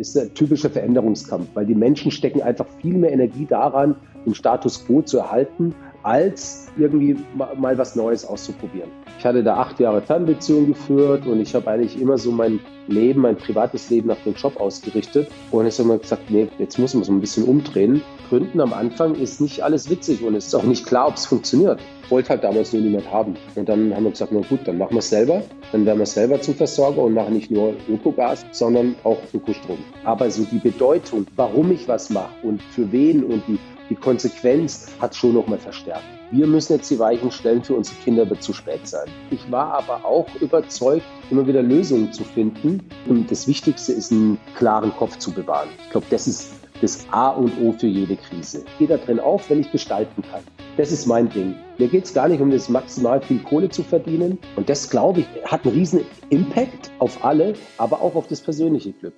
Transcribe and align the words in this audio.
Ist 0.00 0.16
der 0.16 0.32
typische 0.32 0.70
Veränderungskampf, 0.70 1.48
weil 1.54 1.66
die 1.66 1.74
Menschen 1.74 2.10
stecken 2.10 2.40
einfach 2.40 2.66
viel 2.80 2.94
mehr 2.94 3.12
Energie 3.12 3.46
daran, 3.46 3.94
den 4.24 4.34
Status 4.34 4.84
quo 4.86 5.02
zu 5.02 5.18
erhalten, 5.18 5.74
als 6.02 6.68
irgendwie 6.78 7.16
mal 7.34 7.76
was 7.76 7.94
Neues 7.94 8.24
auszuprobieren. 8.24 8.88
Ich 9.18 9.26
hatte 9.26 9.44
da 9.44 9.56
acht 9.56 9.78
Jahre 9.78 10.00
Fernbeziehung 10.00 10.68
geführt 10.68 11.26
und 11.26 11.40
ich 11.40 11.54
habe 11.54 11.70
eigentlich 11.70 12.00
immer 12.00 12.16
so 12.16 12.32
mein 12.32 12.58
Leben, 12.86 13.20
mein 13.20 13.36
privates 13.36 13.90
Leben 13.90 14.08
nach 14.08 14.22
dem 14.24 14.32
Job 14.32 14.58
ausgerichtet. 14.58 15.28
Und 15.50 15.66
ich 15.66 15.78
habe 15.78 15.90
immer 15.90 15.98
gesagt, 15.98 16.30
nee, 16.30 16.48
jetzt 16.58 16.78
muss 16.78 16.94
man 16.94 17.04
so 17.04 17.12
ein 17.12 17.20
bisschen 17.20 17.44
umdrehen. 17.44 18.00
Gründen 18.30 18.62
am 18.62 18.72
Anfang 18.72 19.14
ist 19.14 19.42
nicht 19.42 19.62
alles 19.62 19.90
witzig 19.90 20.22
und 20.24 20.34
es 20.34 20.46
ist 20.46 20.54
auch 20.54 20.62
nicht 20.62 20.86
klar, 20.86 21.08
ob 21.08 21.16
es 21.16 21.26
funktioniert. 21.26 21.78
Wollte 22.10 22.30
halt 22.30 22.44
damals 22.44 22.72
nur 22.72 22.82
niemand 22.82 23.10
haben. 23.10 23.36
Und 23.54 23.68
dann 23.68 23.94
haben 23.94 24.04
wir 24.04 24.10
gesagt, 24.10 24.32
na 24.32 24.40
gut, 24.40 24.60
dann 24.64 24.78
machen 24.78 24.94
wir 24.94 24.98
es 24.98 25.08
selber. 25.08 25.42
Dann 25.72 25.86
werden 25.86 25.98
wir 25.98 26.06
selber 26.06 26.40
zum 26.40 26.54
Versorger 26.54 27.02
und 27.02 27.14
machen 27.14 27.34
nicht 27.34 27.50
nur 27.50 27.74
Ökogas, 27.88 28.44
sondern 28.50 28.96
auch 29.04 29.18
Ökostrom. 29.32 29.78
Aber 30.04 30.30
so 30.30 30.44
die 30.44 30.58
Bedeutung, 30.58 31.26
warum 31.36 31.70
ich 31.72 31.88
was 31.88 32.10
mache 32.10 32.34
und 32.42 32.60
für 32.62 32.90
wen 32.92 33.24
und 33.24 33.42
die, 33.46 33.58
die 33.88 33.94
Konsequenz 33.94 34.88
hat 35.00 35.14
schon 35.14 35.34
nochmal 35.34 35.58
verstärkt. 35.58 36.04
Wir 36.32 36.46
müssen 36.46 36.74
jetzt 36.74 36.88
die 36.90 36.98
Weichen 36.98 37.32
stellen, 37.32 37.64
für 37.64 37.74
unsere 37.74 37.96
Kinder 38.04 38.30
wird 38.30 38.40
zu 38.40 38.52
spät 38.52 38.86
sein. 38.86 39.08
Ich 39.32 39.50
war 39.50 39.74
aber 39.74 40.04
auch 40.04 40.28
überzeugt, 40.40 41.04
immer 41.28 41.44
wieder 41.44 41.60
Lösungen 41.60 42.12
zu 42.12 42.22
finden. 42.22 42.80
Und 43.08 43.30
das 43.32 43.48
Wichtigste 43.48 43.92
ist, 43.92 44.12
einen 44.12 44.38
klaren 44.56 44.92
Kopf 44.92 45.18
zu 45.18 45.32
bewahren. 45.32 45.68
Ich 45.84 45.90
glaube, 45.90 46.06
das 46.10 46.28
ist 46.28 46.59
das 46.80 47.06
A 47.10 47.30
und 47.30 47.52
O 47.60 47.72
für 47.72 47.86
jede 47.86 48.16
Krise. 48.16 48.64
Ich 48.66 48.78
gehe 48.78 48.88
da 48.88 48.96
drin 48.96 49.20
auf, 49.20 49.48
wenn 49.50 49.60
ich 49.60 49.70
gestalten 49.70 50.22
kann. 50.22 50.42
Das 50.76 50.92
ist 50.92 51.06
mein 51.06 51.28
Ding. 51.28 51.54
Mir 51.78 51.88
geht 51.88 52.04
es 52.04 52.14
gar 52.14 52.28
nicht 52.28 52.40
um 52.40 52.50
das 52.50 52.68
maximal 52.68 53.20
viel 53.20 53.40
Kohle 53.40 53.68
zu 53.68 53.82
verdienen. 53.82 54.38
Und 54.56 54.68
das, 54.68 54.90
glaube 54.90 55.20
ich, 55.20 55.26
hat 55.44 55.64
einen 55.64 55.74
riesen 55.74 56.00
Impact 56.30 56.90
auf 56.98 57.24
alle, 57.24 57.54
aber 57.78 58.00
auch 58.00 58.14
auf 58.14 58.26
das 58.28 58.40
persönliche 58.40 58.92
Glück. 58.92 59.14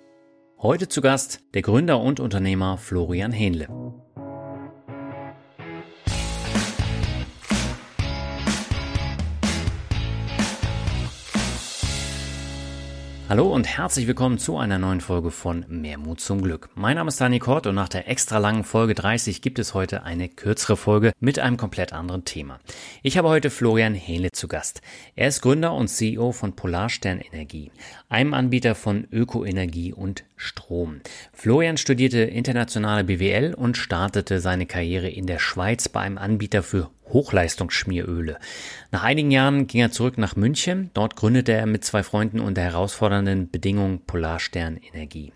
Heute 0.58 0.88
zu 0.88 1.00
Gast 1.00 1.40
der 1.54 1.62
Gründer 1.62 2.00
und 2.00 2.20
Unternehmer 2.20 2.78
Florian 2.78 3.32
Hähnle. 3.32 3.68
Hallo 13.32 13.50
und 13.50 13.66
herzlich 13.66 14.06
willkommen 14.06 14.36
zu 14.36 14.58
einer 14.58 14.78
neuen 14.78 15.00
Folge 15.00 15.30
von 15.30 15.64
Mehr 15.66 15.96
Mut 15.96 16.20
zum 16.20 16.42
Glück. 16.42 16.68
Mein 16.74 16.96
Name 16.96 17.08
ist 17.08 17.18
Dani 17.18 17.38
Kort 17.38 17.66
und 17.66 17.74
nach 17.74 17.88
der 17.88 18.06
extra 18.06 18.36
langen 18.36 18.62
Folge 18.62 18.92
30 18.92 19.40
gibt 19.40 19.58
es 19.58 19.72
heute 19.72 20.02
eine 20.02 20.28
kürzere 20.28 20.76
Folge 20.76 21.12
mit 21.18 21.38
einem 21.38 21.56
komplett 21.56 21.94
anderen 21.94 22.26
Thema. 22.26 22.60
Ich 23.02 23.16
habe 23.16 23.30
heute 23.30 23.48
Florian 23.48 23.94
Hähle 23.94 24.32
zu 24.32 24.48
Gast. 24.48 24.82
Er 25.16 25.28
ist 25.28 25.40
Gründer 25.40 25.72
und 25.72 25.88
CEO 25.88 26.32
von 26.32 26.54
Polarstern 26.56 27.20
Energie, 27.20 27.72
einem 28.10 28.34
Anbieter 28.34 28.74
von 28.74 29.08
Ökoenergie 29.10 29.94
und 29.94 30.24
Strom. 30.36 31.00
Florian 31.32 31.78
studierte 31.78 32.18
internationale 32.18 33.02
BWL 33.02 33.54
und 33.54 33.78
startete 33.78 34.40
seine 34.40 34.66
Karriere 34.66 35.08
in 35.08 35.26
der 35.26 35.38
Schweiz 35.38 35.88
bei 35.88 36.00
einem 36.00 36.18
Anbieter 36.18 36.62
für 36.62 36.90
Hochleistungsschmieröle. 37.08 38.38
Nach 38.90 39.02
einigen 39.02 39.30
Jahren 39.30 39.66
ging 39.66 39.80
er 39.80 39.90
zurück 39.90 40.18
nach 40.18 40.36
München. 40.36 40.90
Dort 40.94 41.16
gründete 41.16 41.52
er 41.52 41.66
mit 41.66 41.84
zwei 41.84 42.02
Freunden 42.02 42.40
unter 42.40 42.62
herausfordernden 42.62 43.50
Bedingungen 43.50 44.00
Polarstern 44.06 44.78
Energie. 44.78 45.32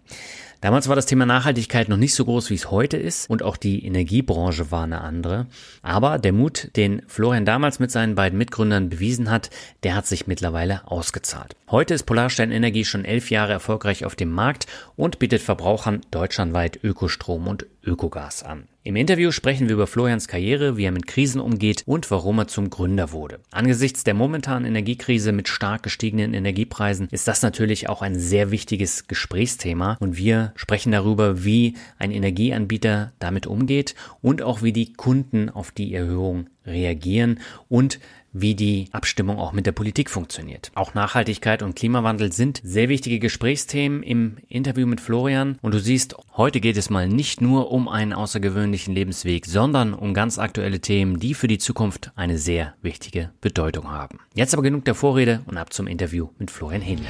Damals 0.62 0.88
war 0.88 0.96
das 0.96 1.06
Thema 1.06 1.26
Nachhaltigkeit 1.26 1.88
noch 1.88 1.98
nicht 1.98 2.14
so 2.14 2.24
groß, 2.24 2.48
wie 2.50 2.54
es 2.54 2.70
heute 2.70 2.96
ist 2.96 3.28
und 3.28 3.42
auch 3.42 3.56
die 3.56 3.84
Energiebranche 3.84 4.70
war 4.70 4.84
eine 4.84 5.02
andere. 5.02 5.46
Aber 5.82 6.18
der 6.18 6.32
Mut, 6.32 6.70
den 6.76 7.02
Florian 7.06 7.44
damals 7.44 7.78
mit 7.78 7.90
seinen 7.90 8.14
beiden 8.14 8.38
Mitgründern 8.38 8.88
bewiesen 8.88 9.30
hat, 9.30 9.50
der 9.82 9.94
hat 9.94 10.06
sich 10.06 10.26
mittlerweile 10.26 10.90
ausgezahlt. 10.90 11.54
Heute 11.70 11.94
ist 11.94 12.04
Polarstein 12.04 12.52
Energie 12.52 12.84
schon 12.84 13.04
elf 13.04 13.30
Jahre 13.30 13.52
erfolgreich 13.52 14.04
auf 14.04 14.16
dem 14.16 14.30
Markt 14.30 14.66
und 14.96 15.18
bietet 15.18 15.42
Verbrauchern 15.42 16.00
deutschlandweit 16.10 16.82
Ökostrom 16.82 17.46
und 17.48 17.66
Ökogas 17.86 18.42
an. 18.42 18.64
Im 18.82 18.96
Interview 18.96 19.32
sprechen 19.32 19.68
wir 19.68 19.74
über 19.74 19.86
Florians 19.86 20.28
Karriere, 20.28 20.76
wie 20.76 20.84
er 20.84 20.92
mit 20.92 21.06
Krisen 21.06 21.40
umgeht 21.40 21.82
und 21.86 22.10
warum 22.10 22.38
er 22.38 22.48
zum 22.48 22.70
Gründer 22.70 23.12
wurde. 23.12 23.40
Angesichts 23.50 24.04
der 24.04 24.14
momentanen 24.14 24.64
Energiekrise 24.64 25.32
mit 25.32 25.48
stark 25.48 25.82
gestiegenen 25.82 26.34
Energiepreisen 26.34 27.08
ist 27.10 27.26
das 27.26 27.42
natürlich 27.42 27.88
auch 27.88 28.02
ein 28.02 28.18
sehr 28.18 28.50
wichtiges 28.50 29.08
Gesprächsthema 29.08 29.96
und 30.00 30.16
wir 30.16 30.52
sprechen 30.56 30.92
darüber, 30.92 31.44
wie 31.44 31.74
ein 31.98 32.10
Energieanbieter 32.10 33.12
damit 33.18 33.46
umgeht 33.46 33.94
und 34.22 34.42
auch 34.42 34.62
wie 34.62 34.72
die 34.72 34.92
Kunden 34.92 35.50
auf 35.50 35.70
die 35.70 35.94
Erhöhung 35.94 36.48
reagieren 36.64 37.40
und 37.68 37.98
wie 38.40 38.54
die 38.54 38.88
Abstimmung 38.92 39.38
auch 39.38 39.52
mit 39.52 39.66
der 39.66 39.72
Politik 39.72 40.10
funktioniert. 40.10 40.70
Auch 40.74 40.94
Nachhaltigkeit 40.94 41.62
und 41.62 41.74
Klimawandel 41.76 42.32
sind 42.32 42.60
sehr 42.62 42.88
wichtige 42.88 43.18
Gesprächsthemen 43.18 44.02
im 44.02 44.36
Interview 44.48 44.86
mit 44.86 45.00
Florian. 45.00 45.58
Und 45.62 45.74
du 45.74 45.80
siehst, 45.80 46.14
heute 46.36 46.60
geht 46.60 46.76
es 46.76 46.90
mal 46.90 47.08
nicht 47.08 47.40
nur 47.40 47.70
um 47.70 47.88
einen 47.88 48.12
außergewöhnlichen 48.12 48.94
Lebensweg, 48.94 49.46
sondern 49.46 49.94
um 49.94 50.14
ganz 50.14 50.38
aktuelle 50.38 50.80
Themen, 50.80 51.18
die 51.18 51.34
für 51.34 51.48
die 51.48 51.58
Zukunft 51.58 52.12
eine 52.14 52.38
sehr 52.38 52.74
wichtige 52.82 53.30
Bedeutung 53.40 53.90
haben. 53.90 54.20
Jetzt 54.34 54.54
aber 54.54 54.62
genug 54.62 54.84
der 54.84 54.94
Vorrede 54.94 55.40
und 55.46 55.56
ab 55.56 55.72
zum 55.72 55.86
Interview 55.86 56.28
mit 56.38 56.50
Florian 56.50 56.82
Hähnle. 56.82 57.08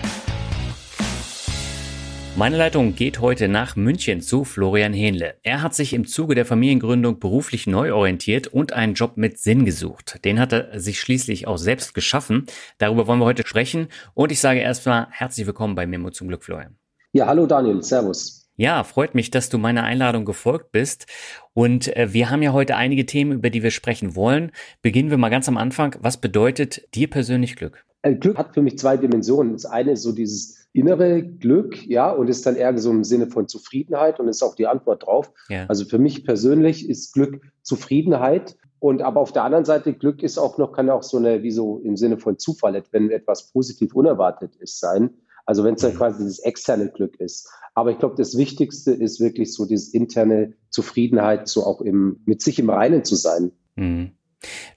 Meine 2.39 2.59
Leitung 2.59 2.95
geht 2.95 3.23
heute 3.23 3.49
nach 3.49 3.77
München 3.77 4.21
zu 4.21 4.45
Florian 4.45 4.93
Hähnle. 4.93 5.37
Er 5.43 5.63
hat 5.63 5.75
sich 5.75 5.95
im 5.95 6.07
Zuge 6.07 6.35
der 6.35 6.45
Familiengründung 6.45 7.19
beruflich 7.19 7.67
neu 7.67 7.95
orientiert 7.95 8.47
und 8.47 8.75
einen 8.75 8.93
Job 8.93 9.17
mit 9.17 9.39
Sinn 9.39 9.65
gesucht. 9.65 10.23
Den 10.23 10.39
hat 10.39 10.53
er 10.53 10.79
sich 10.79 11.01
schließlich 11.01 11.47
auch 11.47 11.57
selbst 11.57 11.95
geschaffen. 11.95 12.45
Darüber 12.77 13.07
wollen 13.07 13.21
wir 13.21 13.25
heute 13.25 13.47
sprechen. 13.47 13.89
Und 14.13 14.33
ich 14.33 14.41
sage 14.41 14.61
erstmal 14.61 15.07
herzlich 15.13 15.47
willkommen 15.47 15.75
bei 15.75 15.87
Memo 15.87 16.11
zum 16.11 16.29
Glück, 16.29 16.45
Florian. 16.45 16.77
Ja, 17.15 17.27
hallo 17.27 17.47
Daniel, 17.47 17.83
Servus. 17.83 18.47
Ja, 18.57 18.85
freut 18.85 19.15
mich, 19.15 19.31
dass 19.31 19.49
du 19.49 19.57
meiner 19.57 19.85
Einladung 19.85 20.27
gefolgt 20.27 20.73
bist. 20.73 21.07
Und 21.55 21.97
äh, 21.97 22.13
wir 22.13 22.29
haben 22.29 22.43
ja 22.43 22.53
heute 22.53 22.77
einige 22.77 23.07
Themen, 23.07 23.33
über 23.33 23.49
die 23.49 23.63
wir 23.63 23.71
sprechen 23.71 24.15
wollen. 24.15 24.53
Beginnen 24.83 25.09
wir 25.09 25.17
mal 25.17 25.31
ganz 25.31 25.49
am 25.49 25.57
Anfang. 25.57 25.97
Was 26.01 26.19
bedeutet 26.19 26.87
dir 26.95 27.09
persönlich 27.09 27.57
Glück? 27.57 27.87
Äh, 28.03 28.15
Glück 28.15 28.37
hat 28.37 28.53
für 28.53 28.61
mich 28.61 28.77
zwei 28.79 28.99
Dimensionen. 28.99 29.53
Das 29.53 29.65
eine 29.65 29.93
ist 29.93 30.03
so 30.03 30.13
dieses 30.13 30.66
innere 30.77 31.23
Glück, 31.23 31.87
ja, 31.87 32.11
und 32.11 32.29
ist 32.29 32.47
dann 32.47 32.57
eher 32.57 32.77
so 32.79 32.91
im 32.91 33.05
Sinne 33.05 33.29
von 33.29 33.49
Zufriedenheit 33.49 34.21
und 34.21 34.29
ist 34.29 34.43
auch 34.43 34.55
die 34.55 34.67
Antwort 34.67 35.07
drauf. 35.07 35.33
Ja. 35.49 35.67
Also 35.67 35.85
für 35.85 35.99
mich 35.99 36.25
persönlich 36.25 36.89
ist 36.89 37.13
Glück 37.13 37.41
Zufriedenheit. 37.63 38.57
Und 38.79 39.03
aber 39.03 39.21
auf 39.21 39.33
der 39.33 39.45
anderen 39.45 39.65
Seite, 39.65 39.95
Glück 39.95 40.23
ist 40.23 40.39
auch 40.39 40.59
noch, 40.59 40.73
kann 40.73 40.91
auch 40.91 41.03
so 41.03 41.17
eine, 41.17 41.43
wie 41.43 41.51
so 41.51 41.79
im 41.79 41.97
Sinne 41.97 42.19
von 42.19 42.39
Zufall, 42.39 42.83
wenn 42.93 43.11
etwas 43.11 43.51
positiv 43.53 43.95
unerwartet 43.95 44.55
ist, 44.57 44.79
sein. 44.79 45.11
Also 45.47 45.65
wenn 45.65 45.75
es 45.75 45.83
dann 45.83 45.95
quasi 45.95 46.19
dieses 46.19 46.41
externe 46.41 46.91
Glück 46.91 47.19
ist. 47.21 47.49
Aber 47.75 47.91
ich 47.91 47.99
glaube, 47.99 48.17
das 48.17 48.37
Wichtigste 48.37 48.93
ist 48.93 49.21
wirklich 49.21 49.55
so 49.55 49.65
diese 49.65 49.97
interne 49.97 50.55
Zufriedenheit, 50.71 51.49
so 51.49 51.65
auch 51.65 51.81
im, 51.81 52.21
mit 52.27 52.43
sich 52.43 52.59
im 52.59 52.69
Reinen 52.69 53.05
zu 53.05 53.15
sein. 53.15 53.53
Mhm. 53.77 54.16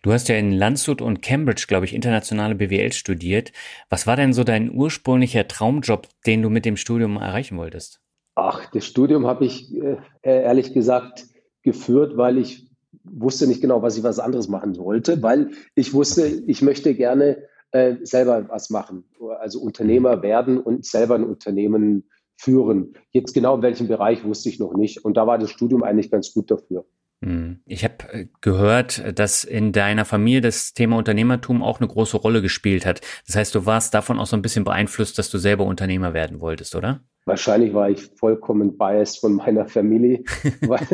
Du 0.03 0.13
hast 0.13 0.29
ja 0.29 0.35
in 0.35 0.51
Landshut 0.51 1.01
und 1.01 1.21
Cambridge, 1.21 1.65
glaube 1.67 1.85
ich, 1.85 1.93
internationale 1.93 2.55
BWL 2.55 2.93
studiert. 2.93 3.51
Was 3.89 4.07
war 4.07 4.15
denn 4.15 4.33
so 4.33 4.43
dein 4.43 4.73
ursprünglicher 4.73 5.47
Traumjob, 5.47 6.07
den 6.25 6.41
du 6.41 6.49
mit 6.49 6.65
dem 6.65 6.77
Studium 6.77 7.17
erreichen 7.17 7.57
wolltest? 7.57 8.01
Ach, 8.35 8.69
das 8.71 8.85
Studium 8.85 9.27
habe 9.27 9.45
ich 9.45 9.73
äh, 9.75 9.97
ehrlich 10.21 10.73
gesagt 10.73 11.25
geführt, 11.61 12.15
weil 12.15 12.37
ich 12.37 12.69
wusste 13.03 13.47
nicht 13.47 13.61
genau, 13.61 13.81
was 13.81 13.97
ich 13.97 14.03
was 14.03 14.19
anderes 14.19 14.47
machen 14.47 14.77
wollte, 14.77 15.21
weil 15.21 15.51
ich 15.75 15.93
wusste, 15.93 16.25
ich 16.25 16.61
möchte 16.61 16.95
gerne 16.95 17.43
äh, 17.71 17.95
selber 18.03 18.47
was 18.49 18.69
machen, 18.69 19.03
also 19.39 19.59
Unternehmer 19.61 20.17
mhm. 20.17 20.21
werden 20.21 20.59
und 20.59 20.85
selber 20.85 21.15
ein 21.15 21.23
Unternehmen 21.23 22.09
führen. 22.37 22.93
Jetzt 23.11 23.33
genau 23.33 23.57
in 23.57 23.61
welchem 23.61 23.87
Bereich 23.87 24.23
wusste 24.23 24.49
ich 24.49 24.59
noch 24.59 24.73
nicht. 24.73 25.03
Und 25.03 25.17
da 25.17 25.27
war 25.27 25.37
das 25.37 25.51
Studium 25.51 25.83
eigentlich 25.83 26.09
ganz 26.09 26.33
gut 26.33 26.49
dafür. 26.49 26.85
Hm. 27.21 27.59
Ich 27.65 27.83
habe 27.83 27.95
äh, 28.11 28.27
gehört, 28.41 29.19
dass 29.19 29.43
in 29.43 29.71
deiner 29.71 30.05
Familie 30.05 30.41
das 30.41 30.73
Thema 30.73 30.97
Unternehmertum 30.97 31.61
auch 31.61 31.79
eine 31.79 31.89
große 31.89 32.17
Rolle 32.17 32.41
gespielt 32.41 32.85
hat. 32.85 33.01
Das 33.27 33.35
heißt, 33.35 33.55
du 33.55 33.65
warst 33.65 33.93
davon 33.93 34.19
auch 34.19 34.25
so 34.25 34.37
ein 34.37 34.41
bisschen 34.41 34.63
beeinflusst, 34.63 35.17
dass 35.17 35.29
du 35.29 35.37
selber 35.37 35.65
Unternehmer 35.65 36.13
werden 36.13 36.39
wolltest, 36.39 36.75
oder? 36.75 37.01
Wahrscheinlich 37.25 37.73
war 37.73 37.89
ich 37.89 38.05
vollkommen 38.15 38.77
biased 38.77 39.19
von 39.19 39.35
meiner 39.35 39.67
Familie, 39.67 40.23
weil 40.61 40.87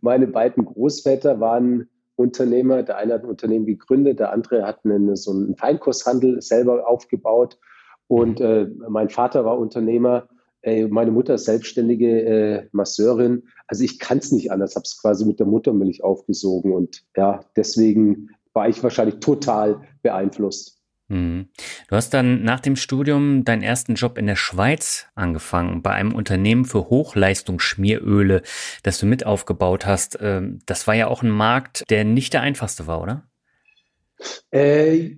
meine 0.00 0.26
beiden 0.26 0.64
Großväter 0.64 1.40
waren 1.40 1.88
Unternehmer. 2.16 2.82
Der 2.82 2.98
eine 2.98 3.14
hat 3.14 3.22
ein 3.22 3.30
Unternehmen 3.30 3.66
gegründet, 3.66 4.20
der 4.20 4.30
andere 4.30 4.66
hat 4.66 4.84
einen, 4.84 5.16
so 5.16 5.32
einen 5.32 5.56
Feinkosthandel 5.56 6.42
selber 6.42 6.86
aufgebaut. 6.86 7.58
Und 8.06 8.40
äh, 8.40 8.66
mein 8.88 9.08
Vater 9.08 9.46
war 9.46 9.58
Unternehmer, 9.58 10.28
äh, 10.64 10.86
meine 10.88 11.10
Mutter 11.10 11.34
ist 11.34 11.44
selbstständige 11.44 12.22
äh, 12.22 12.68
Masseurin. 12.72 13.44
Also 13.66 13.84
ich 13.84 13.98
kann 13.98 14.18
es 14.18 14.32
nicht 14.32 14.50
anders, 14.50 14.74
habe 14.76 14.84
es 14.84 15.00
quasi 15.00 15.24
mit 15.24 15.38
der 15.38 15.46
Muttermilch 15.46 16.02
aufgesogen. 16.02 16.72
Und 16.72 17.04
ja, 17.16 17.44
deswegen 17.56 18.30
war 18.52 18.68
ich 18.68 18.82
wahrscheinlich 18.82 19.20
total 19.20 19.82
beeinflusst. 20.02 20.80
Mhm. 21.08 21.48
Du 21.88 21.96
hast 21.96 22.14
dann 22.14 22.44
nach 22.44 22.60
dem 22.60 22.76
Studium 22.76 23.44
deinen 23.44 23.62
ersten 23.62 23.94
Job 23.94 24.16
in 24.16 24.26
der 24.26 24.36
Schweiz 24.36 25.06
angefangen, 25.14 25.82
bei 25.82 25.90
einem 25.90 26.14
Unternehmen 26.14 26.64
für 26.64 26.88
Hochleistungsschmieröle, 26.88 28.42
das 28.82 28.98
du 28.98 29.06
mit 29.06 29.26
aufgebaut 29.26 29.84
hast. 29.84 30.18
Ähm, 30.20 30.60
das 30.64 30.86
war 30.86 30.94
ja 30.94 31.08
auch 31.08 31.22
ein 31.22 31.30
Markt, 31.30 31.84
der 31.90 32.04
nicht 32.04 32.32
der 32.32 32.40
einfachste 32.40 32.86
war, 32.86 33.02
oder? 33.02 33.28
Äh, 34.50 35.16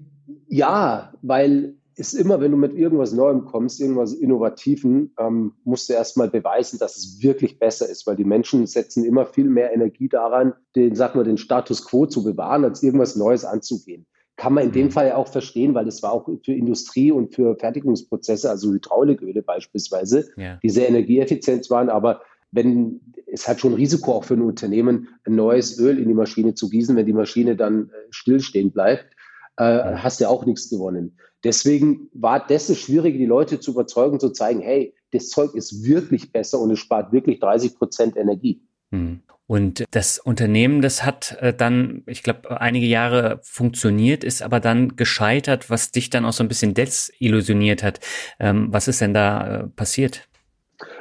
ja, 0.48 1.12
weil 1.22 1.76
es 1.98 2.14
immer, 2.14 2.40
wenn 2.40 2.50
du 2.50 2.58
mit 2.58 2.74
irgendwas 2.74 3.12
Neuem 3.12 3.46
kommst, 3.46 3.80
irgendwas 3.80 4.12
Innovativen, 4.12 5.14
ähm, 5.18 5.52
musst 5.64 5.88
du 5.88 5.94
erstmal 5.94 6.28
beweisen, 6.28 6.78
dass 6.78 6.96
es 6.96 7.22
wirklich 7.22 7.58
besser 7.58 7.88
ist, 7.88 8.06
weil 8.06 8.16
die 8.16 8.24
Menschen 8.24 8.66
setzen 8.66 9.04
immer 9.04 9.24
viel 9.24 9.46
mehr 9.46 9.72
Energie 9.72 10.08
daran, 10.08 10.52
den, 10.74 10.94
sag 10.94 11.14
mal, 11.14 11.24
den 11.24 11.38
Status 11.38 11.86
quo 11.86 12.06
zu 12.06 12.22
bewahren, 12.22 12.64
als 12.64 12.82
irgendwas 12.82 13.16
Neues 13.16 13.44
anzugehen. 13.44 14.06
Kann 14.36 14.52
man 14.52 14.64
in 14.64 14.72
dem 14.72 14.86
mhm. 14.86 14.90
Fall 14.90 15.06
ja 15.08 15.16
auch 15.16 15.28
verstehen, 15.28 15.74
weil 15.74 15.88
es 15.88 16.02
war 16.02 16.12
auch 16.12 16.28
für 16.44 16.52
Industrie 16.52 17.10
und 17.10 17.34
für 17.34 17.56
Fertigungsprozesse, 17.56 18.50
also 18.50 18.72
Hydrauliköle 18.72 19.42
beispielsweise, 19.42 20.28
ja. 20.36 20.58
die 20.62 20.68
sehr 20.68 20.90
energieeffizient 20.90 21.70
waren, 21.70 21.88
aber 21.88 22.20
wenn 22.52 23.00
es 23.26 23.48
hat 23.48 23.60
schon 23.60 23.74
Risiko 23.74 24.12
auch 24.12 24.24
für 24.24 24.34
ein 24.34 24.42
Unternehmen, 24.42 25.08
ein 25.24 25.34
neues 25.34 25.78
Öl 25.78 25.98
in 25.98 26.08
die 26.08 26.14
Maschine 26.14 26.54
zu 26.54 26.68
gießen, 26.68 26.94
wenn 26.94 27.06
die 27.06 27.12
Maschine 27.12 27.56
dann 27.56 27.88
äh, 27.88 27.92
stillstehen 28.10 28.70
bleibt 28.70 29.15
äh, 29.56 29.96
hast 29.96 30.20
du 30.20 30.28
auch 30.28 30.46
nichts 30.46 30.70
gewonnen. 30.70 31.18
Deswegen 31.44 32.08
war 32.12 32.44
das 32.44 32.66
das 32.66 32.78
Schwierige, 32.78 33.18
die 33.18 33.26
Leute 33.26 33.60
zu 33.60 33.72
überzeugen, 33.72 34.18
zu 34.18 34.30
zeigen, 34.30 34.60
hey, 34.60 34.94
das 35.12 35.28
Zeug 35.28 35.54
ist 35.54 35.84
wirklich 35.84 36.32
besser 36.32 36.58
und 36.58 36.70
es 36.70 36.78
spart 36.78 37.12
wirklich 37.12 37.40
30 37.40 37.76
Prozent 37.76 38.16
Energie. 38.16 38.62
Hm. 38.90 39.20
Und 39.46 39.84
das 39.92 40.18
Unternehmen, 40.18 40.82
das 40.82 41.04
hat 41.04 41.36
äh, 41.40 41.54
dann, 41.54 42.02
ich 42.06 42.24
glaube, 42.24 42.60
einige 42.60 42.86
Jahre 42.86 43.38
funktioniert, 43.44 44.24
ist 44.24 44.42
aber 44.42 44.58
dann 44.58 44.96
gescheitert, 44.96 45.70
was 45.70 45.92
dich 45.92 46.10
dann 46.10 46.24
auch 46.24 46.32
so 46.32 46.42
ein 46.42 46.48
bisschen 46.48 46.74
desillusioniert 46.74 47.84
hat. 47.84 48.00
Ähm, 48.40 48.68
was 48.72 48.88
ist 48.88 49.00
denn 49.00 49.14
da 49.14 49.60
äh, 49.60 49.66
passiert? 49.68 50.28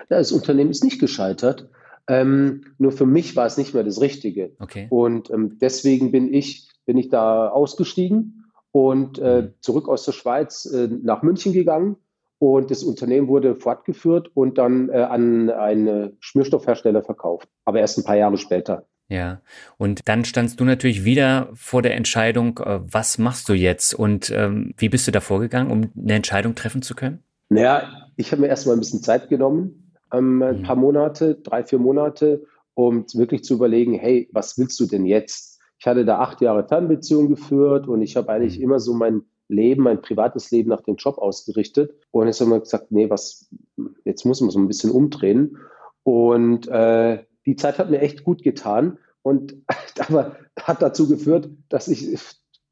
Ja, 0.10 0.20
das 0.20 0.32
Unternehmen 0.32 0.70
ist 0.70 0.84
nicht 0.84 1.00
gescheitert. 1.00 1.70
Ähm, 2.08 2.66
nur 2.78 2.92
für 2.92 3.08
mich 3.08 3.36
war 3.36 3.48
es 3.48 3.58
nicht 3.58 3.74
mehr 3.74 3.84
das 3.84 4.00
Richtige. 4.00 4.52
Okay. 4.60 4.86
Und 4.92 5.32
ähm, 5.32 5.58
deswegen 5.60 6.12
bin 6.12 6.32
ich, 6.32 6.70
bin 6.86 6.98
ich 7.00 7.10
da 7.10 7.50
ausgestiegen 7.50 8.45
und 8.76 9.20
äh, 9.20 9.44
mhm. 9.44 9.54
zurück 9.62 9.88
aus 9.88 10.04
der 10.04 10.12
Schweiz 10.12 10.66
äh, 10.66 10.90
nach 11.02 11.24
München 11.24 11.54
gegangen. 11.54 11.96
Und 12.40 12.72
das 12.72 12.84
Unternehmen 12.84 13.30
wurde 13.30 13.56
fortgeführt 13.56 14.30
und 14.34 14.58
dann 14.58 14.90
äh, 14.90 14.98
an 14.98 15.50
einen 15.50 16.18
Schmierstoffhersteller 16.20 17.02
verkauft, 17.02 17.48
aber 17.64 17.80
erst 17.80 17.98
ein 17.98 18.04
paar 18.04 18.18
Jahre 18.18 18.38
später. 18.38 18.86
Ja, 19.08 19.40
und 19.78 20.02
dann 20.10 20.26
standst 20.26 20.60
du 20.60 20.66
natürlich 20.66 21.06
wieder 21.06 21.48
vor 21.54 21.84
der 21.84 21.96
Entscheidung, 21.96 22.60
äh, 22.60 22.82
was 22.84 23.18
machst 23.18 23.48
du 23.48 23.54
jetzt 23.54 23.94
und 23.94 24.30
ähm, 24.32 24.74
wie 24.78 24.90
bist 24.90 25.08
du 25.08 25.12
da 25.14 25.22
vorgegangen, 25.22 25.72
um 25.72 25.92
eine 25.98 26.16
Entscheidung 26.16 26.54
treffen 26.54 26.82
zu 26.82 26.96
können? 26.96 27.24
Naja, 27.48 28.10
ich 28.18 28.34
habe 28.34 28.42
mir 28.42 28.50
erstmal 28.50 28.76
ein 28.76 28.82
bisschen 28.82 29.02
Zeit 29.02 29.30
genommen, 29.30 29.94
ähm, 30.12 30.42
ein 30.42 30.60
mhm. 30.60 30.64
paar 30.64 30.76
Monate, 30.76 31.36
drei, 31.36 31.64
vier 31.64 31.80
Monate, 31.80 32.44
um 32.74 33.06
wirklich 33.14 33.46
zu 33.46 33.54
überlegen, 33.54 33.94
hey, 33.94 34.28
was 34.34 34.58
willst 34.58 34.78
du 34.82 34.86
denn 34.86 35.06
jetzt? 35.06 35.55
Ich 35.86 35.88
hatte 35.88 36.04
da 36.04 36.18
acht 36.18 36.42
Jahre 36.42 36.68
Fernbeziehung 36.68 37.30
geführt 37.30 37.88
und 37.88 38.02
ich 38.02 38.18
habe 38.18 38.32
eigentlich 38.32 38.58
mhm. 38.58 38.64
immer 38.64 38.80
so 38.80 38.96
mein 38.96 39.22
Leben, 39.48 39.84
mein 39.84 40.02
privates 40.02 40.50
Leben 40.50 40.70
nach 40.70 40.82
dem 40.82 40.96
Job 40.96 41.20
ausgerichtet. 41.20 41.94
Und 42.10 42.26
jetzt 42.26 42.42
haben 42.42 42.50
wir 42.50 42.60
gesagt, 42.60 42.92
nee, 42.92 43.08
was, 43.08 43.54
jetzt 44.04 44.26
muss 44.26 44.42
man 44.42 44.50
so 44.50 44.58
ein 44.58 44.68
bisschen 44.68 44.90
umdrehen. 44.90 45.60
Und 46.02 46.68
äh, 46.70 47.24
die 47.46 47.56
Zeit 47.56 47.78
hat 47.78 47.92
mir 47.92 48.00
echt 48.00 48.24
gut 48.24 48.42
getan 48.42 48.98
und 49.22 49.58
aber 50.00 50.38
hat 50.60 50.82
dazu 50.82 51.08
geführt, 51.08 51.52
dass 51.70 51.88
ich 51.88 52.18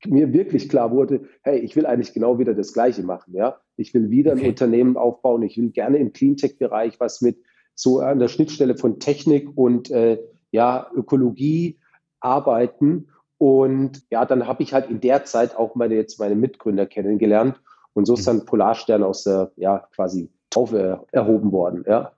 mir 0.08 0.34
wirklich 0.34 0.68
klar 0.68 0.90
wurde, 0.90 1.22
hey, 1.44 1.60
ich 1.60 1.76
will 1.76 1.86
eigentlich 1.86 2.14
genau 2.14 2.40
wieder 2.40 2.56
das 2.56 2.74
Gleiche 2.74 3.04
machen, 3.04 3.36
ja. 3.36 3.60
Ich 3.76 3.94
will 3.94 4.10
wieder 4.10 4.32
okay. 4.34 4.42
ein 4.42 4.50
Unternehmen 4.50 4.98
aufbauen. 4.98 5.44
Ich 5.44 5.56
will 5.56 5.70
gerne 5.70 6.00
im 6.00 6.14
Cleantech-Bereich 6.14 7.00
was 7.00 7.22
mit 7.22 7.38
so 7.76 8.00
an 8.00 8.18
der 8.18 8.28
Schnittstelle 8.28 8.76
von 8.76 9.00
Technik 9.00 9.56
und 9.56 9.92
äh, 9.92 10.18
ja 10.50 10.90
Ökologie 10.96 11.78
arbeiten. 12.24 13.10
Und 13.38 14.04
ja, 14.10 14.26
dann 14.26 14.48
habe 14.48 14.64
ich 14.64 14.74
halt 14.74 14.90
in 14.90 15.02
der 15.02 15.26
Zeit 15.26 15.56
auch 15.56 15.76
meine 15.76 15.96
jetzt 15.96 16.20
meine 16.20 16.36
Mitgründer 16.36 16.86
kennengelernt. 16.86 17.60
Und 17.94 18.06
so 18.06 18.16
ist 18.16 18.28
dann 18.28 18.46
Polarstern 18.46 19.04
aus 19.04 19.24
der, 19.24 19.52
ja, 19.56 19.88
quasi 19.94 20.30
Taufe 20.50 21.06
erhoben 21.12 21.52
worden, 21.52 21.84
ja. 21.88 22.14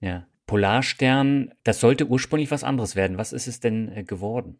Ja. 0.00 0.24
Polarstern, 0.46 1.52
das 1.62 1.80
sollte 1.80 2.06
ursprünglich 2.06 2.50
was 2.50 2.64
anderes 2.64 2.96
werden. 2.96 3.18
Was 3.18 3.34
ist 3.34 3.46
es 3.46 3.60
denn 3.60 3.92
äh, 3.94 4.02
geworden? 4.02 4.58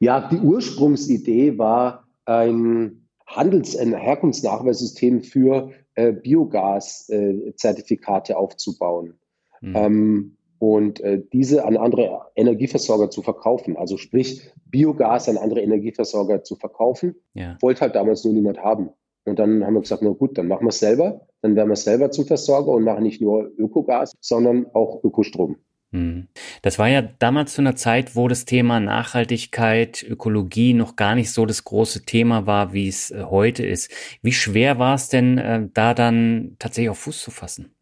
Ja, 0.00 0.28
die 0.28 0.38
Ursprungsidee 0.38 1.58
war 1.58 2.08
ein 2.24 3.06
Handels-, 3.26 3.76
ein 3.76 3.94
Herkunftsnachweissystem 3.94 5.22
für 5.22 5.70
äh, 5.94 6.12
Biogas-Zertifikate 6.12 8.32
äh, 8.32 8.36
aufzubauen. 8.36 9.14
Mhm. 9.60 9.76
Ähm, 9.76 10.36
und 10.58 11.00
äh, 11.00 11.22
diese 11.32 11.64
an 11.64 11.76
andere 11.76 12.22
Energieversorger 12.34 13.10
zu 13.10 13.22
verkaufen. 13.22 13.76
Also 13.76 13.96
sprich, 13.96 14.50
Biogas 14.66 15.28
an 15.28 15.36
andere 15.36 15.60
Energieversorger 15.60 16.42
zu 16.42 16.56
verkaufen, 16.56 17.16
ja. 17.34 17.56
wollte 17.60 17.82
halt 17.82 17.94
damals 17.94 18.24
nur 18.24 18.34
niemand 18.34 18.58
haben. 18.58 18.90
Und 19.24 19.38
dann 19.38 19.64
haben 19.64 19.74
wir 19.74 19.80
gesagt, 19.80 20.02
na 20.02 20.10
gut, 20.10 20.38
dann 20.38 20.48
machen 20.48 20.64
wir 20.64 20.68
es 20.68 20.78
selber. 20.78 21.26
Dann 21.42 21.56
werden 21.56 21.68
wir 21.68 21.76
selber 21.76 22.10
zum 22.10 22.26
Versorger 22.26 22.70
und 22.70 22.84
machen 22.84 23.02
nicht 23.02 23.20
nur 23.20 23.50
Ökogas, 23.58 24.12
sondern 24.20 24.66
auch 24.72 25.02
Ökostrom. 25.02 25.56
Hm. 25.92 26.28
Das 26.62 26.78
war 26.78 26.88
ja 26.88 27.02
damals 27.02 27.54
zu 27.54 27.60
einer 27.60 27.76
Zeit, 27.76 28.16
wo 28.16 28.28
das 28.28 28.44
Thema 28.44 28.80
Nachhaltigkeit, 28.80 30.04
Ökologie 30.08 30.74
noch 30.74 30.96
gar 30.96 31.14
nicht 31.14 31.32
so 31.32 31.46
das 31.46 31.64
große 31.64 32.04
Thema 32.04 32.46
war, 32.46 32.72
wie 32.72 32.88
es 32.88 33.10
äh, 33.10 33.24
heute 33.24 33.64
ist. 33.64 33.90
Wie 34.22 34.32
schwer 34.32 34.78
war 34.78 34.94
es 34.94 35.08
denn, 35.08 35.38
äh, 35.38 35.68
da 35.72 35.94
dann 35.94 36.56
tatsächlich 36.58 36.90
auf 36.90 36.98
Fuß 36.98 37.20
zu 37.20 37.30
fassen? 37.30 37.74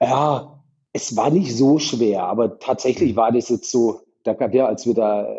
Ja, 0.00 0.61
es 0.92 1.16
war 1.16 1.30
nicht 1.30 1.56
so 1.56 1.78
schwer, 1.78 2.24
aber 2.24 2.58
tatsächlich 2.58 3.12
mhm. 3.12 3.16
war 3.16 3.32
das 3.32 3.48
jetzt 3.48 3.70
so, 3.70 4.00
da 4.24 4.34
gab 4.34 4.54
ja, 4.54 4.66
als 4.66 4.86
wir 4.86 4.94
da 4.94 5.26
äh, 5.26 5.36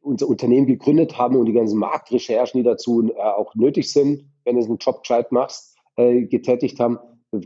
unser 0.00 0.28
Unternehmen 0.28 0.66
gegründet 0.66 1.18
haben 1.18 1.36
und 1.36 1.46
die 1.46 1.52
ganzen 1.52 1.78
Marktrecherchen, 1.78 2.58
die 2.58 2.64
dazu 2.64 3.10
äh, 3.10 3.20
auch 3.20 3.54
nötig 3.54 3.92
sind, 3.92 4.24
wenn 4.44 4.56
du 4.56 4.64
einen 4.64 4.78
Job 4.78 5.02
gescheit 5.02 5.32
machst, 5.32 5.76
äh, 5.96 6.22
getätigt 6.22 6.80
haben, 6.80 6.98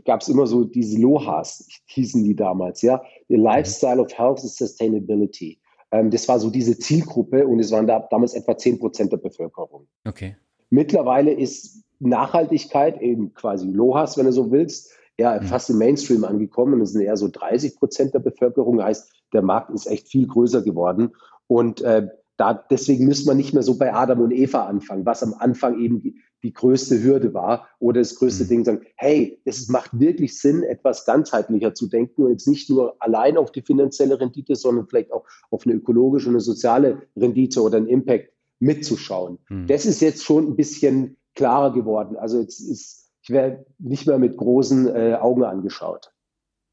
gab 0.05 0.21
es 0.21 0.29
immer 0.29 0.47
so 0.47 0.63
diese 0.63 0.99
LOHAs, 0.99 1.67
hießen 1.85 2.23
die 2.23 2.35
damals, 2.35 2.81
ja, 2.81 3.01
the 3.27 3.37
mhm. 3.37 3.43
Lifestyle 3.43 3.99
of 3.99 4.17
Health 4.17 4.39
and 4.39 4.49
Sustainability. 4.49 5.59
Ähm, 5.91 6.09
das 6.09 6.27
war 6.27 6.39
so 6.39 6.49
diese 6.49 6.77
Zielgruppe 6.77 7.45
und 7.45 7.59
es 7.59 7.71
waren 7.71 7.87
da 7.87 7.99
damals 8.09 8.33
etwa 8.33 8.57
10 8.57 8.79
Prozent 8.79 9.11
der 9.11 9.17
Bevölkerung. 9.17 9.87
Okay. 10.07 10.37
Mittlerweile 10.69 11.33
ist 11.33 11.83
Nachhaltigkeit 11.99 13.01
eben 13.01 13.33
quasi 13.33 13.67
LOHAS, 13.67 14.17
wenn 14.17 14.25
du 14.25 14.31
so 14.31 14.51
willst, 14.51 14.91
eher 15.21 15.41
mhm. 15.41 15.45
fast 15.45 15.69
im 15.69 15.77
Mainstream 15.77 16.23
angekommen 16.23 16.75
und 16.75 16.81
es 16.81 16.91
sind 16.91 17.01
eher 17.01 17.17
so 17.17 17.29
30 17.31 17.77
Prozent 17.77 18.13
der 18.13 18.19
Bevölkerung. 18.19 18.81
Heißt, 18.81 19.11
der 19.33 19.41
Markt 19.41 19.69
ist 19.71 19.87
echt 19.87 20.09
viel 20.09 20.27
größer 20.27 20.61
geworden. 20.61 21.11
Und 21.47 21.81
äh, 21.81 22.07
da, 22.37 22.53
deswegen 22.53 23.05
müssen 23.05 23.27
wir 23.27 23.35
nicht 23.35 23.53
mehr 23.53 23.63
so 23.63 23.77
bei 23.77 23.93
Adam 23.93 24.21
und 24.21 24.31
Eva 24.31 24.65
anfangen, 24.65 25.05
was 25.05 25.21
am 25.21 25.35
Anfang 25.37 25.79
eben 25.79 26.01
die, 26.01 26.15
die 26.43 26.53
größte 26.53 27.03
Hürde 27.03 27.33
war 27.33 27.67
oder 27.79 28.01
das 28.01 28.15
größte 28.15 28.45
mhm. 28.45 28.47
Ding 28.47 28.65
sagen, 28.65 28.81
hey, 28.95 29.39
es 29.45 29.69
macht 29.69 29.99
wirklich 29.99 30.39
Sinn, 30.39 30.63
etwas 30.63 31.05
ganzheitlicher 31.05 31.75
zu 31.75 31.87
denken 31.87 32.23
und 32.23 32.31
jetzt 32.31 32.47
nicht 32.47 32.69
nur 32.69 32.95
allein 32.99 33.37
auf 33.37 33.51
die 33.51 33.61
finanzielle 33.61 34.19
Rendite, 34.19 34.55
sondern 34.55 34.87
vielleicht 34.87 35.11
auch 35.11 35.25
auf 35.51 35.65
eine 35.65 35.75
ökologische 35.75 36.29
und 36.29 36.35
eine 36.35 36.41
soziale 36.41 37.03
Rendite 37.15 37.61
oder 37.61 37.77
einen 37.77 37.87
Impact 37.87 38.33
mitzuschauen. 38.59 39.37
Mhm. 39.49 39.67
Das 39.67 39.85
ist 39.85 40.01
jetzt 40.01 40.23
schon 40.23 40.47
ein 40.47 40.55
bisschen 40.55 41.17
klarer 41.35 41.73
geworden. 41.73 42.17
Also 42.17 42.39
jetzt 42.39 42.59
ist 42.59 43.00
ich 43.21 43.29
werde 43.29 43.65
nicht 43.79 44.07
mehr 44.07 44.17
mit 44.17 44.37
großen 44.37 44.87
äh, 44.87 45.13
Augen 45.15 45.43
angeschaut. 45.43 46.11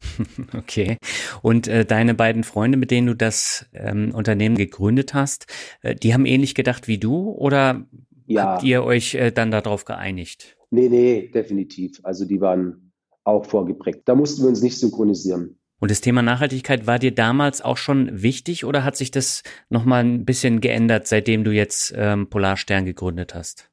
Okay. 0.56 0.96
Und 1.42 1.68
äh, 1.68 1.84
deine 1.84 2.14
beiden 2.14 2.44
Freunde, 2.44 2.78
mit 2.78 2.90
denen 2.90 3.08
du 3.08 3.14
das 3.14 3.66
ähm, 3.72 4.12
Unternehmen 4.14 4.56
gegründet 4.56 5.14
hast, 5.14 5.46
äh, 5.82 5.94
die 5.94 6.14
haben 6.14 6.26
ähnlich 6.26 6.54
gedacht 6.54 6.88
wie 6.88 6.98
du 6.98 7.30
oder 7.30 7.84
ja. 8.26 8.44
habt 8.44 8.62
ihr 8.62 8.84
euch 8.84 9.14
äh, 9.14 9.30
dann 9.32 9.50
darauf 9.50 9.84
geeinigt? 9.84 10.56
Nee, 10.70 10.88
nee, 10.88 11.28
definitiv. 11.28 12.00
Also 12.02 12.24
die 12.24 12.40
waren 12.40 12.92
auch 13.24 13.44
vorgeprägt. 13.44 14.02
Da 14.06 14.14
mussten 14.14 14.42
wir 14.42 14.48
uns 14.48 14.62
nicht 14.62 14.78
synchronisieren. 14.78 15.58
Und 15.80 15.90
das 15.90 16.00
Thema 16.00 16.22
Nachhaltigkeit 16.22 16.86
war 16.86 16.98
dir 16.98 17.14
damals 17.14 17.62
auch 17.62 17.76
schon 17.76 18.22
wichtig 18.22 18.64
oder 18.64 18.84
hat 18.84 18.96
sich 18.96 19.10
das 19.10 19.42
nochmal 19.68 20.04
ein 20.04 20.24
bisschen 20.24 20.60
geändert, 20.60 21.06
seitdem 21.06 21.44
du 21.44 21.52
jetzt 21.52 21.94
ähm, 21.96 22.28
Polarstern 22.28 22.84
gegründet 22.84 23.34
hast? 23.34 23.70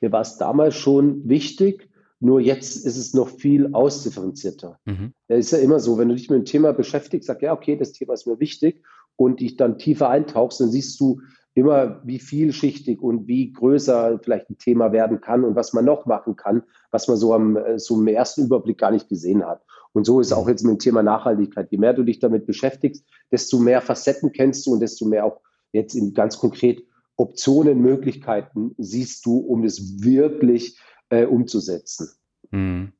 Mir 0.00 0.12
war 0.12 0.20
es 0.20 0.36
damals 0.36 0.76
schon 0.76 1.28
wichtig, 1.28 1.89
nur 2.20 2.40
jetzt 2.40 2.84
ist 2.84 2.98
es 2.98 3.14
noch 3.14 3.28
viel 3.28 3.70
ausdifferenzierter. 3.72 4.78
Mhm. 4.84 5.14
Es 5.26 5.46
ist 5.46 5.52
ja 5.52 5.58
immer 5.58 5.80
so, 5.80 5.98
wenn 5.98 6.08
du 6.08 6.14
dich 6.14 6.28
mit 6.28 6.38
dem 6.38 6.44
Thema 6.44 6.72
beschäftigst, 6.72 7.26
sag 7.26 7.42
ja, 7.42 7.52
okay, 7.52 7.76
das 7.76 7.92
Thema 7.92 8.12
ist 8.12 8.26
mir 8.26 8.38
wichtig 8.38 8.82
und 9.16 9.40
dich 9.40 9.56
dann 9.56 9.78
tiefer 9.78 10.10
eintauchst, 10.10 10.60
dann 10.60 10.70
siehst 10.70 11.00
du 11.00 11.20
immer 11.54 12.00
wie 12.04 12.18
vielschichtig 12.18 13.00
und 13.00 13.26
wie 13.26 13.52
größer 13.52 14.20
vielleicht 14.22 14.50
ein 14.50 14.58
Thema 14.58 14.92
werden 14.92 15.20
kann 15.20 15.44
und 15.44 15.56
was 15.56 15.72
man 15.72 15.84
noch 15.84 16.06
machen 16.06 16.36
kann, 16.36 16.62
was 16.90 17.08
man 17.08 17.16
so 17.16 17.34
am 17.34 17.56
äh, 17.56 17.78
so 17.78 17.98
im 17.98 18.06
ersten 18.06 18.44
Überblick 18.44 18.78
gar 18.78 18.92
nicht 18.92 19.08
gesehen 19.08 19.44
hat. 19.44 19.62
Und 19.92 20.04
so 20.04 20.20
ist 20.20 20.32
auch 20.32 20.48
jetzt 20.48 20.62
mit 20.62 20.72
dem 20.72 20.78
Thema 20.78 21.02
Nachhaltigkeit. 21.02 21.68
Je 21.72 21.78
mehr 21.78 21.94
du 21.94 22.04
dich 22.04 22.20
damit 22.20 22.46
beschäftigst, 22.46 23.04
desto 23.32 23.58
mehr 23.58 23.80
Facetten 23.80 24.32
kennst 24.32 24.66
du 24.66 24.74
und 24.74 24.80
desto 24.80 25.06
mehr 25.06 25.24
auch 25.24 25.40
jetzt 25.72 25.94
in 25.94 26.14
ganz 26.14 26.38
konkret 26.38 26.84
Optionen, 27.16 27.80
Möglichkeiten 27.80 28.74
siehst 28.78 29.26
du, 29.26 29.38
um 29.38 29.62
das 29.62 30.02
wirklich 30.02 30.78
äh, 31.10 31.24
umzusetzen. 31.24 32.08
Hm. 32.52 32.92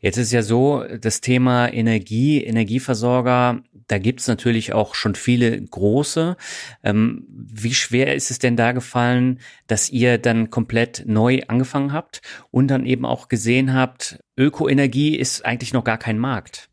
Jetzt 0.00 0.16
ist 0.16 0.32
ja 0.32 0.42
so, 0.42 0.84
das 1.00 1.20
Thema 1.20 1.72
Energie, 1.72 2.44
Energieversorger, 2.44 3.62
da 3.88 3.98
gibt's 3.98 4.28
natürlich 4.28 4.72
auch 4.72 4.94
schon 4.94 5.16
viele 5.16 5.60
große. 5.60 6.36
Ähm, 6.84 7.26
wie 7.28 7.74
schwer 7.74 8.14
ist 8.14 8.30
es 8.30 8.38
denn 8.38 8.56
da 8.56 8.72
gefallen, 8.72 9.40
dass 9.66 9.90
ihr 9.90 10.18
dann 10.18 10.50
komplett 10.50 11.04
neu 11.06 11.40
angefangen 11.48 11.92
habt 11.92 12.22
und 12.50 12.68
dann 12.68 12.86
eben 12.86 13.04
auch 13.04 13.28
gesehen 13.28 13.74
habt, 13.74 14.22
Ökoenergie 14.36 15.16
ist 15.16 15.44
eigentlich 15.44 15.72
noch 15.72 15.84
gar 15.84 15.98
kein 15.98 16.18
Markt? 16.18 16.68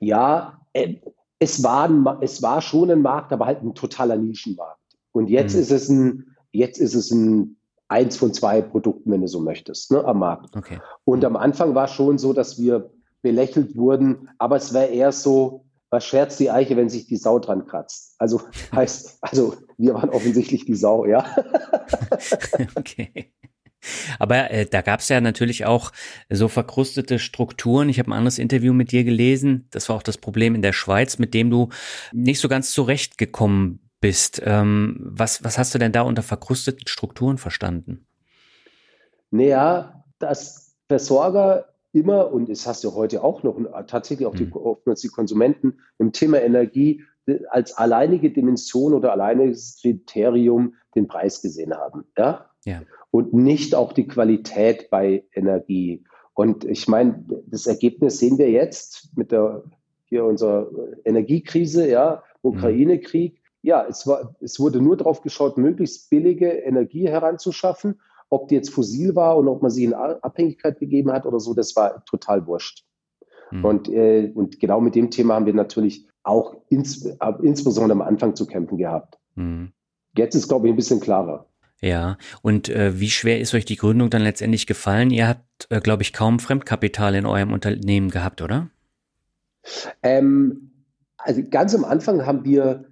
Ja, 0.00 0.66
äh, 0.72 0.96
es 1.38 1.62
war, 1.62 1.88
ein, 1.88 2.06
es 2.22 2.42
war 2.42 2.60
schon 2.60 2.90
ein 2.90 3.02
Markt, 3.02 3.32
aber 3.32 3.46
halt 3.46 3.62
ein 3.62 3.74
totaler 3.74 4.16
Nischenmarkt. 4.16 4.80
Und 5.12 5.28
jetzt 5.28 5.54
hm. 5.54 5.60
ist 5.60 5.70
es 5.70 5.88
ein, 5.88 6.36
jetzt 6.50 6.78
ist 6.78 6.94
es 6.94 7.12
ein 7.12 7.56
eins 7.92 8.16
von 8.16 8.32
zwei 8.32 8.62
Produkten, 8.62 9.12
wenn 9.12 9.20
du 9.20 9.28
so 9.28 9.40
möchtest, 9.40 9.90
ne, 9.92 10.04
am 10.04 10.18
Markt. 10.18 10.56
Okay. 10.56 10.80
Und 11.04 11.24
am 11.24 11.36
Anfang 11.36 11.74
war 11.74 11.88
schon 11.88 12.18
so, 12.18 12.32
dass 12.32 12.58
wir 12.58 12.90
belächelt 13.20 13.76
wurden, 13.76 14.30
aber 14.38 14.56
es 14.56 14.72
wäre 14.72 14.86
eher 14.86 15.12
so, 15.12 15.64
was 15.90 16.04
scherzt 16.06 16.40
die 16.40 16.50
Eiche, 16.50 16.76
wenn 16.76 16.88
sich 16.88 17.06
die 17.06 17.18
Sau 17.18 17.38
dran 17.38 17.66
kratzt? 17.66 18.14
Also 18.18 18.40
heißt, 18.74 19.18
also 19.20 19.54
wir 19.76 19.94
waren 19.94 20.08
offensichtlich 20.08 20.64
die 20.64 20.74
Sau, 20.74 21.04
ja. 21.04 21.24
okay. 22.74 23.30
Aber 24.18 24.50
äh, 24.50 24.64
da 24.64 24.80
gab 24.80 25.00
es 25.00 25.08
ja 25.08 25.20
natürlich 25.20 25.66
auch 25.66 25.92
so 26.30 26.48
verkrustete 26.48 27.18
Strukturen. 27.18 27.88
Ich 27.88 27.98
habe 27.98 28.10
ein 28.10 28.14
anderes 28.14 28.38
Interview 28.38 28.72
mit 28.72 28.92
dir 28.92 29.04
gelesen. 29.04 29.66
Das 29.70 29.88
war 29.88 29.96
auch 29.96 30.04
das 30.04 30.18
Problem 30.18 30.54
in 30.54 30.62
der 30.62 30.72
Schweiz, 30.72 31.18
mit 31.18 31.34
dem 31.34 31.50
du 31.50 31.68
nicht 32.12 32.40
so 32.40 32.48
ganz 32.48 32.72
zurechtgekommen 32.72 33.80
bist. 34.02 34.42
Ähm, 34.44 34.98
was, 35.00 35.42
was 35.42 35.56
hast 35.56 35.74
du 35.74 35.78
denn 35.78 35.92
da 35.92 36.02
unter 36.02 36.22
verkrusteten 36.22 36.86
Strukturen 36.86 37.38
verstanden? 37.38 38.04
Naja, 39.30 40.04
dass 40.18 40.76
Versorger 40.88 41.72
immer, 41.92 42.30
und 42.30 42.50
das 42.50 42.66
hast 42.66 42.84
du 42.84 42.94
heute 42.94 43.24
auch 43.24 43.42
noch, 43.42 43.58
tatsächlich 43.86 44.26
auch 44.26 44.34
die, 44.34 44.44
hm. 44.44 44.52
oftmals 44.52 45.00
die 45.00 45.08
Konsumenten 45.08 45.78
im 45.98 46.12
Thema 46.12 46.42
Energie 46.42 47.02
als 47.48 47.76
alleinige 47.78 48.30
Dimension 48.30 48.92
oder 48.92 49.12
alleiniges 49.12 49.78
Kriterium 49.80 50.74
den 50.94 51.06
Preis 51.06 51.40
gesehen 51.40 51.72
haben. 51.72 52.04
Ja? 52.18 52.50
ja. 52.64 52.82
Und 53.10 53.32
nicht 53.32 53.74
auch 53.74 53.92
die 53.92 54.08
Qualität 54.08 54.90
bei 54.90 55.24
Energie. 55.32 56.04
Und 56.34 56.64
ich 56.64 56.88
meine, 56.88 57.24
das 57.46 57.66
Ergebnis 57.66 58.18
sehen 58.18 58.38
wir 58.38 58.50
jetzt 58.50 59.16
mit 59.16 59.32
der 59.32 59.62
hier 60.06 60.24
unserer 60.24 60.68
Energiekrise, 61.04 61.88
ja, 61.88 62.22
hm. 62.42 62.50
Ukraine-Krieg 62.50 63.41
ja, 63.62 63.86
es, 63.88 64.06
war, 64.06 64.34
es 64.40 64.58
wurde 64.60 64.80
nur 64.80 64.96
darauf 64.96 65.22
geschaut, 65.22 65.56
möglichst 65.56 66.10
billige 66.10 66.48
Energie 66.48 67.08
heranzuschaffen. 67.08 68.00
Ob 68.28 68.48
die 68.48 68.54
jetzt 68.54 68.70
fossil 68.70 69.14
war 69.14 69.36
und 69.36 69.46
ob 69.46 69.62
man 69.62 69.70
sie 69.70 69.84
in 69.84 69.94
Abhängigkeit 69.94 70.78
gegeben 70.78 71.12
hat 71.12 71.26
oder 71.26 71.38
so, 71.38 71.54
das 71.54 71.76
war 71.76 72.04
total 72.06 72.46
wurscht. 72.46 72.84
Mhm. 73.50 73.64
Und, 73.64 73.88
äh, 73.88 74.32
und 74.34 74.58
genau 74.58 74.80
mit 74.80 74.94
dem 74.94 75.10
Thema 75.10 75.34
haben 75.34 75.46
wir 75.46 75.54
natürlich 75.54 76.08
auch 76.22 76.56
ins, 76.68 77.06
insbesondere 77.42 77.92
am 77.92 78.02
Anfang 78.02 78.34
zu 78.34 78.46
kämpfen 78.46 78.78
gehabt. 78.78 79.18
Mhm. 79.34 79.72
Jetzt 80.16 80.34
ist, 80.34 80.48
glaube 80.48 80.66
ich, 80.66 80.72
ein 80.72 80.76
bisschen 80.76 81.00
klarer. 81.00 81.46
Ja, 81.80 82.16
und 82.42 82.68
äh, 82.68 82.98
wie 83.00 83.10
schwer 83.10 83.40
ist 83.40 83.54
euch 83.54 83.64
die 83.64 83.76
Gründung 83.76 84.08
dann 84.08 84.22
letztendlich 84.22 84.66
gefallen? 84.66 85.10
Ihr 85.10 85.28
habt, 85.28 85.66
äh, 85.68 85.80
glaube 85.80 86.02
ich, 86.02 86.12
kaum 86.12 86.38
Fremdkapital 86.38 87.14
in 87.14 87.26
eurem 87.26 87.52
Unternehmen 87.52 88.08
gehabt, 88.08 88.40
oder? 88.40 88.70
Ähm, 90.02 90.72
also 91.18 91.42
ganz 91.48 91.74
am 91.74 91.84
Anfang 91.84 92.24
haben 92.24 92.44
wir 92.44 92.91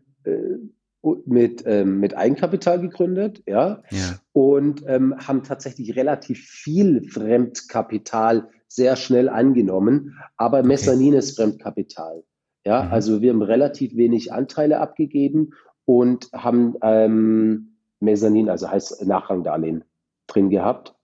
mit, 1.25 1.63
ähm, 1.67 2.01
mit 2.01 2.17
Eigenkapital 2.17 2.81
gegründet, 2.81 3.43
ja, 3.47 3.83
ja. 3.91 4.19
und 4.33 4.85
ähm, 4.87 5.15
haben 5.17 5.43
tatsächlich 5.43 5.97
relativ 5.97 6.41
viel 6.47 7.09
Fremdkapital 7.09 8.49
sehr 8.69 8.97
schnell 8.97 9.29
angenommen, 9.29 10.19
aber 10.37 10.59
okay. 10.59 10.69
Mezzanin 10.69 11.21
Fremdkapital. 11.23 12.23
Ja, 12.65 12.85
mhm. 12.85 12.93
also 12.93 13.23
wir 13.23 13.33
haben 13.33 13.43
relativ 13.43 13.97
wenig 13.97 14.33
Anteile 14.33 14.81
abgegeben 14.81 15.53
und 15.87 16.29
haben 16.33 16.75
ähm, 16.83 17.77
Mezzanin, 18.01 18.51
also 18.51 18.71
heißt 18.71 19.07
Nachrangdarlehen, 19.07 19.85
drin 20.27 20.51
gehabt. 20.51 20.95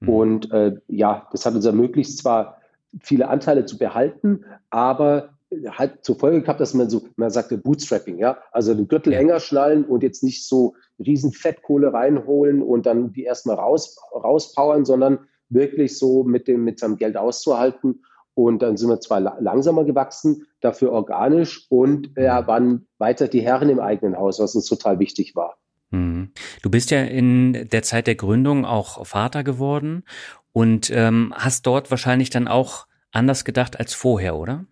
Mhm. 0.00 0.08
Und 0.08 0.52
äh, 0.52 0.76
ja, 0.88 1.26
das 1.32 1.46
hat 1.46 1.54
uns 1.54 1.64
ermöglicht, 1.64 2.18
zwar 2.18 2.58
viele 3.00 3.28
Anteile 3.28 3.64
zu 3.64 3.78
behalten, 3.78 4.44
aber 4.70 5.37
halt 5.70 6.04
zur 6.04 6.18
Folge 6.18 6.42
gehabt, 6.42 6.60
dass 6.60 6.74
man 6.74 6.90
so, 6.90 7.08
man 7.16 7.30
sagte 7.30 7.58
Bootstrapping, 7.58 8.18
ja, 8.18 8.38
also 8.52 8.74
den 8.74 8.88
Gürtel 8.88 9.12
enger 9.12 9.40
schnallen 9.40 9.84
und 9.84 10.02
jetzt 10.02 10.22
nicht 10.22 10.46
so 10.46 10.74
riesen 10.98 11.32
Fettkohle 11.32 11.92
reinholen 11.92 12.62
und 12.62 12.86
dann 12.86 13.12
die 13.12 13.24
erstmal 13.24 13.56
raus, 13.56 13.96
rauspowern, 14.12 14.84
sondern 14.84 15.20
wirklich 15.48 15.98
so 15.98 16.24
mit 16.24 16.48
dem, 16.48 16.64
mit 16.64 16.78
seinem 16.78 16.96
Geld 16.96 17.16
auszuhalten. 17.16 18.04
Und 18.34 18.62
dann 18.62 18.76
sind 18.76 18.88
wir 18.88 19.00
zwar 19.00 19.20
langsamer 19.20 19.84
gewachsen, 19.84 20.46
dafür 20.60 20.92
organisch 20.92 21.66
und 21.70 22.12
ja, 22.16 22.46
waren 22.46 22.86
weiter 22.98 23.26
die 23.26 23.40
Herren 23.40 23.68
im 23.68 23.80
eigenen 23.80 24.16
Haus, 24.16 24.38
was 24.38 24.54
uns 24.54 24.66
total 24.66 24.98
wichtig 25.00 25.34
war. 25.34 25.58
Mhm. 25.90 26.30
Du 26.62 26.70
bist 26.70 26.90
ja 26.90 27.02
in 27.02 27.68
der 27.70 27.82
Zeit 27.82 28.06
der 28.06 28.14
Gründung 28.14 28.64
auch 28.64 29.04
Vater 29.06 29.42
geworden 29.42 30.04
und 30.52 30.90
ähm, 30.94 31.32
hast 31.36 31.66
dort 31.66 31.90
wahrscheinlich 31.90 32.30
dann 32.30 32.46
auch 32.46 32.86
anders 33.10 33.44
gedacht 33.44 33.78
als 33.80 33.94
vorher, 33.94 34.36
oder? 34.36 34.66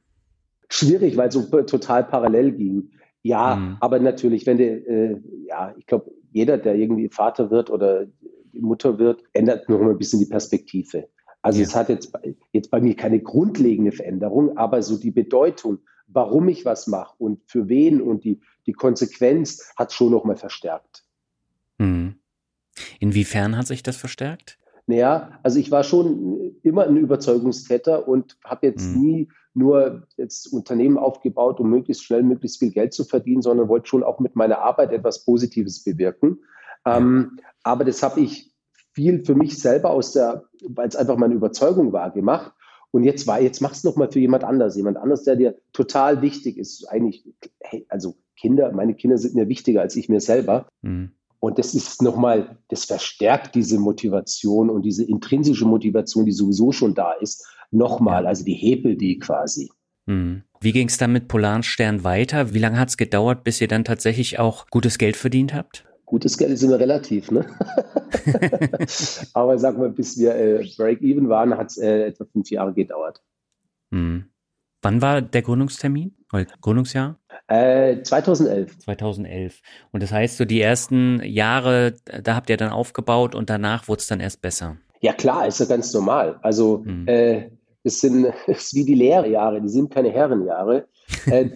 Schwierig, 0.69 1.17
weil 1.17 1.29
es 1.29 1.35
so 1.35 1.43
total 1.63 2.05
parallel 2.05 2.53
ging. 2.53 2.91
Ja, 3.23 3.57
mhm. 3.57 3.77
aber 3.81 3.99
natürlich, 3.99 4.47
wenn 4.47 4.59
der, 4.59 4.87
äh, 4.87 5.21
ja, 5.47 5.75
ich 5.77 5.87
glaube, 5.87 6.13
jeder, 6.33 6.59
der 6.59 6.77
irgendwie 6.77 7.09
Vater 7.09 7.51
wird 7.51 7.71
oder 7.71 8.07
Mutter 8.53 8.99
wird, 8.99 9.23
ändert 9.33 9.69
noch 9.69 9.81
mal 9.81 9.91
ein 9.91 9.99
bisschen 9.99 10.21
die 10.21 10.27
Perspektive. 10.27 11.09
Also 11.43 11.61
ja. 11.61 11.65
es 11.65 11.75
hat 11.75 11.89
jetzt, 11.89 12.13
jetzt 12.53 12.71
bei 12.71 12.81
mir 12.81 12.95
keine 12.97 13.21
grundlegende 13.21 13.93
Veränderung, 13.93 14.57
aber 14.57 14.83
so 14.83 14.99
die 14.99 15.11
Bedeutung, 15.11 15.79
warum 16.09 16.49
ich 16.49 16.65
was 16.65 16.87
mache 16.87 17.15
und 17.19 17.41
für 17.47 17.69
wen 17.69 18.01
und 18.01 18.25
die, 18.25 18.41
die 18.67 18.73
Konsequenz 18.73 19.73
hat 19.77 19.93
schon 19.93 20.11
noch 20.13 20.25
mal 20.25 20.37
verstärkt. 20.37 21.05
Mhm. 21.79 22.17
Inwiefern 23.01 23.57
hat 23.57 23.67
sich 23.67 23.83
das 23.83 23.97
verstärkt? 23.97 24.59
Naja, 24.87 25.39
also 25.43 25.59
ich 25.59 25.71
war 25.71 25.83
schon 25.83 26.57
immer 26.63 26.87
ein 26.87 26.97
Überzeugungstäter 26.97 28.07
und 28.07 28.37
habe 28.45 28.67
jetzt 28.67 28.95
mhm. 28.95 29.03
nie 29.03 29.29
nur 29.57 30.07
jetzt 30.17 30.53
Unternehmen 30.53 30.99
aufgebaut, 30.99 31.61
um 31.61 31.71
möglichst 31.71 32.05
schnell 32.05 32.23
möglichst 32.23 32.59
viel 32.59 32.71
Geld 32.71 32.93
zu 32.93 33.05
verdienen, 33.05 33.43
sondern 33.43 33.69
wollte 33.69 33.89
schon 33.89 34.03
auch 34.03 34.21
mit 34.21 34.37
meiner 34.37 34.59
Arbeit 34.59 34.93
etwas 34.93 35.25
Positives 35.25 35.83
bewirken. 35.83 36.41
Ähm, 36.85 37.39
aber 37.63 37.85
das 37.85 38.03
habe 38.03 38.21
ich 38.21 38.53
viel 38.93 39.25
für 39.25 39.35
mich 39.35 39.59
selber 39.59 39.91
aus 39.91 40.13
der, 40.13 40.45
weil 40.69 40.89
es 40.89 40.97
einfach 40.97 41.17
meine 41.17 41.35
Überzeugung 41.35 41.93
war, 41.93 42.11
gemacht. 42.11 42.53
Und 42.93 43.05
jetzt 43.05 43.27
war, 43.27 43.41
jetzt 43.41 43.61
mach's 43.61 43.85
noch 43.85 43.97
mal 43.97 44.11
für 44.11 44.21
jemand 44.21 44.45
anders, 44.45 44.77
jemand 44.77 44.97
anders, 44.97 45.25
der 45.25 45.37
dir 45.37 45.59
total 45.73 46.23
wichtig 46.23 46.57
ist. 46.57 46.89
Eigentlich, 46.89 47.29
hey, 47.61 47.85
also 47.89 48.15
Kinder, 48.37 48.73
meine 48.73 48.95
Kinder 48.95 49.19
sind 49.19 49.35
mir 49.35 49.49
wichtiger 49.49 49.81
als 49.81 49.97
ich 49.97 50.09
mir 50.09 50.21
selber. 50.21 50.67
Mhm. 50.83 51.11
Und 51.47 51.61
das 51.61 51.75
ist 51.75 52.03
nochmal, 52.03 52.59
das 52.71 52.87
verstärkt 52.87 53.55
diese 53.55 53.79
Motivation 53.79 54.69
und 54.69 54.83
diese 54.83 55.05
intrinsische 55.05 55.65
Motivation, 55.65 56.27
die 56.27 56.33
sowieso 56.33 56.73
schon 56.73 56.93
da 56.93 57.13
ist, 57.13 57.47
nochmal, 57.71 58.27
also 58.27 58.45
die 58.45 58.55
Hebel, 58.55 58.97
die 58.97 59.21
quasi. 59.21 59.71
Hm. 60.09 60.43
Wie 60.61 60.73
ging 60.73 60.89
es 60.89 60.99
dann 60.99 61.13
mit 61.13 61.29
Polarstern 61.29 62.03
weiter? 62.03 62.53
Wie 62.53 62.59
lange 62.59 62.81
hat 62.81 62.89
es 62.89 62.97
gedauert, 62.97 63.45
bis 63.45 63.61
ihr 63.61 63.69
dann 63.69 63.85
tatsächlich 63.85 64.41
auch 64.41 64.67
gutes 64.71 64.99
Geld 64.99 65.17
verdient 65.17 65.55
habt? 65.55 65.85
Gutes 66.05 66.37
Geld 66.37 66.51
ist 66.51 66.65
immer 66.65 66.81
relativ, 66.81 67.31
ne? 67.31 67.47
Aber 69.33 69.57
sag 69.57 69.79
mal, 69.79 69.91
bis 69.91 70.19
wir 70.19 70.35
äh, 70.35 70.69
Break-Even 70.77 71.29
waren, 71.29 71.57
hat 71.57 71.69
es 71.69 71.79
äh, 71.79 72.07
etwa 72.07 72.25
fünf 72.25 72.51
Jahre 72.51 72.75
gedauert. 72.75 73.23
Hm. 73.93 74.25
Wann 74.83 75.01
war 75.01 75.23
der 75.23 75.43
Gründungstermin? 75.43 76.17
Oder 76.33 76.47
Gründungsjahr? 76.61 77.21
Äh, 77.49 78.03
2011. 78.03 78.79
2011. 78.79 79.61
Und 79.93 80.03
das 80.03 80.13
heißt, 80.13 80.37
so 80.37 80.45
die 80.45 80.61
ersten 80.61 81.23
Jahre, 81.23 81.95
da 82.23 82.35
habt 82.35 82.51
ihr 82.51 82.57
dann 82.57 82.71
aufgebaut 82.71 83.35
und 83.35 83.51
danach 83.51 83.89
wurde 83.89 84.01
es 84.01 84.07
dann 84.07 84.21
erst 84.21 84.43
besser. 84.43 84.77
Ja 85.01 85.13
klar, 85.13 85.47
ist 85.47 85.61
ja 85.61 85.67
ganz 85.67 85.93
normal. 85.93 86.39
Also 86.43 86.83
mhm. 86.85 87.07
äh, 87.07 87.51
es 87.83 88.01
sind 88.01 88.27
es 88.47 88.75
wie 88.75 88.85
die 88.85 88.95
Lehrjahre, 88.95 89.61
die 89.61 89.69
sind 89.69 89.93
keine 89.93 90.11
Herrenjahre. 90.11 90.89
äh, 91.27 91.51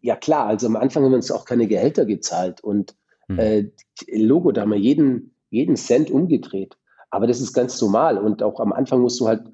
ja 0.00 0.16
klar, 0.16 0.46
also 0.46 0.66
am 0.66 0.76
Anfang 0.76 1.04
haben 1.04 1.12
wir 1.12 1.16
uns 1.16 1.30
auch 1.30 1.44
keine 1.44 1.66
Gehälter 1.66 2.04
gezahlt 2.04 2.62
und 2.62 2.96
mhm. 3.28 3.38
äh, 3.38 3.64
Logo, 4.12 4.52
da 4.52 4.62
haben 4.62 4.70
wir 4.70 4.78
jeden, 4.78 5.34
jeden 5.50 5.76
Cent 5.76 6.10
umgedreht. 6.10 6.76
Aber 7.10 7.26
das 7.26 7.40
ist 7.40 7.52
ganz 7.52 7.80
normal 7.80 8.18
und 8.18 8.42
auch 8.42 8.58
am 8.60 8.72
Anfang 8.72 9.00
musst 9.00 9.20
du 9.20 9.28
halt, 9.28 9.44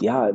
ja, 0.00 0.30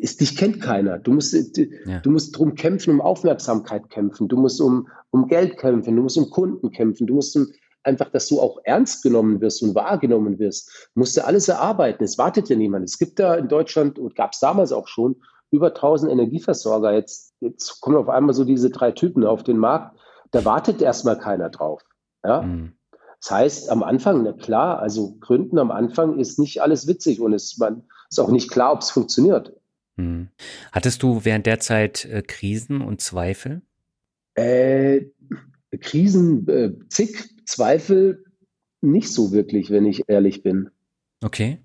ist, 0.00 0.20
dich 0.20 0.36
kennt 0.36 0.60
keiner. 0.60 0.98
Du 0.98 1.12
musst, 1.12 1.34
du, 1.34 1.66
ja. 1.86 2.00
du 2.00 2.10
musst 2.10 2.36
drum 2.36 2.54
kämpfen, 2.54 2.90
um 2.90 3.00
Aufmerksamkeit 3.00 3.90
kämpfen. 3.90 4.28
Du 4.28 4.36
musst 4.36 4.60
um, 4.60 4.88
um 5.10 5.28
Geld 5.28 5.58
kämpfen. 5.58 5.96
Du 5.96 6.02
musst 6.02 6.18
um 6.18 6.30
Kunden 6.30 6.70
kämpfen. 6.70 7.06
Du 7.06 7.14
musst 7.14 7.36
um 7.36 7.48
einfach, 7.82 8.10
dass 8.10 8.28
du 8.28 8.40
auch 8.40 8.58
ernst 8.64 9.02
genommen 9.02 9.40
wirst 9.40 9.62
und 9.62 9.74
wahrgenommen 9.74 10.38
wirst, 10.38 10.90
musst 10.94 11.16
du 11.16 11.24
alles 11.24 11.48
erarbeiten. 11.48 12.04
Es 12.04 12.18
wartet 12.18 12.48
ja 12.48 12.56
niemand. 12.56 12.84
Es 12.84 12.98
gibt 12.98 13.18
da 13.18 13.34
in 13.34 13.48
Deutschland 13.48 13.98
und 13.98 14.14
gab 14.14 14.32
es 14.32 14.40
damals 14.40 14.72
auch 14.72 14.88
schon 14.88 15.16
über 15.50 15.68
1000 15.68 16.12
Energieversorger. 16.12 16.92
Jetzt, 16.92 17.34
jetzt 17.40 17.80
kommen 17.80 17.96
auf 17.96 18.08
einmal 18.08 18.34
so 18.34 18.44
diese 18.44 18.70
drei 18.70 18.92
Typen 18.92 19.24
auf 19.24 19.42
den 19.42 19.58
Markt. 19.58 19.98
Da 20.30 20.44
wartet 20.44 20.82
erstmal 20.82 21.18
keiner 21.18 21.50
drauf. 21.50 21.82
Ja? 22.24 22.42
Mhm. 22.42 22.74
Das 23.20 23.30
heißt, 23.30 23.70
am 23.70 23.82
Anfang, 23.82 24.22
na 24.22 24.32
klar, 24.32 24.78
also 24.78 25.16
Gründen 25.20 25.58
am 25.58 25.70
Anfang 25.70 26.18
ist 26.18 26.38
nicht 26.38 26.62
alles 26.62 26.86
witzig 26.86 27.20
und 27.20 27.34
es 27.34 27.58
man, 27.58 27.84
ist 28.08 28.18
auch 28.18 28.30
nicht 28.30 28.50
klar, 28.50 28.72
ob 28.72 28.80
es 28.80 28.90
funktioniert. 28.90 29.54
Mhm. 29.96 30.28
Hattest 30.72 31.02
du 31.02 31.24
während 31.24 31.46
der 31.46 31.60
Zeit 31.60 32.04
äh, 32.04 32.22
Krisen 32.22 32.80
und 32.80 33.00
Zweifel? 33.00 33.62
Äh, 34.34 35.02
Krisen, 35.80 36.48
äh, 36.48 36.72
zig, 36.88 37.36
Zweifel 37.44 38.24
nicht 38.80 39.12
so 39.12 39.32
wirklich, 39.32 39.70
wenn 39.70 39.86
ich 39.86 40.04
ehrlich 40.08 40.42
bin. 40.42 40.70
Okay. 41.22 41.58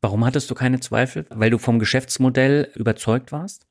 Warum 0.00 0.24
hattest 0.24 0.50
du 0.50 0.54
keine 0.54 0.80
Zweifel? 0.80 1.26
Weil 1.30 1.50
du 1.50 1.58
vom 1.58 1.78
Geschäftsmodell 1.78 2.70
überzeugt 2.74 3.32
warst? 3.32 3.66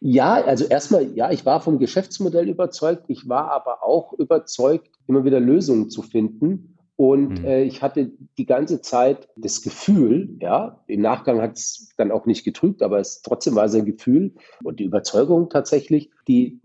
Ja, 0.00 0.34
also 0.44 0.66
erstmal, 0.66 1.16
ja, 1.16 1.30
ich 1.30 1.46
war 1.46 1.60
vom 1.60 1.78
Geschäftsmodell 1.78 2.48
überzeugt. 2.48 3.04
Ich 3.08 3.28
war 3.28 3.50
aber 3.50 3.84
auch 3.84 4.12
überzeugt, 4.14 4.90
immer 5.06 5.24
wieder 5.24 5.38
Lösungen 5.38 5.90
zu 5.90 6.02
finden. 6.02 6.71
Und 7.02 7.40
mhm. 7.40 7.44
äh, 7.44 7.64
ich 7.64 7.82
hatte 7.82 8.12
die 8.38 8.46
ganze 8.46 8.80
Zeit 8.80 9.28
das 9.34 9.62
Gefühl, 9.62 10.36
ja, 10.40 10.84
im 10.86 11.00
Nachgang 11.00 11.42
hat 11.42 11.56
es 11.56 11.88
dann 11.96 12.12
auch 12.12 12.26
nicht 12.26 12.44
getrübt, 12.44 12.80
aber 12.80 13.00
es 13.00 13.22
trotzdem 13.22 13.56
war 13.56 13.64
es 13.64 13.74
ein 13.74 13.84
Gefühl 13.84 14.36
und 14.62 14.78
die 14.78 14.84
Überzeugung 14.84 15.50
tatsächlich, 15.50 16.12
die 16.28 16.60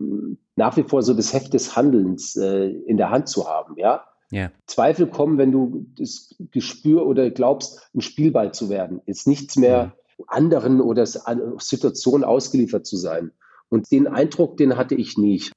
nach 0.54 0.76
wie 0.76 0.84
vor 0.84 1.02
so 1.02 1.12
das 1.12 1.32
Heft 1.32 1.54
des 1.54 1.74
Handelns 1.74 2.36
äh, 2.36 2.68
in 2.68 2.98
der 2.98 3.10
Hand 3.10 3.28
zu 3.28 3.48
haben, 3.48 3.74
ja. 3.78 4.04
Yeah. 4.32 4.52
Zweifel 4.68 5.08
kommen, 5.08 5.38
wenn 5.38 5.50
du 5.50 5.86
das 5.96 6.36
Gespür 6.52 7.04
oder 7.04 7.30
glaubst, 7.30 7.90
ein 7.92 8.00
Spielball 8.00 8.54
zu 8.54 8.68
werden. 8.68 9.00
Ist 9.06 9.26
nichts 9.26 9.56
mehr 9.56 9.86
mhm. 10.18 10.24
anderen 10.28 10.80
oder 10.80 11.04
Situationen 11.04 12.22
ausgeliefert 12.22 12.86
zu 12.86 12.96
sein. 12.96 13.32
Und 13.70 13.90
den 13.90 14.06
Eindruck, 14.06 14.56
den 14.56 14.76
hatte 14.76 14.94
ich 14.94 15.18
nicht. 15.18 15.52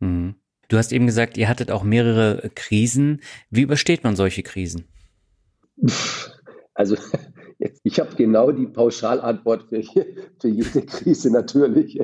Mhm. 0.00 0.34
Du 0.68 0.76
hast 0.76 0.92
eben 0.92 1.06
gesagt, 1.06 1.36
ihr 1.36 1.48
hattet 1.48 1.70
auch 1.70 1.82
mehrere 1.82 2.50
Krisen. 2.54 3.20
Wie 3.50 3.62
übersteht 3.62 4.04
man 4.04 4.16
solche 4.16 4.42
Krisen? 4.42 4.84
Also 6.74 6.96
ich 7.82 8.00
habe 8.00 8.14
genau 8.16 8.52
die 8.52 8.66
Pauschalantwort 8.66 9.68
für, 9.68 9.82
für 9.82 10.48
jede 10.48 10.82
Krise 10.82 11.30
natürlich. 11.30 11.98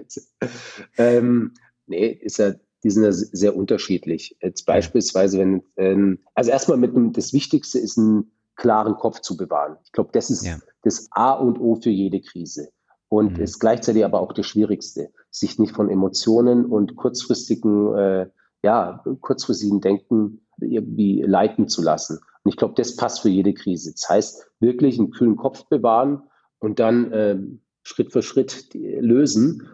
Ähm, 0.96 1.54
nee, 1.86 2.08
ist 2.08 2.38
ja, 2.38 2.54
die 2.84 2.90
sind 2.90 3.04
ja 3.04 3.12
sehr 3.12 3.56
unterschiedlich. 3.56 4.36
Jetzt 4.40 4.64
beispielsweise, 4.64 5.38
wenn, 5.38 5.62
ähm, 5.76 6.18
also 6.34 6.50
erstmal 6.50 6.78
mit 6.78 6.94
einem, 6.94 7.12
das 7.12 7.32
Wichtigste 7.32 7.78
ist, 7.78 7.98
einen 7.98 8.32
klaren 8.56 8.94
Kopf 8.94 9.20
zu 9.20 9.36
bewahren. 9.36 9.76
Ich 9.84 9.92
glaube, 9.92 10.10
das 10.12 10.30
ist 10.30 10.44
ja. 10.44 10.58
das 10.82 11.08
A 11.10 11.32
und 11.32 11.58
O 11.58 11.76
für 11.76 11.90
jede 11.90 12.20
Krise. 12.20 12.68
Und 13.08 13.36
mhm. 13.36 13.44
ist 13.44 13.58
gleichzeitig 13.58 14.04
aber 14.04 14.20
auch 14.20 14.32
das 14.32 14.46
Schwierigste, 14.46 15.12
sich 15.30 15.58
nicht 15.58 15.74
von 15.74 15.90
Emotionen 15.90 16.64
und 16.64 16.96
kurzfristigen, 16.96 17.94
äh, 17.94 18.26
ja, 18.62 19.02
kurzfristigen 19.20 19.80
Denken 19.80 20.40
irgendwie 20.60 21.22
leiten 21.22 21.68
zu 21.68 21.82
lassen. 21.82 22.18
Und 22.44 22.50
ich 22.50 22.56
glaube, 22.56 22.74
das 22.76 22.96
passt 22.96 23.20
für 23.20 23.28
jede 23.28 23.54
Krise. 23.54 23.92
Das 23.92 24.08
heißt, 24.08 24.50
wirklich 24.60 24.98
einen 24.98 25.10
kühlen 25.10 25.36
Kopf 25.36 25.64
bewahren 25.68 26.22
und 26.58 26.78
dann 26.78 27.12
äh, 27.12 27.38
Schritt 27.82 28.12
für 28.12 28.22
Schritt 28.22 28.72
lösen. 28.74 29.68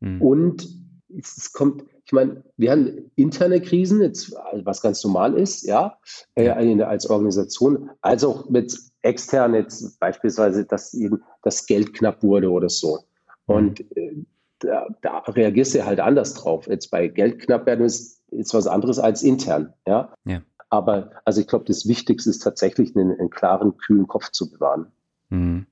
Mhm. 0.00 0.22
Und 0.22 0.68
es 1.16 1.52
kommt, 1.52 1.84
ich 2.04 2.12
meine, 2.12 2.42
wir 2.56 2.70
haben 2.70 3.10
interne 3.16 3.60
Krisen, 3.60 4.00
jetzt, 4.00 4.32
was 4.64 4.80
ganz 4.80 5.04
normal 5.04 5.34
ist, 5.34 5.66
ja, 5.66 5.98
äh, 6.34 6.48
als 6.50 7.08
Organisation, 7.08 7.90
als 8.00 8.24
auch 8.24 8.48
mit 8.48 8.76
extern 9.02 9.54
jetzt 9.54 9.98
beispielsweise, 9.98 10.64
dass 10.64 10.94
eben 10.94 11.22
das 11.42 11.66
Geld 11.66 11.94
knapp 11.94 12.22
wurde 12.22 12.50
oder 12.50 12.68
so. 12.68 13.00
Mhm. 13.46 13.54
Und 13.54 13.96
äh, 13.96 14.14
da, 14.60 14.86
da 15.00 15.18
reagierst 15.20 15.74
du 15.74 15.84
halt 15.84 16.00
anders 16.00 16.34
drauf. 16.34 16.66
Jetzt 16.66 16.90
bei 16.90 17.08
Geld 17.08 17.40
knapp 17.40 17.66
werden 17.66 17.84
ist, 17.84 18.19
ist 18.30 18.54
was 18.54 18.66
anderes 18.66 18.98
als 18.98 19.22
intern, 19.22 19.72
ja. 19.86 20.12
ja. 20.24 20.42
Aber 20.68 21.10
also 21.24 21.40
ich 21.40 21.48
glaube, 21.48 21.64
das 21.66 21.86
Wichtigste 21.86 22.30
ist 22.30 22.40
tatsächlich, 22.40 22.94
einen, 22.96 23.18
einen 23.18 23.30
klaren, 23.30 23.76
kühlen 23.76 24.06
Kopf 24.06 24.30
zu 24.30 24.50
bewahren. 24.50 24.92
Mhm. 25.28 25.66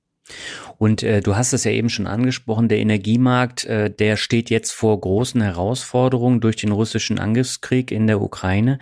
Und 0.77 1.03
äh, 1.03 1.21
du 1.21 1.37
hast 1.37 1.53
es 1.53 1.65
ja 1.65 1.71
eben 1.71 1.89
schon 1.89 2.07
angesprochen, 2.07 2.69
der 2.69 2.79
Energiemarkt, 2.79 3.65
äh, 3.65 3.91
der 3.91 4.17
steht 4.17 4.51
jetzt 4.51 4.73
vor 4.73 5.01
großen 5.01 5.41
Herausforderungen 5.41 6.41
durch 6.41 6.57
den 6.57 6.73
russischen 6.73 7.19
Angriffskrieg 7.19 7.91
in 7.91 8.07
der 8.07 8.21
Ukraine. 8.21 8.79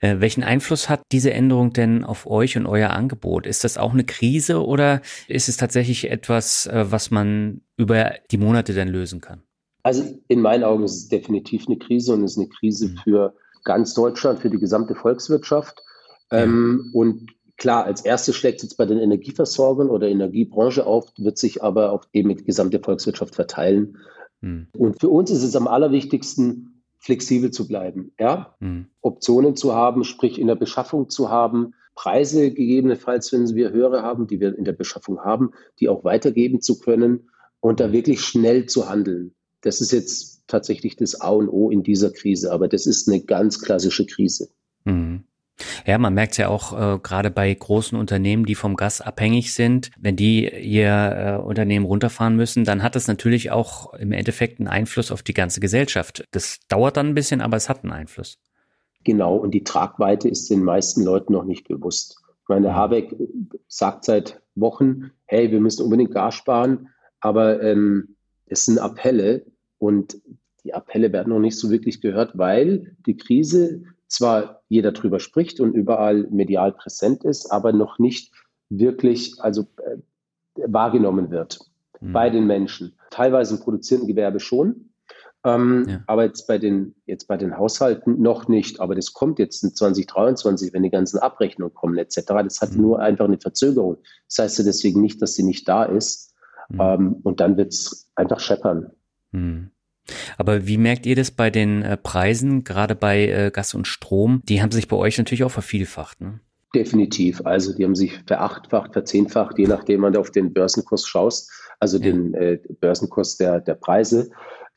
Äh, 0.00 0.16
welchen 0.20 0.44
Einfluss 0.44 0.88
hat 0.88 1.02
diese 1.10 1.32
Änderung 1.32 1.72
denn 1.72 2.04
auf 2.04 2.26
euch 2.26 2.56
und 2.56 2.66
euer 2.66 2.90
Angebot? 2.90 3.46
Ist 3.46 3.64
das 3.64 3.78
auch 3.78 3.92
eine 3.92 4.04
Krise 4.04 4.64
oder 4.64 5.00
ist 5.28 5.48
es 5.48 5.56
tatsächlich 5.56 6.10
etwas, 6.10 6.66
äh, 6.66 6.90
was 6.90 7.10
man 7.10 7.62
über 7.76 8.12
die 8.30 8.38
Monate 8.38 8.74
dann 8.74 8.88
lösen 8.88 9.20
kann? 9.20 9.42
Also 9.82 10.04
in 10.28 10.40
meinen 10.40 10.64
Augen 10.64 10.84
ist 10.84 10.96
es 10.96 11.08
definitiv 11.08 11.66
eine 11.66 11.78
Krise 11.78 12.12
und 12.12 12.24
es 12.24 12.32
ist 12.32 12.38
eine 12.38 12.48
Krise 12.48 12.88
mhm. 12.88 12.96
für 13.02 13.34
ganz 13.64 13.94
Deutschland, 13.94 14.40
für 14.40 14.50
die 14.50 14.58
gesamte 14.58 14.94
Volkswirtschaft. 14.94 15.82
Ähm, 16.30 16.90
und 16.92 17.30
Klar, 17.62 17.84
als 17.84 18.00
erstes 18.00 18.34
schlägt 18.34 18.56
es 18.56 18.62
jetzt 18.64 18.76
bei 18.76 18.86
den 18.86 18.98
Energieversorgern 18.98 19.88
oder 19.88 20.08
Energiebranche 20.08 20.84
auf, 20.84 21.12
wird 21.16 21.38
sich 21.38 21.62
aber 21.62 21.92
auf 21.92 22.08
eben 22.12 22.36
die 22.36 22.42
gesamte 22.42 22.80
Volkswirtschaft 22.80 23.36
verteilen. 23.36 23.98
Mhm. 24.40 24.66
Und 24.76 25.00
für 25.00 25.08
uns 25.08 25.30
ist 25.30 25.44
es 25.44 25.54
am 25.54 25.68
allerwichtigsten, 25.68 26.82
flexibel 26.98 27.52
zu 27.52 27.68
bleiben, 27.68 28.12
ja? 28.18 28.56
Mhm. 28.58 28.86
Optionen 29.00 29.54
zu 29.54 29.74
haben, 29.74 30.02
sprich 30.02 30.40
in 30.40 30.48
der 30.48 30.56
Beschaffung 30.56 31.08
zu 31.08 31.30
haben, 31.30 31.74
Preise 31.94 32.50
gegebenenfalls, 32.50 33.32
wenn 33.32 33.54
wir 33.54 33.70
höhere 33.70 34.02
haben, 34.02 34.26
die 34.26 34.40
wir 34.40 34.58
in 34.58 34.64
der 34.64 34.72
Beschaffung 34.72 35.20
haben, 35.20 35.52
die 35.78 35.88
auch 35.88 36.02
weitergeben 36.02 36.60
zu 36.60 36.80
können 36.80 37.30
und 37.60 37.78
da 37.78 37.92
wirklich 37.92 38.22
schnell 38.22 38.66
zu 38.66 38.88
handeln. 38.88 39.36
Das 39.62 39.80
ist 39.80 39.92
jetzt 39.92 40.42
tatsächlich 40.46 40.96
das 40.96 41.20
A 41.20 41.30
und 41.30 41.48
O 41.48 41.70
in 41.70 41.82
dieser 41.82 42.10
Krise, 42.10 42.52
aber 42.52 42.68
das 42.68 42.86
ist 42.86 43.08
eine 43.08 43.20
ganz 43.20 43.60
klassische 43.60 44.06
Krise. 44.06 44.48
Mhm. 44.84 45.24
Ja, 45.86 45.98
man 45.98 46.14
merkt 46.14 46.32
es 46.32 46.38
ja 46.38 46.48
auch 46.48 46.72
äh, 46.72 46.98
gerade 46.98 47.30
bei 47.30 47.52
großen 47.52 47.96
Unternehmen, 47.98 48.46
die 48.46 48.54
vom 48.54 48.74
Gas 48.74 49.00
abhängig 49.00 49.54
sind. 49.54 49.90
Wenn 49.98 50.16
die 50.16 50.48
ihr 50.48 51.38
äh, 51.40 51.42
Unternehmen 51.42 51.86
runterfahren 51.86 52.36
müssen, 52.36 52.64
dann 52.64 52.82
hat 52.82 52.96
das 52.96 53.06
natürlich 53.06 53.50
auch 53.50 53.94
im 53.94 54.12
Endeffekt 54.12 54.58
einen 54.58 54.68
Einfluss 54.68 55.12
auf 55.12 55.22
die 55.22 55.34
ganze 55.34 55.60
Gesellschaft. 55.60 56.24
Das 56.32 56.58
dauert 56.68 56.96
dann 56.96 57.08
ein 57.08 57.14
bisschen, 57.14 57.40
aber 57.40 57.56
es 57.56 57.68
hat 57.68 57.84
einen 57.84 57.92
Einfluss. 57.92 58.38
Genau, 59.04 59.36
und 59.36 59.52
die 59.52 59.64
Tragweite 59.64 60.28
ist 60.28 60.50
den 60.50 60.62
meisten 60.62 61.02
Leuten 61.02 61.32
noch 61.32 61.44
nicht 61.44 61.68
bewusst. 61.68 62.18
Ich 62.42 62.48
meine, 62.48 62.70
mhm. 62.70 62.74
Habeck 62.74 63.14
sagt 63.68 64.04
seit 64.04 64.40
Wochen, 64.54 65.10
hey, 65.26 65.50
wir 65.50 65.60
müssen 65.60 65.82
unbedingt 65.84 66.12
Gas 66.12 66.34
sparen, 66.34 66.88
aber 67.20 67.62
ähm, 67.62 68.16
es 68.52 68.66
sind 68.66 68.78
Appelle 68.78 69.44
und 69.78 70.18
die 70.64 70.74
Appelle 70.74 71.12
werden 71.12 71.30
noch 71.30 71.40
nicht 71.40 71.58
so 71.58 71.70
wirklich 71.70 72.00
gehört, 72.00 72.38
weil 72.38 72.94
die 73.06 73.16
Krise 73.16 73.82
zwar 74.06 74.62
jeder 74.68 74.92
drüber 74.92 75.18
spricht 75.18 75.58
und 75.58 75.72
überall 75.72 76.28
medial 76.30 76.72
präsent 76.72 77.24
ist, 77.24 77.50
aber 77.50 77.72
noch 77.72 77.98
nicht 77.98 78.32
wirklich 78.68 79.40
also 79.40 79.62
äh, 79.78 79.96
wahrgenommen 80.66 81.30
wird 81.30 81.60
mhm. 82.00 82.12
bei 82.12 82.30
den 82.30 82.46
Menschen. 82.46 82.94
Teilweise 83.10 83.56
im 83.56 83.60
produzierenden 83.60 84.08
Gewerbe 84.08 84.38
schon, 84.38 84.90
ähm, 85.44 85.86
ja. 85.88 86.00
aber 86.06 86.24
jetzt 86.24 86.46
bei 86.46 86.58
den 86.58 86.94
jetzt 87.06 87.26
bei 87.26 87.36
den 87.36 87.56
Haushalten 87.58 88.20
noch 88.20 88.48
nicht. 88.48 88.80
Aber 88.80 88.94
das 88.94 89.12
kommt 89.12 89.38
jetzt 89.38 89.64
in 89.64 89.74
2023, 89.74 90.72
wenn 90.72 90.82
die 90.82 90.90
ganzen 90.90 91.18
Abrechnungen 91.18 91.74
kommen 91.74 91.98
etc. 91.98 92.20
Das 92.26 92.60
hat 92.60 92.72
mhm. 92.72 92.82
nur 92.82 93.00
einfach 93.00 93.24
eine 93.24 93.38
Verzögerung. 93.38 93.96
Das 94.28 94.38
heißt 94.44 94.58
ja 94.58 94.64
deswegen 94.64 95.00
nicht, 95.00 95.20
dass 95.20 95.34
sie 95.34 95.42
nicht 95.42 95.66
da 95.66 95.84
ist. 95.84 96.31
Mhm. 96.72 96.80
Ähm, 96.80 97.16
und 97.22 97.40
dann 97.40 97.56
wird 97.56 97.72
es 97.72 98.10
einfach 98.14 98.40
scheppern. 98.40 98.90
Mhm. 99.32 99.70
Aber 100.36 100.66
wie 100.66 100.78
merkt 100.78 101.06
ihr 101.06 101.14
das 101.14 101.30
bei 101.30 101.50
den 101.50 101.82
äh, 101.82 101.96
Preisen, 101.96 102.64
gerade 102.64 102.94
bei 102.94 103.28
äh, 103.28 103.50
Gas 103.52 103.74
und 103.74 103.86
Strom? 103.86 104.42
Die 104.48 104.60
haben 104.60 104.72
sich 104.72 104.88
bei 104.88 104.96
euch 104.96 105.18
natürlich 105.18 105.44
auch 105.44 105.50
vervielfacht. 105.50 106.20
Ne? 106.20 106.40
Definitiv. 106.74 107.44
Also 107.44 107.74
die 107.74 107.84
haben 107.84 107.94
sich 107.94 108.18
verachtfacht, 108.26 108.94
verzehnfacht, 108.94 109.58
je 109.58 109.66
nachdem 109.66 110.00
man 110.00 110.16
auf 110.16 110.30
den 110.30 110.52
Börsenkurs 110.52 111.06
schaust, 111.06 111.52
also 111.78 111.98
ja. 111.98 112.04
den 112.04 112.34
äh, 112.34 112.58
Börsenkurs 112.80 113.36
der, 113.36 113.60
der 113.60 113.74
Preise. 113.74 114.30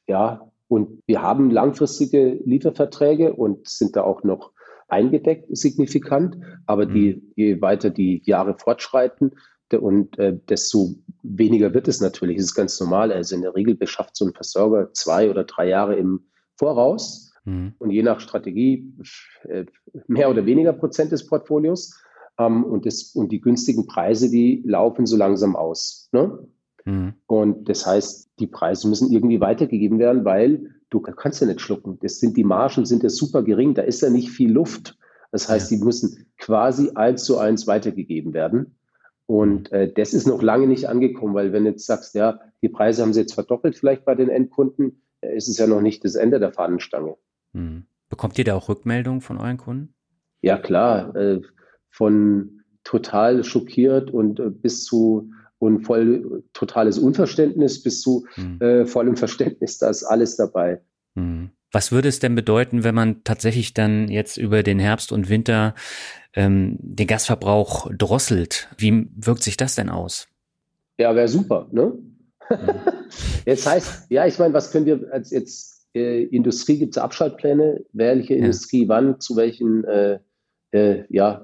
Ja, 0.07 0.51
und 0.67 1.01
wir 1.05 1.21
haben 1.21 1.49
langfristige 1.51 2.39
Lieferverträge 2.43 3.33
und 3.33 3.67
sind 3.67 3.95
da 3.95 4.03
auch 4.03 4.23
noch 4.23 4.51
eingedeckt 4.87 5.45
signifikant. 5.55 6.37
Aber 6.65 6.85
mhm. 6.85 6.93
die, 6.93 7.31
je 7.35 7.61
weiter 7.61 7.89
die 7.89 8.21
Jahre 8.25 8.55
fortschreiten, 8.57 9.31
und 9.73 10.17
äh, 10.19 10.37
desto 10.47 10.95
weniger 11.23 11.73
wird 11.73 11.87
es 11.87 12.01
natürlich. 12.01 12.37
Das 12.37 12.45
ist 12.45 12.55
ganz 12.55 12.79
normal. 12.79 13.11
Also 13.11 13.35
in 13.35 13.41
der 13.41 13.55
Regel 13.55 13.75
beschafft 13.75 14.15
so 14.15 14.25
ein 14.25 14.33
Versorger 14.33 14.93
zwei 14.93 15.29
oder 15.29 15.43
drei 15.43 15.67
Jahre 15.69 15.95
im 15.95 16.25
Voraus 16.57 17.33
mhm. 17.45 17.73
und 17.79 17.89
je 17.89 18.03
nach 18.03 18.19
Strategie 18.19 18.93
äh, 19.43 19.65
mehr 20.07 20.29
oder 20.29 20.45
weniger 20.45 20.73
Prozent 20.73 21.11
des 21.11 21.25
Portfolios. 21.25 21.99
Ähm, 22.37 22.63
und, 22.63 22.85
das, 22.85 23.15
und 23.15 23.31
die 23.31 23.41
günstigen 23.41 23.87
Preise, 23.87 24.29
die 24.29 24.61
laufen 24.65 25.05
so 25.05 25.17
langsam 25.17 25.55
aus. 25.55 26.09
Ne? 26.11 26.47
Mhm. 26.85 27.13
Und 27.27 27.69
das 27.69 27.85
heißt, 27.85 28.29
die 28.39 28.47
Preise 28.47 28.87
müssen 28.87 29.11
irgendwie 29.11 29.41
weitergegeben 29.41 29.99
werden, 29.99 30.25
weil 30.25 30.75
du 30.89 30.99
kannst 30.99 31.41
ja 31.41 31.47
nicht 31.47 31.61
schlucken. 31.61 31.97
Das 32.01 32.19
sind 32.19 32.37
die 32.37 32.43
Margen 32.43 32.85
sind 32.85 33.03
ja 33.03 33.09
super 33.09 33.43
gering. 33.43 33.73
Da 33.73 33.81
ist 33.81 34.01
ja 34.01 34.09
nicht 34.09 34.29
viel 34.29 34.51
Luft. 34.51 34.97
Das 35.31 35.49
heißt, 35.49 35.71
ja. 35.71 35.77
die 35.77 35.83
müssen 35.83 36.27
quasi 36.37 36.91
eins 36.95 37.25
zu 37.25 37.37
eins 37.37 37.67
weitergegeben 37.67 38.33
werden. 38.33 38.77
Und 39.27 39.71
äh, 39.71 39.91
das 39.91 40.13
ist 40.13 40.27
noch 40.27 40.41
lange 40.41 40.67
nicht 40.67 40.87
angekommen, 40.87 41.33
weil 41.33 41.51
wenn 41.51 41.63
du 41.63 41.71
jetzt 41.71 41.85
sagst, 41.85 42.13
ja, 42.15 42.39
die 42.61 42.69
Preise 42.69 43.01
haben 43.01 43.13
sie 43.13 43.21
jetzt 43.21 43.33
verdoppelt 43.33 43.75
vielleicht 43.75 44.05
bei 44.05 44.15
den 44.15 44.29
Endkunden, 44.29 45.01
äh, 45.21 45.35
ist 45.35 45.47
es 45.47 45.57
ja 45.57 45.67
noch 45.67 45.81
nicht 45.81 46.03
das 46.05 46.15
Ende 46.15 46.39
der 46.39 46.51
Fahnenstange. 46.51 47.15
Hm. 47.53 47.85
Bekommt 48.09 48.37
ihr 48.37 48.45
da 48.45 48.55
auch 48.55 48.69
Rückmeldungen 48.69 49.21
von 49.21 49.37
euren 49.37 49.57
Kunden? 49.57 49.95
Ja, 50.41 50.57
klar. 50.57 51.15
Äh, 51.15 51.41
von 51.89 52.61
total 52.83 53.43
schockiert 53.43 54.11
und 54.11 54.39
äh, 54.39 54.51
bis 54.51 54.83
zu 54.83 55.31
und 55.57 55.81
voll 55.81 56.43
totales 56.53 56.99
Unverständnis 56.99 57.81
bis 57.81 58.01
zu 58.01 58.27
hm. 58.35 58.61
äh, 58.61 58.85
vollem 58.85 59.15
Verständnis, 59.15 59.77
da 59.79 59.89
ist 59.89 60.03
alles 60.03 60.35
dabei. 60.35 60.81
Hm. 61.15 61.49
Was 61.75 61.91
würde 61.91 62.07
es 62.07 62.19
denn 62.19 62.35
bedeuten, 62.35 62.85
wenn 62.85 62.95
man 62.95 63.25
tatsächlich 63.25 63.73
dann 63.73 64.07
jetzt 64.07 64.37
über 64.37 64.63
den 64.63 64.79
Herbst 64.79 65.11
und 65.11 65.27
Winter 65.27 65.75
ähm, 66.33 66.77
den 66.79 67.05
Gasverbrauch 67.05 67.91
drosselt? 67.93 68.69
Wie 68.77 69.09
wirkt 69.13 69.43
sich 69.43 69.57
das 69.57 69.75
denn 69.75 69.89
aus? 69.89 70.29
Ja, 70.97 71.13
wäre 71.17 71.27
super, 71.27 71.67
ne? 71.73 71.91
Mhm. 72.49 72.57
jetzt 73.45 73.67
heißt, 73.67 74.09
ja, 74.09 74.25
ich 74.25 74.39
meine, 74.39 74.53
was 74.53 74.71
können 74.71 74.85
wir 74.85 75.11
als 75.11 75.31
jetzt 75.31 75.89
äh, 75.93 76.23
Industrie 76.23 76.79
gibt 76.79 76.95
es 76.95 76.97
Abschaltpläne, 76.97 77.83
welche 77.91 78.35
ja. 78.35 78.39
Industrie 78.39 78.87
wann 78.87 79.19
zu 79.19 79.35
welchen 79.35 79.83
äh, 79.83 80.19
äh, 80.71 81.03
ja, 81.09 81.43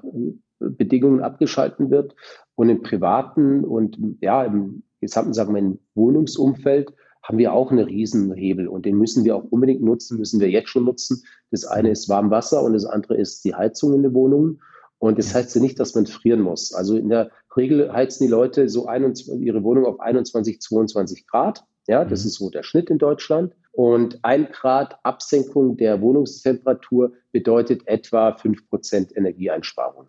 Bedingungen 0.60 1.20
abgeschalten 1.20 1.90
wird. 1.90 2.14
Und 2.54 2.70
im 2.70 2.80
privaten 2.80 3.64
und 3.64 3.98
ja, 4.22 4.44
im 4.44 4.82
gesamten, 4.98 5.34
sagen 5.34 5.52
wir, 5.52 5.60
im 5.60 5.78
Wohnungsumfeld 5.94 6.90
haben 7.22 7.38
wir 7.38 7.52
auch 7.52 7.70
einen 7.70 7.84
Riesenhebel 7.84 8.68
und 8.68 8.84
den 8.84 8.96
müssen 8.96 9.24
wir 9.24 9.36
auch 9.36 9.44
unbedingt 9.44 9.82
nutzen, 9.82 10.18
müssen 10.18 10.40
wir 10.40 10.50
jetzt 10.50 10.70
schon 10.70 10.84
nutzen. 10.84 11.24
Das 11.50 11.64
eine 11.64 11.90
ist 11.90 12.08
Warmwasser 12.08 12.62
und 12.62 12.72
das 12.72 12.84
andere 12.84 13.16
ist 13.16 13.44
die 13.44 13.54
Heizung 13.54 13.94
in 13.94 14.02
den 14.02 14.14
Wohnungen. 14.14 14.60
Und 14.98 15.18
das 15.18 15.34
heißt 15.34 15.54
ja 15.54 15.60
nicht, 15.60 15.80
dass 15.80 15.94
man 15.94 16.06
frieren 16.06 16.40
muss. 16.40 16.72
Also 16.72 16.96
in 16.96 17.08
der 17.08 17.30
Regel 17.56 17.92
heizen 17.92 18.24
die 18.24 18.30
Leute 18.30 18.68
so 18.68 18.86
21, 18.86 19.40
ihre 19.40 19.62
Wohnung 19.64 19.84
auf 19.84 20.00
21, 20.00 20.60
22 20.60 21.26
Grad. 21.26 21.64
Ja, 21.88 22.04
das 22.04 22.22
mhm. 22.22 22.28
ist 22.28 22.34
so 22.34 22.50
der 22.50 22.62
Schnitt 22.62 22.88
in 22.88 22.98
Deutschland. 22.98 23.52
Und 23.72 24.20
ein 24.22 24.48
Grad 24.52 24.98
Absenkung 25.04 25.76
der 25.76 26.00
Wohnungstemperatur 26.00 27.14
bedeutet 27.32 27.86
etwa 27.86 28.36
fünf 28.36 28.68
Prozent 28.68 29.16
Energieeinsparung. 29.16 30.08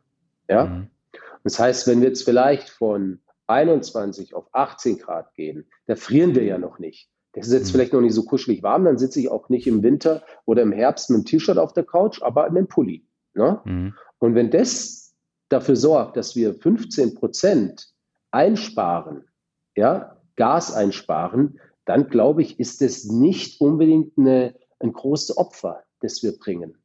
Ja. 0.49 0.65
Mhm. 0.65 0.87
Das 1.43 1.59
heißt, 1.59 1.87
wenn 1.87 2.01
wir 2.01 2.09
jetzt 2.09 2.23
vielleicht 2.23 2.69
von 2.69 3.19
21 3.53 4.33
auf 4.33 4.47
18 4.51 4.97
Grad 4.97 5.33
gehen, 5.35 5.65
da 5.85 5.95
frieren 5.95 6.35
wir 6.35 6.43
ja 6.43 6.57
noch 6.57 6.79
nicht. 6.79 7.09
Das 7.33 7.47
ist 7.47 7.53
jetzt 7.53 7.67
mhm. 7.67 7.71
vielleicht 7.71 7.93
noch 7.93 8.01
nicht 8.01 8.13
so 8.13 8.23
kuschelig 8.23 8.63
warm, 8.63 8.85
dann 8.85 8.97
sitze 8.97 9.19
ich 9.19 9.29
auch 9.29 9.49
nicht 9.49 9.67
im 9.67 9.83
Winter 9.83 10.23
oder 10.45 10.61
im 10.61 10.71
Herbst 10.71 11.09
mit 11.09 11.17
einem 11.17 11.25
T-Shirt 11.25 11.57
auf 11.57 11.73
der 11.73 11.83
Couch, 11.83 12.21
aber 12.21 12.47
in 12.47 12.57
einem 12.57 12.67
Pulli. 12.67 13.05
Ne? 13.33 13.61
Mhm. 13.65 13.93
Und 14.19 14.35
wenn 14.35 14.51
das 14.51 15.15
dafür 15.49 15.75
sorgt, 15.75 16.17
dass 16.17 16.35
wir 16.35 16.53
15 16.53 17.15
Prozent 17.15 17.93
einsparen, 18.31 19.25
ja, 19.75 20.17
Gas 20.35 20.73
einsparen, 20.73 21.59
dann 21.85 22.07
glaube 22.07 22.41
ich, 22.41 22.59
ist 22.59 22.81
es 22.81 23.05
nicht 23.05 23.61
unbedingt 23.61 24.17
eine, 24.17 24.55
ein 24.79 24.93
großes 24.93 25.37
Opfer, 25.37 25.83
das 25.99 26.23
wir 26.23 26.37
bringen. 26.37 26.77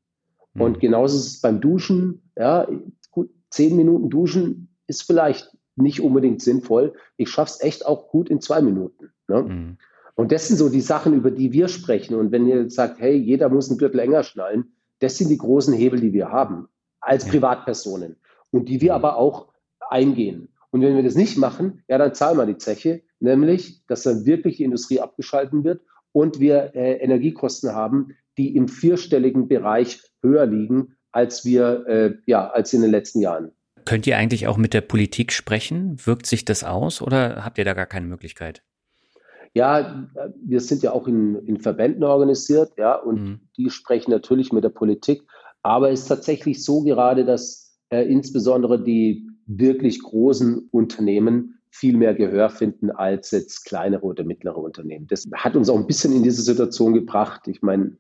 Mhm. 0.55 0.61
Und 0.61 0.81
genauso 0.81 1.17
ist 1.17 1.27
es 1.27 1.41
beim 1.41 1.61
Duschen, 1.61 2.31
ja, 2.37 2.67
gut, 3.11 3.31
zehn 3.51 3.77
Minuten 3.77 4.11
duschen 4.11 4.75
ist 4.87 5.03
vielleicht 5.03 5.51
nicht 5.81 6.01
unbedingt 6.01 6.43
sinnvoll. 6.43 6.95
Ich 7.17 7.31
schaffe 7.31 7.53
es 7.55 7.63
echt 7.63 7.87
auch 7.87 8.09
gut 8.09 8.29
in 8.29 8.41
zwei 8.41 8.61
Minuten. 8.61 9.11
Ne? 9.29 9.43
Mhm. 9.43 9.77
Und 10.15 10.33
das 10.33 10.49
sind 10.49 10.57
so 10.57 10.69
die 10.69 10.81
Sachen, 10.81 11.15
über 11.15 11.31
die 11.31 11.53
wir 11.53 11.69
sprechen. 11.69 12.17
Und 12.17 12.33
wenn 12.33 12.47
ihr 12.47 12.69
sagt, 12.71 12.99
hey, 12.99 13.15
jeder 13.17 13.49
muss 13.49 13.71
ein 13.71 13.79
Gürtel 13.79 14.01
enger 14.01 14.25
schnallen, 14.25 14.73
das 14.99 15.17
sind 15.17 15.29
die 15.29 15.39
großen 15.39 15.75
Hebel, 15.75 16.01
die 16.01 16.13
wir 16.13 16.31
haben 16.31 16.69
als 17.01 17.25
ja. 17.25 17.31
Privatpersonen 17.31 18.17
und 18.51 18.69
die 18.69 18.81
wir 18.81 18.95
aber 18.95 19.17
auch 19.17 19.49
eingehen. 19.91 20.49
Und 20.71 20.83
wenn 20.83 20.97
wir 20.97 21.03
das 21.03 21.15
nicht 21.15 21.39
machen, 21.39 21.83
ja, 21.89 21.99
dann 21.99 22.15
zahlen 22.15 22.37
wir 22.37 22.47
die 22.47 22.59
Zeche, 22.59 23.03
nämlich, 23.21 23.87
dass 23.87 24.03
dann 24.03 24.27
wirklich 24.27 24.57
die 24.57 24.65
Industrie 24.65 25.01
abgeschalten 25.01 25.65
wird 25.65 25.83
und 26.13 26.41
wir 26.41 26.75
äh, 26.75 26.95
Energiekosten 26.95 27.75
haben, 27.75 28.17
die 28.37 28.55
im 28.57 28.69
vierstelligen 28.69 29.49
Bereich 29.49 30.03
höher 30.23 30.47
liegen, 30.47 30.97
als 31.13 31.45
wir, 31.45 31.87
äh, 31.87 32.15
ja, 32.27 32.49
als 32.49 32.73
in 32.73 32.83
den 32.83 32.91
letzten 32.91 33.21
Jahren. 33.21 33.53
Könnt 33.89 34.07
ihr 34.07 34.19
eigentlich 34.19 34.47
auch 34.47 34.59
mit 34.59 34.75
der 34.75 34.83
Politik 34.83 35.33
sprechen? 35.33 35.97
Wirkt 36.05 36.27
sich 36.27 36.45
das 36.45 36.63
aus 36.63 37.01
oder 37.01 37.43
habt 37.43 37.57
ihr 37.57 37.65
da 37.65 37.73
gar 37.73 37.87
keine 37.87 38.07
Möglichkeit? 38.07 38.63
Ja, 39.55 40.07
wir 40.45 40.61
sind 40.61 40.83
ja 40.83 40.93
auch 40.93 41.09
in, 41.09 41.37
in 41.47 41.59
Verbänden 41.59 42.05
organisiert, 42.05 42.73
ja, 42.77 42.97
und 42.97 43.23
mhm. 43.23 43.41
die 43.57 43.71
sprechen 43.71 44.11
natürlich 44.11 44.53
mit 44.53 44.63
der 44.63 44.69
Politik. 44.69 45.23
Aber 45.63 45.91
es 45.91 46.01
ist 46.01 46.09
tatsächlich 46.09 46.63
so 46.63 46.83
gerade, 46.83 47.25
dass 47.25 47.79
äh, 47.89 48.03
insbesondere 48.03 48.85
die 48.85 49.27
wirklich 49.47 50.03
großen 50.03 50.69
Unternehmen 50.71 51.59
viel 51.71 51.97
mehr 51.97 52.15
Gehör 52.15 52.51
finden 52.51 52.91
als 52.91 53.31
jetzt 53.31 53.65
kleinere 53.65 54.03
oder 54.03 54.23
mittlere 54.23 54.59
Unternehmen. 54.59 55.07
Das 55.07 55.27
hat 55.35 55.57
uns 55.57 55.71
auch 55.71 55.79
ein 55.79 55.87
bisschen 55.87 56.15
in 56.15 56.23
diese 56.23 56.43
Situation 56.43 56.93
gebracht. 56.93 57.49
Ich 57.49 57.63
meine, 57.63 57.97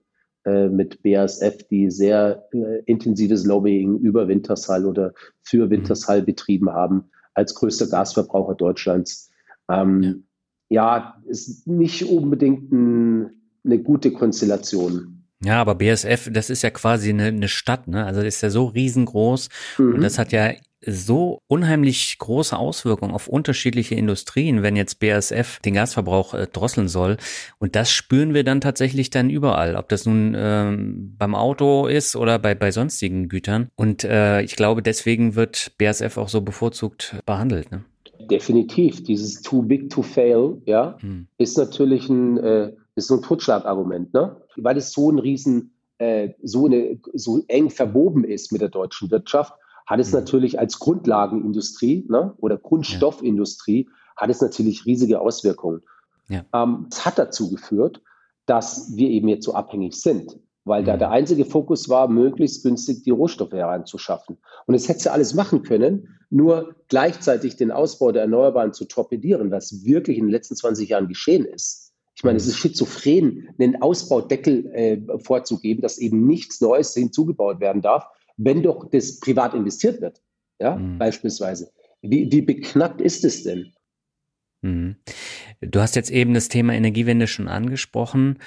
mit 0.68 1.02
BASF, 1.02 1.64
die 1.70 1.90
sehr 1.90 2.44
äh, 2.52 2.82
intensives 2.86 3.44
Lobbying 3.44 3.98
über 3.98 4.28
Wintershall 4.28 4.86
oder 4.86 5.12
für 5.42 5.66
mhm. 5.66 5.70
Wintershall 5.70 6.22
betrieben 6.22 6.70
haben, 6.70 7.04
als 7.34 7.54
größter 7.54 7.88
Gasverbraucher 7.88 8.54
Deutschlands. 8.54 9.30
Ähm, 9.70 10.24
ja. 10.68 10.98
ja, 10.98 11.22
ist 11.26 11.66
nicht 11.66 12.04
unbedingt 12.04 12.72
ein, 12.72 13.30
eine 13.64 13.78
gute 13.82 14.12
Konstellation. 14.12 15.24
Ja, 15.44 15.60
aber 15.60 15.76
BSF, 15.76 16.30
das 16.32 16.50
ist 16.50 16.62
ja 16.62 16.70
quasi 16.70 17.10
eine, 17.10 17.24
eine 17.24 17.48
Stadt, 17.48 17.86
ne? 17.86 18.04
Also 18.04 18.22
das 18.22 18.36
ist 18.36 18.40
ja 18.40 18.50
so 18.50 18.66
riesengroß 18.66 19.48
mhm. 19.78 19.94
und 19.94 20.00
das 20.02 20.18
hat 20.18 20.32
ja 20.32 20.52
so 20.84 21.40
unheimlich 21.48 22.16
große 22.18 22.56
Auswirkungen 22.56 23.12
auf 23.12 23.28
unterschiedliche 23.28 23.94
Industrien, 23.94 24.62
wenn 24.62 24.76
jetzt 24.76 25.00
BASF 25.00 25.58
den 25.60 25.74
Gasverbrauch 25.74 26.34
äh, 26.34 26.46
drosseln 26.46 26.88
soll. 26.88 27.16
Und 27.58 27.74
das 27.74 27.90
spüren 27.90 28.34
wir 28.34 28.44
dann 28.44 28.60
tatsächlich 28.60 29.10
dann 29.10 29.30
überall, 29.30 29.76
ob 29.76 29.88
das 29.88 30.06
nun 30.06 30.34
ähm, 30.36 31.14
beim 31.18 31.34
Auto 31.34 31.86
ist 31.86 32.14
oder 32.16 32.38
bei, 32.38 32.54
bei 32.54 32.70
sonstigen 32.70 33.28
Gütern. 33.28 33.68
Und 33.74 34.04
äh, 34.04 34.42
ich 34.42 34.56
glaube, 34.56 34.82
deswegen 34.82 35.34
wird 35.34 35.72
BASF 35.78 36.16
auch 36.16 36.28
so 36.28 36.40
bevorzugt 36.40 37.16
behandelt. 37.26 37.72
Ne? 37.72 37.84
Definitiv. 38.30 39.02
Dieses 39.02 39.42
too 39.42 39.62
big 39.62 39.90
to 39.90 40.02
fail, 40.02 40.60
ja, 40.66 40.96
hm. 41.00 41.26
ist 41.38 41.56
natürlich 41.56 42.08
ein, 42.08 42.38
äh, 42.38 42.72
ist 42.94 43.08
so 43.08 43.16
ein 43.16 43.22
Totschlagargument, 43.22 44.12
ne? 44.12 44.36
Weil 44.56 44.76
es 44.76 44.92
so 44.92 45.10
ein 45.10 45.18
riesen, 45.18 45.72
äh, 45.98 46.30
so 46.42 46.66
eine, 46.66 46.98
so 47.14 47.42
eng 47.48 47.70
verwoben 47.70 48.24
ist 48.24 48.52
mit 48.52 48.60
der 48.60 48.68
deutschen 48.68 49.10
Wirtschaft 49.10 49.54
hat 49.88 50.00
es 50.00 50.12
mhm. 50.12 50.20
natürlich 50.20 50.58
als 50.58 50.78
Grundlagenindustrie 50.78 52.06
ne, 52.08 52.34
oder 52.38 52.58
Grundstoffindustrie, 52.58 53.88
hat 54.16 54.30
es 54.30 54.40
natürlich 54.40 54.84
riesige 54.84 55.20
Auswirkungen. 55.20 55.82
Ja. 56.28 56.44
Ähm, 56.52 56.86
es 56.90 57.06
hat 57.06 57.18
dazu 57.18 57.50
geführt, 57.50 58.02
dass 58.44 58.94
wir 58.94 59.08
eben 59.08 59.28
jetzt 59.28 59.44
so 59.44 59.54
abhängig 59.54 59.94
sind, 59.94 60.38
weil 60.64 60.82
mhm. 60.82 60.86
da 60.86 60.96
der 60.98 61.10
einzige 61.10 61.46
Fokus 61.46 61.88
war, 61.88 62.06
möglichst 62.08 62.62
günstig 62.62 63.02
die 63.02 63.10
Rohstoffe 63.10 63.52
hereinzuschaffen. 63.52 64.36
Und 64.66 64.74
es 64.74 64.88
hätte 64.88 65.10
alles 65.10 65.32
machen 65.32 65.62
können, 65.62 66.18
nur 66.28 66.76
gleichzeitig 66.88 67.56
den 67.56 67.70
Ausbau 67.70 68.12
der 68.12 68.22
Erneuerbaren 68.22 68.74
zu 68.74 68.84
torpedieren, 68.84 69.50
was 69.50 69.84
wirklich 69.86 70.18
in 70.18 70.26
den 70.26 70.32
letzten 70.32 70.54
20 70.54 70.90
Jahren 70.90 71.08
geschehen 71.08 71.46
ist. 71.46 71.94
Ich 72.14 72.24
meine, 72.24 72.36
es 72.36 72.44
mhm. 72.44 72.50
ist 72.50 72.56
schizophren, 72.58 73.48
einen 73.58 73.80
Ausbaudeckel 73.80 74.66
äh, 74.74 75.18
vorzugeben, 75.20 75.80
dass 75.80 75.96
eben 75.96 76.26
nichts 76.26 76.60
Neues 76.60 76.92
hinzugebaut 76.92 77.60
werden 77.60 77.80
darf, 77.80 78.06
wenn 78.38 78.62
doch 78.62 78.88
das 78.88 79.20
privat 79.20 79.52
investiert 79.52 80.00
wird, 80.00 80.22
ja, 80.58 80.76
mhm. 80.76 80.96
beispielsweise. 80.98 81.70
Wie, 82.00 82.30
wie 82.32 82.42
beknackt 82.42 83.00
ist 83.00 83.24
es 83.24 83.42
denn? 83.42 83.74
Mhm. 84.62 84.96
Du 85.60 85.80
hast 85.80 85.96
jetzt 85.96 86.10
eben 86.10 86.34
das 86.34 86.48
Thema 86.48 86.72
Energiewende 86.72 87.26
schon 87.26 87.48
angesprochen. 87.48 88.38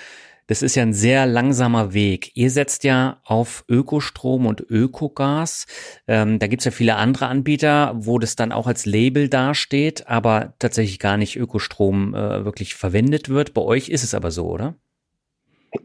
Das 0.48 0.62
ist 0.62 0.76
ja 0.76 0.84
ein 0.84 0.94
sehr 0.94 1.26
langsamer 1.26 1.94
Weg. 1.94 2.32
Ihr 2.36 2.50
setzt 2.50 2.84
ja 2.84 3.22
auf 3.24 3.64
Ökostrom 3.70 4.46
und 4.46 4.62
Ökogas. 4.62 5.66
Ähm, 6.08 6.40
da 6.40 6.48
gibt's 6.48 6.66
ja 6.66 6.72
viele 6.72 6.96
andere 6.96 7.28
Anbieter, 7.28 7.94
wo 7.96 8.20
das 8.20 8.36
dann 8.36 8.52
auch 8.52 8.68
als 8.68 8.86
Label 8.86 9.30
dasteht, 9.30 10.08
aber 10.08 10.56
tatsächlich 10.60 11.00
gar 11.00 11.16
nicht 11.18 11.38
Ökostrom 11.38 12.14
äh, 12.16 12.44
wirklich 12.44 12.76
verwendet 12.76 13.30
wird. 13.30 13.54
Bei 13.54 13.62
euch 13.62 13.90
ist 13.90 14.04
es 14.04 14.14
aber 14.14 14.32
so, 14.32 14.50
oder? 14.50 14.76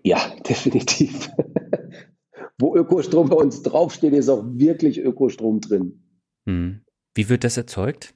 Ja, 0.03 0.19
definitiv 0.49 1.31
wo 2.59 2.75
Ökostrom 2.75 3.29
bei 3.29 3.37
uns 3.37 3.63
draufsteht, 3.63 4.13
ist 4.13 4.29
auch 4.29 4.45
wirklich 4.45 4.99
Ökostrom 4.99 5.61
drin. 5.61 6.03
Hm. 6.47 6.83
Wie 7.15 7.29
wird 7.29 7.45
das 7.45 7.57
erzeugt? 7.57 8.15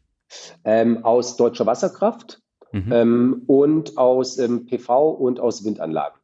Ähm, 0.65 1.05
aus 1.05 1.37
deutscher 1.37 1.67
Wasserkraft 1.67 2.41
mhm. 2.73 2.93
ähm, 2.93 3.43
und 3.47 3.99
aus 3.99 4.39
ähm, 4.39 4.67
PV 4.67 5.11
und 5.11 5.41
aus 5.41 5.65
Windanlagen. 5.65 6.21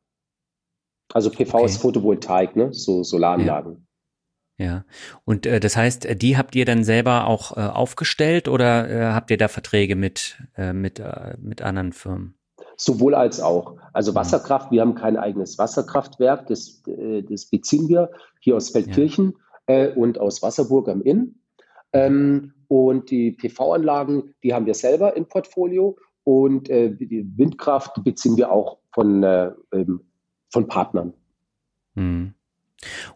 Also 1.12 1.30
PV 1.30 1.54
okay. 1.54 1.66
ist 1.66 1.78
Photovoltaik, 1.78 2.56
ne? 2.56 2.72
so 2.72 3.02
Solaranlagen. 3.02 3.86
Ja. 4.58 4.66
ja. 4.66 4.84
Und 5.24 5.46
äh, 5.46 5.60
das 5.60 5.76
heißt, 5.76 6.06
die 6.20 6.36
habt 6.36 6.54
ihr 6.54 6.64
dann 6.64 6.84
selber 6.84 7.26
auch 7.26 7.56
äh, 7.56 7.60
aufgestellt 7.60 8.48
oder 8.48 8.88
äh, 8.88 9.12
habt 9.12 9.30
ihr 9.30 9.38
da 9.38 9.48
Verträge 9.48 9.96
mit, 9.96 10.42
äh, 10.56 10.72
mit, 10.72 10.98
äh, 10.98 11.36
mit 11.40 11.62
anderen 11.62 11.92
Firmen? 11.92 12.38
Sowohl 12.76 13.14
als 13.14 13.40
auch. 13.40 13.76
Also 13.92 14.12
mhm. 14.12 14.16
Wasserkraft, 14.16 14.70
wir 14.70 14.80
haben 14.82 14.94
kein 14.94 15.16
eigenes 15.16 15.58
Wasserkraftwerk, 15.58 16.46
das, 16.46 16.82
äh, 16.86 17.22
das 17.22 17.46
beziehen 17.46 17.88
wir 17.88 18.10
hier 18.40 18.56
aus 18.56 18.70
Feldkirchen. 18.70 19.34
äh, 19.66 19.88
und 19.88 20.18
aus 20.18 20.42
Wasserburg 20.42 20.88
am 20.88 21.02
Inn. 21.02 21.36
Ähm, 21.92 22.52
und 22.68 23.10
die 23.10 23.32
PV-Anlagen, 23.32 24.34
die 24.42 24.54
haben 24.54 24.66
wir 24.66 24.74
selber 24.74 25.16
im 25.16 25.26
Portfolio. 25.26 25.96
Und 26.24 26.68
äh, 26.68 26.90
die 26.90 27.24
Windkraft 27.36 28.02
beziehen 28.02 28.36
wir 28.36 28.50
auch 28.50 28.78
von, 28.92 29.22
äh, 29.22 29.52
von 30.50 30.66
Partnern. 30.66 31.14
Hm. 31.94 32.34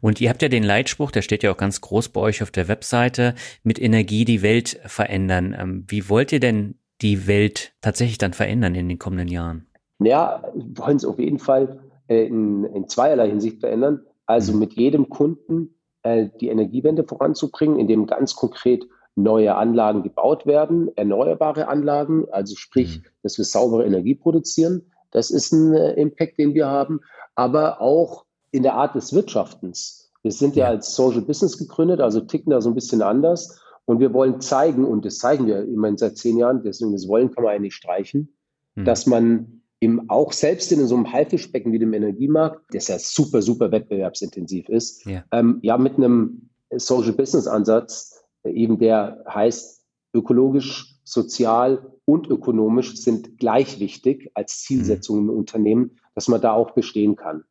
Und 0.00 0.20
ihr 0.20 0.30
habt 0.30 0.42
ja 0.42 0.48
den 0.48 0.62
Leitspruch, 0.62 1.10
der 1.10 1.22
steht 1.22 1.42
ja 1.42 1.52
auch 1.52 1.56
ganz 1.56 1.80
groß 1.80 2.10
bei 2.10 2.20
euch 2.20 2.42
auf 2.42 2.50
der 2.50 2.68
Webseite, 2.68 3.34
mit 3.62 3.80
Energie 3.80 4.24
die 4.24 4.42
Welt 4.42 4.80
verändern. 4.86 5.54
Ähm, 5.58 5.84
wie 5.88 6.08
wollt 6.08 6.32
ihr 6.32 6.40
denn 6.40 6.76
die 7.02 7.26
Welt 7.26 7.72
tatsächlich 7.80 8.18
dann 8.18 8.32
verändern 8.32 8.74
in 8.74 8.88
den 8.88 8.98
kommenden 8.98 9.28
Jahren? 9.28 9.66
Ja, 9.98 10.42
wir 10.54 10.78
wollen 10.78 10.96
es 10.96 11.04
auf 11.04 11.18
jeden 11.18 11.38
Fall 11.38 11.80
äh, 12.08 12.26
in, 12.26 12.64
in 12.64 12.88
zweierlei 12.88 13.28
Hinsicht 13.28 13.60
verändern. 13.60 14.00
Also 14.26 14.52
mhm. 14.52 14.58
mit 14.60 14.74
jedem 14.74 15.08
Kunden 15.08 15.74
äh, 16.02 16.28
die 16.40 16.48
Energiewende 16.48 17.04
voranzubringen, 17.04 17.78
indem 17.78 18.06
ganz 18.06 18.34
konkret 18.34 18.86
neue 19.16 19.54
Anlagen 19.54 20.02
gebaut 20.02 20.46
werden, 20.46 20.88
erneuerbare 20.96 21.68
Anlagen, 21.68 22.26
also 22.30 22.56
sprich, 22.56 22.98
mhm. 22.98 23.04
dass 23.22 23.38
wir 23.38 23.44
saubere 23.44 23.84
Energie 23.84 24.14
produzieren. 24.14 24.90
Das 25.10 25.30
ist 25.30 25.52
ein 25.52 25.74
äh, 25.74 25.92
Impact, 25.94 26.38
den 26.38 26.54
wir 26.54 26.66
haben. 26.66 27.00
Aber 27.34 27.80
auch 27.80 28.24
in 28.50 28.62
der 28.62 28.74
Art 28.74 28.94
des 28.94 29.12
Wirtschaftens. 29.12 30.12
Wir 30.22 30.32
sind 30.32 30.56
ja 30.56 30.66
als 30.66 30.94
Social 30.94 31.22
Business 31.22 31.56
gegründet, 31.56 32.00
also 32.00 32.20
ticken 32.20 32.50
da 32.50 32.60
so 32.60 32.70
ein 32.70 32.74
bisschen 32.74 33.02
anders. 33.02 33.60
Und 33.90 33.98
wir 33.98 34.12
wollen 34.12 34.40
zeigen, 34.40 34.84
und 34.84 35.04
das 35.04 35.18
zeigen 35.18 35.48
wir 35.48 35.64
immerhin 35.64 35.96
seit 35.96 36.16
zehn 36.16 36.38
Jahren, 36.38 36.62
deswegen 36.62 36.92
das 36.92 37.08
Wollen 37.08 37.32
kann 37.32 37.42
man 37.42 37.54
eigentlich 37.54 37.74
streichen, 37.74 38.36
mhm. 38.76 38.84
dass 38.84 39.06
man 39.06 39.62
im, 39.80 40.08
auch 40.08 40.32
selbst 40.32 40.70
in 40.70 40.86
so 40.86 40.94
einem 40.94 41.12
Haifischbecken 41.12 41.72
wie 41.72 41.80
dem 41.80 41.92
Energiemarkt, 41.92 42.72
das 42.72 42.86
ja 42.86 43.00
super, 43.00 43.42
super 43.42 43.72
wettbewerbsintensiv 43.72 44.68
ist, 44.68 45.04
ja, 45.06 45.24
ähm, 45.32 45.58
ja 45.62 45.76
mit 45.76 45.96
einem 45.96 46.50
Social 46.72 47.14
Business 47.14 47.48
Ansatz, 47.48 48.22
äh, 48.44 48.52
eben 48.52 48.78
der 48.78 49.24
heißt, 49.28 49.84
ökologisch, 50.14 51.00
sozial 51.02 51.92
und 52.04 52.30
ökonomisch 52.30 52.94
sind 52.94 53.38
gleich 53.38 53.80
wichtig 53.80 54.30
als 54.34 54.60
Zielsetzung 54.60 55.24
mhm. 55.24 55.30
im 55.30 55.36
Unternehmen, 55.36 55.98
dass 56.14 56.28
man 56.28 56.40
da 56.40 56.52
auch 56.52 56.74
bestehen 56.76 57.16
kann. 57.16 57.42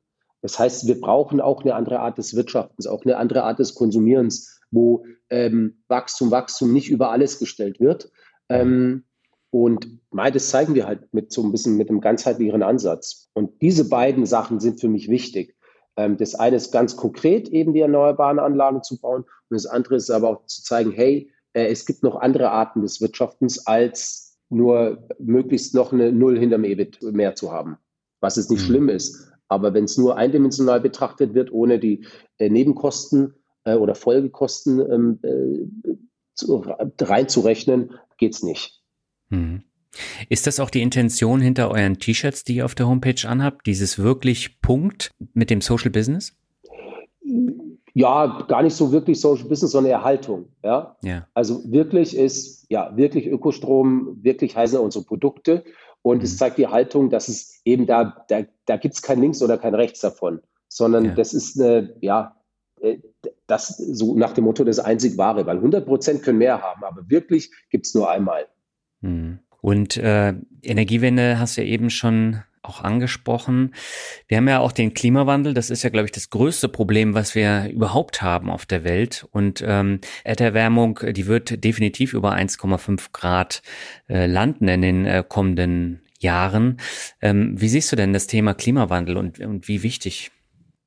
Das 0.41 0.57
heißt, 0.57 0.87
wir 0.87 1.01
brauchen 1.01 1.41
auch 1.41 1.63
eine 1.63 1.75
andere 1.75 1.99
Art 1.99 2.17
des 2.17 2.33
Wirtschaftens, 2.33 2.87
auch 2.87 3.03
eine 3.03 3.17
andere 3.17 3.43
Art 3.43 3.59
des 3.59 3.75
Konsumierens, 3.75 4.58
wo 4.71 5.05
ähm, 5.29 5.83
Wachstum, 5.87 6.31
Wachstum 6.31 6.73
nicht 6.73 6.89
über 6.89 7.11
alles 7.11 7.39
gestellt 7.39 7.79
wird. 7.79 8.11
Ähm, 8.49 9.03
und 9.51 9.99
das 10.11 10.49
zeigen 10.49 10.75
wir 10.75 10.85
halt 10.85 11.11
mit 11.13 11.31
so 11.31 11.43
ein 11.43 11.51
bisschen 11.51 11.75
mit 11.75 11.89
einem 11.89 12.01
ganzheitlicheren 12.01 12.63
Ansatz. 12.63 13.29
Und 13.33 13.61
diese 13.61 13.89
beiden 13.89 14.25
Sachen 14.25 14.59
sind 14.59 14.79
für 14.79 14.89
mich 14.89 15.09
wichtig. 15.09 15.55
Ähm, 15.97 16.17
das 16.17 16.35
eine 16.35 16.55
ist 16.55 16.71
ganz 16.71 16.95
konkret, 16.95 17.49
eben 17.49 17.73
die 17.73 17.81
erneuerbaren 17.81 18.39
Anlagen 18.39 18.83
zu 18.83 18.99
bauen. 18.99 19.23
Und 19.23 19.55
das 19.55 19.65
andere 19.65 19.95
ist 19.95 20.09
aber 20.09 20.29
auch 20.29 20.45
zu 20.45 20.63
zeigen, 20.63 20.91
hey, 20.91 21.31
äh, 21.53 21.67
es 21.67 21.85
gibt 21.85 22.03
noch 22.03 22.15
andere 22.15 22.51
Arten 22.51 22.81
des 22.81 23.01
Wirtschaftens, 23.01 23.65
als 23.65 24.37
nur 24.49 25.07
möglichst 25.19 25.75
noch 25.75 25.93
eine 25.93 26.11
Null 26.11 26.37
hinterm 26.39 26.63
EBIT 26.63 27.01
mehr 27.03 27.35
zu 27.35 27.51
haben. 27.51 27.77
Was 28.19 28.37
es 28.37 28.49
nicht 28.49 28.61
mhm. 28.61 28.65
schlimm 28.65 28.89
ist. 28.89 29.31
Aber 29.47 29.73
wenn 29.73 29.85
es 29.85 29.97
nur 29.97 30.15
eindimensional 30.15 30.79
betrachtet 30.79 31.33
wird, 31.33 31.51
ohne 31.51 31.79
die 31.79 32.05
äh, 32.37 32.49
Nebenkosten 32.49 33.33
äh, 33.73 33.75
oder 33.75 33.95
Folgekosten 33.95 34.79
ähm, 34.79 35.19
äh, 35.23 35.95
zu, 36.33 36.63
reinzurechnen, 36.99 37.91
geht's 38.17 38.43
nicht. 38.43 38.81
Mhm. 39.29 39.63
Ist 40.29 40.47
das 40.47 40.59
auch 40.59 40.69
die 40.69 40.81
Intention 40.81 41.41
hinter 41.41 41.71
euren 41.71 41.97
T-Shirts, 41.97 42.43
die 42.43 42.57
ihr 42.57 42.65
auf 42.65 42.75
der 42.75 42.87
Homepage 42.87 43.27
anhabt? 43.27 43.65
Dieses 43.65 43.97
wirklich 43.97 44.61
Punkt 44.61 45.11
mit 45.33 45.49
dem 45.49 45.61
Social 45.61 45.89
Business? 45.89 46.33
Ja, 47.93 48.45
gar 48.47 48.61
nicht 48.61 48.75
so 48.75 48.91
wirklich 48.91 49.19
Social 49.19 49.47
Business, 49.47 49.71
sondern 49.71 49.91
Erhaltung. 49.91 50.49
Ja? 50.63 50.95
ja. 51.01 51.27
Also 51.33 51.61
wirklich 51.71 52.15
ist, 52.15 52.65
ja, 52.69 52.95
wirklich 52.95 53.27
Ökostrom, 53.27 54.19
wirklich 54.21 54.55
heißen 54.55 54.79
unsere 54.79 55.03
Produkte. 55.03 55.63
Und 56.01 56.19
mhm. 56.19 56.23
es 56.23 56.37
zeigt 56.37 56.57
die 56.57 56.67
Haltung, 56.67 57.09
dass 57.09 57.27
es 57.27 57.61
eben 57.65 57.85
da, 57.85 58.25
da, 58.29 58.43
da 58.65 58.77
gibt 58.77 58.95
es 58.95 59.01
kein 59.01 59.19
Links 59.19 59.41
oder 59.41 59.57
kein 59.57 59.75
Rechts 59.75 59.99
davon, 59.99 60.39
sondern 60.67 61.05
ja. 61.05 61.15
das 61.15 61.33
ist 61.33 61.59
eine, 61.59 61.95
ja, 61.99 62.35
das 63.47 63.77
so 63.77 64.15
nach 64.15 64.33
dem 64.33 64.43
Motto 64.45 64.63
das 64.63 64.79
einzig 64.79 65.17
wahre, 65.17 65.45
weil 65.45 65.57
100 65.57 65.85
Prozent 65.85 66.23
können 66.23 66.37
mehr 66.37 66.61
haben, 66.61 66.83
aber 66.83 67.09
wirklich 67.09 67.51
gibt 67.69 67.85
es 67.85 67.93
nur 67.93 68.09
einmal. 68.09 68.47
Mhm. 69.01 69.39
Und 69.61 69.97
äh, 69.97 70.33
Energiewende 70.61 71.39
hast 71.39 71.57
du 71.57 71.61
ja 71.61 71.67
eben 71.67 71.89
schon 71.89 72.41
auch 72.61 72.83
angesprochen. 72.83 73.73
Wir 74.27 74.37
haben 74.37 74.47
ja 74.47 74.59
auch 74.59 74.71
den 74.71 74.93
Klimawandel. 74.93 75.53
Das 75.53 75.69
ist 75.69 75.83
ja, 75.83 75.89
glaube 75.89 76.05
ich, 76.05 76.11
das 76.11 76.29
größte 76.29 76.69
Problem, 76.69 77.13
was 77.13 77.33
wir 77.33 77.69
überhaupt 77.69 78.21
haben 78.21 78.49
auf 78.49 78.65
der 78.65 78.83
Welt. 78.83 79.27
Und 79.31 79.63
ähm, 79.65 79.99
Erderwärmung, 80.23 80.99
die 81.11 81.27
wird 81.27 81.63
definitiv 81.63 82.13
über 82.13 82.33
1,5 82.33 83.07
Grad 83.11 83.61
äh, 84.07 84.25
landen 84.25 84.67
in 84.67 84.81
den 84.81 85.05
äh, 85.05 85.23
kommenden 85.27 86.01
Jahren. 86.19 86.77
Ähm, 87.21 87.59
wie 87.59 87.69
siehst 87.69 87.91
du 87.91 87.95
denn 87.95 88.13
das 88.13 88.27
Thema 88.27 88.53
Klimawandel 88.53 89.17
und, 89.17 89.39
und 89.39 89.67
wie 89.67 89.83
wichtig? 89.83 90.31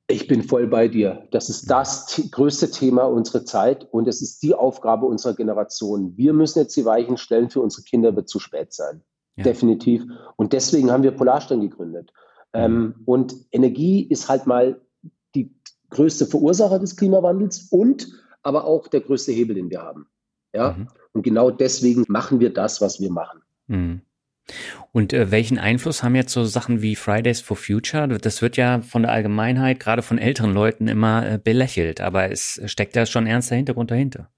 Ich 0.08 0.26
bin 0.26 0.42
voll 0.42 0.66
bei 0.66 0.88
dir. 0.88 1.26
Das 1.30 1.48
ist 1.48 1.70
das 1.70 2.20
größte 2.30 2.70
Thema 2.70 3.04
unserer 3.04 3.44
Zeit 3.44 3.86
und 3.92 4.08
es 4.08 4.20
ist 4.20 4.42
die 4.42 4.54
Aufgabe 4.54 5.06
unserer 5.06 5.34
Generation. 5.34 6.16
Wir 6.16 6.32
müssen 6.32 6.58
jetzt 6.58 6.76
die 6.76 6.84
Weichen 6.84 7.16
stellen 7.16 7.50
für 7.50 7.60
unsere 7.60 7.82
Kinder, 7.82 8.14
wird 8.14 8.28
zu 8.28 8.38
spät 8.38 8.72
sein. 8.72 9.02
Ja. 9.36 9.44
Definitiv. 9.44 10.04
Und 10.36 10.52
deswegen 10.52 10.90
haben 10.90 11.02
wir 11.02 11.12
Polarstern 11.12 11.60
gegründet. 11.60 12.12
Mhm. 12.52 12.60
Ähm, 12.60 12.94
und 13.06 13.34
Energie 13.52 14.02
ist 14.02 14.28
halt 14.28 14.46
mal 14.46 14.80
die 15.34 15.54
größte 15.90 16.26
Verursacher 16.26 16.78
des 16.78 16.96
Klimawandels 16.96 17.68
und 17.70 18.08
aber 18.42 18.64
auch 18.64 18.88
der 18.88 19.00
größte 19.00 19.32
Hebel, 19.32 19.54
den 19.54 19.70
wir 19.70 19.82
haben. 19.82 20.06
Ja. 20.52 20.72
Mhm. 20.72 20.88
Und 21.12 21.22
genau 21.22 21.50
deswegen 21.50 22.04
machen 22.08 22.40
wir 22.40 22.52
das, 22.52 22.80
was 22.80 23.00
wir 23.00 23.10
machen. 23.10 23.40
Mhm. 23.66 24.02
Und 24.90 25.12
äh, 25.12 25.30
welchen 25.30 25.58
Einfluss 25.58 26.02
haben 26.02 26.14
jetzt 26.14 26.32
so 26.32 26.44
Sachen 26.44 26.82
wie 26.82 26.96
Fridays 26.96 27.40
for 27.40 27.56
Future? 27.56 28.08
Das 28.08 28.42
wird 28.42 28.56
ja 28.56 28.80
von 28.80 29.02
der 29.02 29.12
Allgemeinheit, 29.12 29.80
gerade 29.80 30.02
von 30.02 30.18
älteren 30.18 30.52
Leuten, 30.52 30.88
immer 30.88 31.26
äh, 31.26 31.38
belächelt, 31.42 32.00
aber 32.00 32.30
es 32.30 32.60
steckt 32.66 32.96
da 32.96 33.06
schon 33.06 33.26
ernster 33.26 33.56
Hintergrund 33.56 33.90
dahinter. 33.90 34.28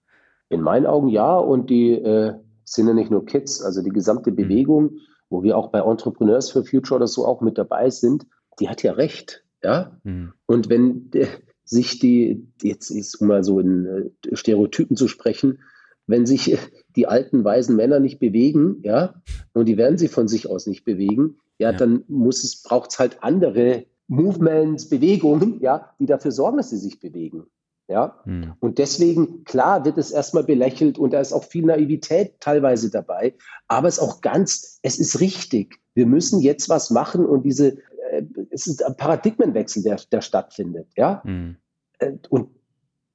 In 0.51 0.61
meinen 0.61 0.87
Augen 0.87 1.09
ja. 1.09 1.37
Und 1.37 1.71
die 1.71 1.93
äh, 1.93 2.35
sind 2.65 2.87
ja 2.89 2.95
nicht 2.95 3.11
nur 3.11 3.25
Kids, 3.25 3.63
also 3.63 3.83
die 3.83 3.91
gesamte 3.91 4.31
mhm. 4.31 4.37
Bewegung, 4.37 4.91
wo 5.31 5.43
wir 5.43 5.57
auch 5.57 5.71
bei 5.71 5.81
Entrepreneurs 5.81 6.51
for 6.51 6.65
Future 6.65 6.97
oder 6.97 7.07
so 7.07 7.27
auch 7.27 7.41
mit 7.41 7.59
dabei 7.59 7.91
sind, 7.91 8.27
die 8.61 8.69
hat 8.69 8.83
ja 8.83 8.93
recht. 8.93 9.45
Ja. 9.63 9.99
Mhm. 10.05 10.33
Und 10.47 10.69
wenn 10.69 11.11
äh, 11.15 11.27
sich 11.65 11.99
die, 11.99 12.47
jetzt 12.63 12.91
ist 12.91 13.21
um 13.21 13.29
mal 13.29 13.43
so 13.43 13.59
in 13.59 13.87
äh, 13.87 14.37
Stereotypen 14.37 14.97
zu 14.97 15.09
sprechen, 15.09 15.61
wenn 16.07 16.27
sich 16.27 16.53
äh, 16.53 16.59
die 16.97 17.07
alten 17.07 17.45
weisen 17.45 17.77
Männer 17.77 18.01
nicht 18.01 18.19
bewegen, 18.19 18.81
ja, 18.83 19.15
und 19.53 19.67
die 19.67 19.77
werden 19.77 19.99
sie 19.99 20.09
von 20.09 20.29
sich 20.29 20.49
aus 20.49 20.67
nicht 20.67 20.85
bewegen, 20.85 21.39
ja, 21.59 21.71
ja. 21.71 21.77
dann 21.77 22.05
muss 22.09 22.45
es, 22.45 22.63
braucht 22.63 22.91
es 22.91 22.99
halt 22.99 23.19
andere 23.23 23.87
Movements, 24.07 24.89
Bewegungen, 24.89 25.61
ja, 25.61 25.91
die 25.99 26.07
dafür 26.07 26.33
sorgen, 26.33 26.59
dass 26.59 26.71
sie 26.71 26.77
sich 26.77 27.01
bewegen. 27.01 27.47
Ja, 27.87 28.19
hm. 28.25 28.55
und 28.61 28.79
deswegen, 28.79 29.45
klar, 29.45 29.85
wird 29.85 29.99
es 29.99 30.11
erstmal 30.11 30.45
belächelt 30.45 30.99
und 30.99 31.13
da 31.13 31.21
ist 31.21 31.35
auch 31.35 31.45
viel 31.45 31.67
Naivität 31.67 32.41
teilweise 32.41 32.91
dabei, 32.91 33.35
aber 33.69 33.89
es 33.89 33.99
ist 33.99 34.03
auch 34.03 34.23
ganz, 34.23 34.79
es 34.81 34.99
ist 34.99 35.21
richtig. 35.21 35.79
Wir 35.93 36.07
müssen 36.07 36.41
jetzt 36.41 36.71
was 36.71 36.89
machen 36.91 37.27
und 37.27 37.43
diese, 37.43 37.77
äh, 38.11 38.23
es 38.49 38.67
ist 38.67 38.83
ein 38.83 38.97
Paradigmenwechsel, 38.97 39.83
der, 39.83 40.01
der 40.11 40.23
stattfindet. 40.23 40.89
Ja, 40.97 41.23
hm. 41.25 41.57
Äh, 41.99 42.13
und 42.31 42.49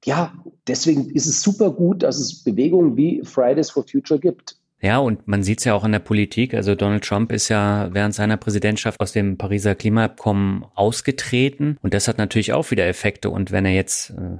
ja, 0.04 0.32
deswegen 0.66 1.10
ist 1.10 1.26
es 1.26 1.42
super 1.42 1.70
gut, 1.70 2.02
dass 2.02 2.18
es 2.18 2.42
Bewegungen 2.42 2.96
wie 2.96 3.22
Fridays 3.24 3.70
for 3.70 3.84
Future 3.86 4.18
gibt. 4.18 4.56
Ja, 4.82 4.98
und 4.98 5.28
man 5.28 5.42
sieht 5.42 5.58
es 5.58 5.64
ja 5.66 5.74
auch 5.74 5.84
in 5.84 5.92
der 5.92 5.98
Politik. 5.98 6.54
Also 6.54 6.74
Donald 6.74 7.04
Trump 7.04 7.32
ist 7.32 7.48
ja 7.50 7.90
während 7.92 8.14
seiner 8.14 8.38
Präsidentschaft 8.38 8.98
aus 9.00 9.12
dem 9.12 9.36
Pariser 9.36 9.74
Klimaabkommen 9.74 10.64
ausgetreten. 10.74 11.76
Und 11.82 11.92
das 11.92 12.08
hat 12.08 12.16
natürlich 12.16 12.54
auch 12.54 12.70
wieder 12.70 12.86
Effekte. 12.86 13.28
Und 13.28 13.52
wenn 13.52 13.66
er 13.66 13.72
jetzt, 13.72 14.10
äh, 14.10 14.38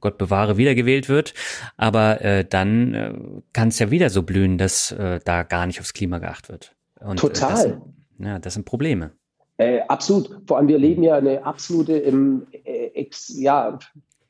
Gott 0.00 0.18
bewahre, 0.18 0.56
wiedergewählt 0.56 1.08
wird, 1.08 1.34
aber 1.76 2.20
äh, 2.20 2.44
dann 2.44 2.94
äh, 2.94 3.14
kann 3.52 3.68
es 3.68 3.78
ja 3.78 3.90
wieder 3.90 4.10
so 4.10 4.22
blühen, 4.22 4.58
dass 4.58 4.90
äh, 4.90 5.20
da 5.24 5.44
gar 5.44 5.66
nicht 5.66 5.78
aufs 5.80 5.94
Klima 5.94 6.18
geachtet 6.18 6.48
wird. 6.48 6.76
Und, 7.00 7.20
Total. 7.20 7.66
Äh, 7.66 7.68
das, 7.70 8.26
ja, 8.26 8.38
das 8.40 8.54
sind 8.54 8.64
Probleme. 8.64 9.12
Äh, 9.58 9.80
absolut. 9.88 10.42
Vor 10.46 10.58
allem, 10.58 10.68
wir 10.68 10.78
leben 10.78 11.02
ja 11.02 11.14
eine 11.14 11.44
absolute, 11.44 11.98
ähm, 11.98 12.46
äh, 12.64 13.06
ja, 13.28 13.78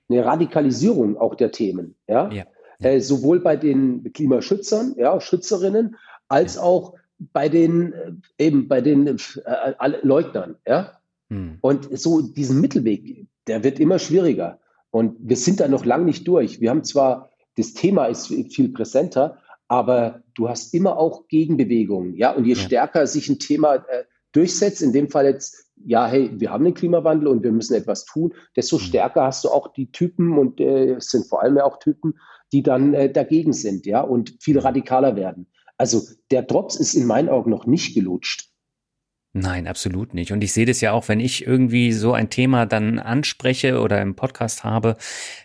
eine 0.08 0.24
Radikalisierung 0.24 1.16
auch 1.16 1.34
der 1.34 1.50
Themen. 1.52 1.94
Ja. 2.08 2.30
ja. 2.30 2.44
Äh, 2.78 3.00
sowohl 3.00 3.40
bei 3.40 3.56
den 3.56 4.12
Klimaschützern, 4.12 4.94
ja, 4.98 5.20
Schützerinnen, 5.20 5.96
als 6.28 6.56
ja. 6.56 6.62
auch 6.62 6.94
bei 7.18 7.48
den 7.48 7.92
äh, 7.92 8.12
eben 8.38 8.68
bei 8.68 8.80
den 8.80 9.06
äh, 9.06 9.16
Leugnern, 10.02 10.56
ja. 10.66 10.92
Hm. 11.30 11.58
Und 11.60 11.98
so 11.98 12.20
diesen 12.20 12.60
Mittelweg, 12.60 13.26
der 13.46 13.64
wird 13.64 13.80
immer 13.80 13.98
schwieriger. 13.98 14.60
Und 14.90 15.16
wir 15.18 15.36
sind 15.36 15.60
da 15.60 15.68
noch 15.68 15.84
lang 15.84 16.04
nicht 16.04 16.28
durch. 16.28 16.60
Wir 16.60 16.70
haben 16.70 16.84
zwar, 16.84 17.30
das 17.56 17.72
Thema 17.72 18.06
ist 18.06 18.28
viel 18.28 18.68
präsenter, 18.68 19.38
aber 19.66 20.22
du 20.34 20.48
hast 20.48 20.72
immer 20.72 20.96
auch 20.96 21.26
Gegenbewegungen, 21.28 22.14
ja. 22.14 22.32
Und 22.32 22.44
je 22.44 22.54
ja. 22.54 22.60
stärker 22.60 23.06
sich 23.06 23.28
ein 23.28 23.38
Thema 23.38 23.76
äh, 23.76 24.04
durchsetzt, 24.32 24.82
in 24.82 24.92
dem 24.92 25.10
Fall 25.10 25.24
jetzt 25.24 25.65
ja, 25.84 26.06
hey, 26.06 26.30
wir 26.34 26.50
haben 26.50 26.64
den 26.64 26.74
Klimawandel 26.74 27.28
und 27.28 27.42
wir 27.42 27.52
müssen 27.52 27.74
etwas 27.74 28.04
tun, 28.04 28.34
desto 28.56 28.76
mhm. 28.76 28.80
stärker 28.80 29.22
hast 29.24 29.44
du 29.44 29.50
auch 29.50 29.72
die 29.72 29.90
Typen 29.90 30.38
und 30.38 30.60
äh, 30.60 30.94
es 30.94 31.10
sind 31.10 31.26
vor 31.26 31.42
allem 31.42 31.56
ja 31.56 31.64
auch 31.64 31.78
Typen, 31.78 32.14
die 32.52 32.62
dann 32.62 32.94
äh, 32.94 33.10
dagegen 33.10 33.52
sind, 33.52 33.86
ja, 33.86 34.00
und 34.00 34.36
viel 34.40 34.58
radikaler 34.58 35.16
werden. 35.16 35.46
Also 35.78 36.02
der 36.30 36.42
Drops 36.42 36.76
ist 36.76 36.94
in 36.94 37.06
meinen 37.06 37.28
Augen 37.28 37.50
noch 37.50 37.66
nicht 37.66 37.94
gelutscht. 37.94 38.50
Nein, 39.34 39.66
absolut 39.66 40.14
nicht. 40.14 40.32
Und 40.32 40.42
ich 40.42 40.54
sehe 40.54 40.64
das 40.64 40.80
ja 40.80 40.92
auch, 40.92 41.08
wenn 41.08 41.20
ich 41.20 41.46
irgendwie 41.46 41.92
so 41.92 42.14
ein 42.14 42.30
Thema 42.30 42.64
dann 42.64 42.98
anspreche 42.98 43.80
oder 43.80 44.00
im 44.00 44.16
Podcast 44.16 44.64
habe, 44.64 44.96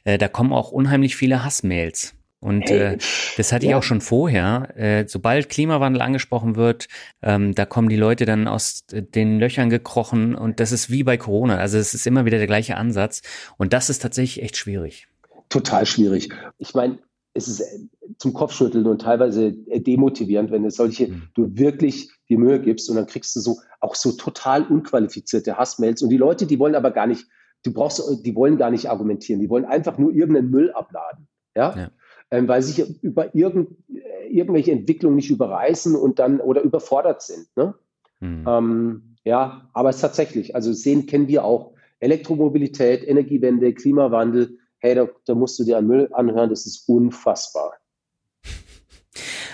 äh, 0.06 0.18
da 0.18 0.30
kommen 0.30 0.54
auch 0.54 0.72
unheimlich 0.72 1.18
viele 1.18 1.44
Hassmails. 1.44 2.16
Und 2.42 2.70
hey, 2.70 2.96
äh, 2.96 2.98
das 3.38 3.54
hatte 3.54 3.66
ja. 3.66 3.72
ich 3.72 3.76
auch 3.76 3.84
schon 3.84 4.02
vorher. 4.02 4.74
Äh, 4.76 5.06
sobald 5.08 5.48
Klimawandel 5.48 6.02
angesprochen 6.02 6.56
wird, 6.56 6.88
ähm, 7.22 7.56
da 7.56 7.66
kommen 7.66 7.88
die 7.88 7.96
Leute 7.96 8.26
dann 8.26 8.48
aus 8.48 8.84
den 8.92 9.40
Löchern 9.40 9.70
gekrochen 9.70 10.36
und 10.36 10.60
das 10.60 10.72
ist 10.72 10.90
wie 10.90 11.04
bei 11.04 11.18
Corona. 11.18 11.58
Also 11.58 11.78
es 11.78 11.94
ist 11.94 12.08
immer 12.08 12.26
wieder 12.26 12.40
der 12.40 12.48
gleiche 12.48 12.76
Ansatz 12.78 13.22
und 13.58 13.74
das 13.74 13.90
ist 13.90 14.02
tatsächlich 14.02 14.44
echt 14.44 14.58
schwierig. 14.58 15.08
Total 15.50 15.86
schwierig. 15.86 16.30
Ich 16.58 16.74
meine, 16.74 16.98
es 17.34 17.48
ist 17.48 17.62
äh, 17.62 17.80
zum 18.18 18.34
Kopfschütteln 18.34 18.86
und 18.88 19.02
teilweise 19.02 19.56
äh, 19.68 19.80
demotivierend, 19.80 20.52
wenn 20.52 20.64
du 20.64 20.72
solche, 20.72 21.08
mhm. 21.08 21.24
du 21.34 21.58
wirklich 21.58 22.10
die 22.30 22.38
Mühe 22.38 22.60
gibst 22.60 22.90
und 22.90 22.96
dann 22.96 23.08
kriegst 23.08 23.36
du 23.36 23.40
so 23.40 23.60
auch 23.80 23.96
so 23.96 24.12
total 24.14 24.64
unqualifizierte 24.64 25.58
Hassmails 25.58 26.02
und 26.02 26.10
die 26.10 26.18
Leute, 26.18 26.46
die 26.46 26.60
wollen 26.60 26.76
aber 26.76 26.92
gar 26.92 27.08
nicht, 27.08 27.28
du 27.64 27.74
brauchst, 27.74 28.02
die 28.24 28.36
wollen 28.36 28.58
gar 28.58 28.72
nicht 28.72 28.90
argumentieren, 28.90 29.42
die 29.42 29.50
wollen 29.50 29.66
einfach 29.66 29.98
nur 29.98 30.12
irgendeinen 30.12 30.50
Müll 30.50 30.72
abladen, 30.72 31.28
ja, 31.56 31.76
ja. 31.78 31.92
Ähm, 32.32 32.48
weil 32.48 32.62
sich 32.62 32.80
über 33.02 33.36
irgend, 33.36 33.72
äh, 33.90 34.28
irgendwelche 34.30 34.72
Entwicklungen 34.72 35.18
nicht 35.18 35.30
überreißen 35.30 35.96
und 35.96 36.20
dann 36.20 36.40
oder 36.40 36.62
überfordert 36.62 37.22
sind, 37.22 37.48
ne? 37.56 37.76
Mhm. 38.22 38.46
Ähm, 38.48 39.16
ja, 39.24 39.70
aber 39.74 39.90
es 39.90 39.98
ist 39.98 40.02
tatsächlich, 40.02 40.56
also 40.56 40.74
sehen 40.74 41.06
kennen 41.06 41.28
wir 41.28 41.44
auch 41.44 41.74
Elektromobilität, 42.00 43.08
Energiewende, 43.08 43.74
Klimawandel, 43.74 44.58
hey, 44.80 44.96
da, 44.96 45.08
da 45.26 45.36
musst 45.36 45.60
du 45.60 45.64
dir 45.64 45.78
einen 45.78 45.88
Müll 45.88 46.10
anhören, 46.14 46.50
das 46.50 46.66
ist 46.66 46.88
unfassbar. 46.90 47.74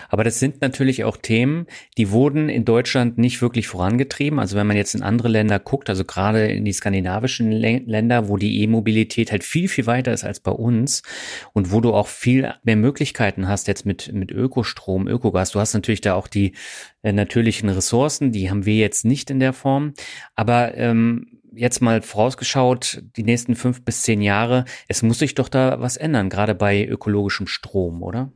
Aber 0.09 0.23
das 0.23 0.39
sind 0.39 0.61
natürlich 0.61 1.03
auch 1.03 1.17
Themen, 1.17 1.67
die 1.97 2.11
wurden 2.11 2.49
in 2.49 2.65
Deutschland 2.65 3.17
nicht 3.17 3.41
wirklich 3.41 3.67
vorangetrieben. 3.67 4.39
Also 4.39 4.55
wenn 4.55 4.67
man 4.67 4.77
jetzt 4.77 4.95
in 4.95 5.03
andere 5.03 5.27
Länder 5.27 5.59
guckt, 5.59 5.89
also 5.89 6.05
gerade 6.05 6.47
in 6.47 6.65
die 6.65 6.73
skandinavischen 6.73 7.51
Länder, 7.51 8.29
wo 8.29 8.37
die 8.37 8.61
E-Mobilität 8.61 9.31
halt 9.31 9.43
viel, 9.43 9.67
viel 9.67 9.85
weiter 9.85 10.13
ist 10.13 10.23
als 10.23 10.39
bei 10.39 10.51
uns 10.51 11.03
und 11.53 11.71
wo 11.71 11.81
du 11.81 11.93
auch 11.93 12.07
viel 12.07 12.53
mehr 12.63 12.75
Möglichkeiten 12.75 13.47
hast 13.47 13.67
jetzt 13.67 13.85
mit, 13.85 14.11
mit 14.13 14.31
Ökostrom, 14.31 15.07
Ökogas. 15.07 15.51
Du 15.51 15.59
hast 15.59 15.73
natürlich 15.73 16.01
da 16.01 16.13
auch 16.15 16.27
die 16.27 16.53
äh, 17.03 17.11
natürlichen 17.11 17.69
Ressourcen, 17.69 18.31
die 18.31 18.49
haben 18.49 18.65
wir 18.65 18.75
jetzt 18.75 19.05
nicht 19.05 19.29
in 19.29 19.39
der 19.39 19.53
Form. 19.53 19.93
Aber 20.35 20.75
ähm, 20.75 21.37
jetzt 21.57 21.81
mal 21.81 22.01
vorausgeschaut, 22.01 23.03
die 23.15 23.23
nächsten 23.23 23.55
fünf 23.55 23.83
bis 23.83 24.03
zehn 24.03 24.21
Jahre, 24.21 24.65
es 24.87 25.03
muss 25.03 25.19
sich 25.19 25.35
doch 25.35 25.49
da 25.49 25.79
was 25.79 25.97
ändern, 25.97 26.29
gerade 26.29 26.55
bei 26.55 26.85
ökologischem 26.85 27.47
Strom, 27.47 28.03
oder? 28.03 28.31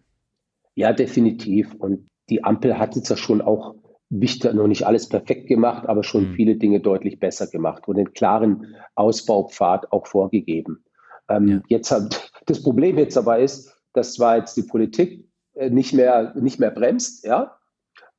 Ja, 0.76 0.94
definitiv. 0.94 1.74
Und 1.76 2.10
die 2.30 2.44
Ampel 2.44 2.78
hat 2.78 2.96
jetzt 2.96 3.10
ja 3.10 3.18
schon 3.18 3.42
auch 3.42 3.76
wichtig, 4.10 4.54
noch 4.54 4.68
nicht 4.68 4.86
alles 4.86 5.08
perfekt 5.08 5.48
gemacht, 5.48 5.88
aber 5.88 6.04
schon 6.04 6.32
mhm. 6.32 6.34
viele 6.34 6.56
Dinge 6.56 6.80
deutlich 6.80 7.20
besser 7.20 7.48
gemacht 7.48 7.88
und 7.88 7.98
den 7.98 8.14
klaren 8.14 8.76
Ausbaupfad 8.96 9.92
auch 9.92 10.08
vorgegeben. 10.08 10.84
Ähm, 11.30 11.48
ja. 11.48 11.62
Jetzt 11.68 11.92
hat, 11.92 12.32
das 12.46 12.62
Problem 12.62 12.98
jetzt 12.98 13.18
aber 13.18 13.40
ist, 13.40 13.74
dass 13.94 14.14
zwar 14.14 14.38
jetzt 14.38 14.56
die 14.58 14.64
Politik 14.64 15.28
äh, 15.54 15.70
nicht 15.70 15.94
mehr, 15.94 16.34
nicht 16.36 16.60
mehr 16.60 16.72
bremst, 16.72 17.26
ja. 17.26 17.58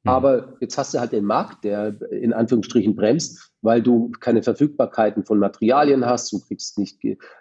Aber 0.04 0.56
jetzt 0.60 0.76
hast 0.78 0.94
du 0.94 1.00
halt 1.00 1.12
den 1.12 1.24
Markt, 1.24 1.62
der 1.64 1.94
in 2.10 2.32
Anführungsstrichen 2.32 2.96
bremst, 2.96 3.52
weil 3.60 3.82
du 3.82 4.10
keine 4.18 4.42
Verfügbarkeiten 4.42 5.24
von 5.24 5.38
Materialien 5.38 6.04
hast, 6.04 6.32
du 6.32 6.40
kriegst 6.40 6.78
nicht, 6.78 7.00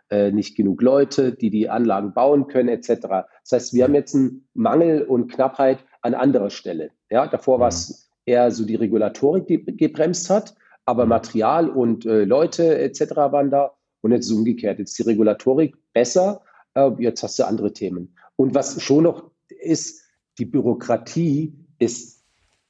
äh, 0.10 0.32
nicht 0.32 0.56
genug 0.56 0.82
Leute, 0.82 1.32
die 1.32 1.50
die 1.50 1.70
Anlagen 1.70 2.14
bauen 2.14 2.48
können, 2.48 2.70
etc. 2.70 3.00
Das 3.44 3.52
heißt, 3.52 3.74
wir 3.74 3.86
haben 3.86 3.96
jetzt 3.96 4.14
einen 4.14 4.48
Mangel 4.54 5.02
und 5.02 5.32
Knappheit 5.32 5.80
an 6.02 6.14
anderer 6.14 6.52
Stelle. 6.52 6.92
Ja, 7.10 7.26
davor 7.28 7.60
war 7.60 7.70
es 7.70 8.12
mhm. 8.26 8.34
eher 8.34 8.52
so 8.52 8.64
die 8.64 8.76
Regulatorik, 8.76 9.48
die 9.48 9.66
gebremst 9.66 10.30
hat, 10.30 10.54
aber 10.86 11.06
mhm. 11.06 11.10
Material 11.10 11.70
und 11.70 12.06
äh, 12.06 12.26
Leute 12.26 12.78
etc. 12.78 13.16
waren 13.16 13.50
da 13.50 13.72
und 14.02 14.12
jetzt 14.12 14.26
ist 14.26 14.32
es 14.32 14.38
umgekehrt. 14.38 14.78
Jetzt 14.78 14.92
ist 14.92 15.00
die 15.00 15.10
Regulatorik 15.10 15.76
besser, 15.94 16.42
äh, 16.76 16.92
jetzt 17.00 17.24
hast 17.24 17.40
du 17.40 17.48
andere 17.48 17.74
Themen. 17.74 18.16
Und 18.36 18.54
was 18.54 18.82
schon 18.82 19.06
noch 19.06 19.32
ist, 19.48 20.04
die 20.38 20.46
Bürokratie 20.46 21.54
ist 21.80 22.21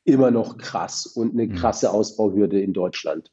immer 0.04 0.32
noch 0.32 0.58
krass 0.58 1.06
und 1.06 1.34
eine 1.34 1.44
hm. 1.44 1.56
krasse 1.56 1.92
Ausbauhürde 1.92 2.60
in 2.60 2.74
Deutschland. 2.74 3.32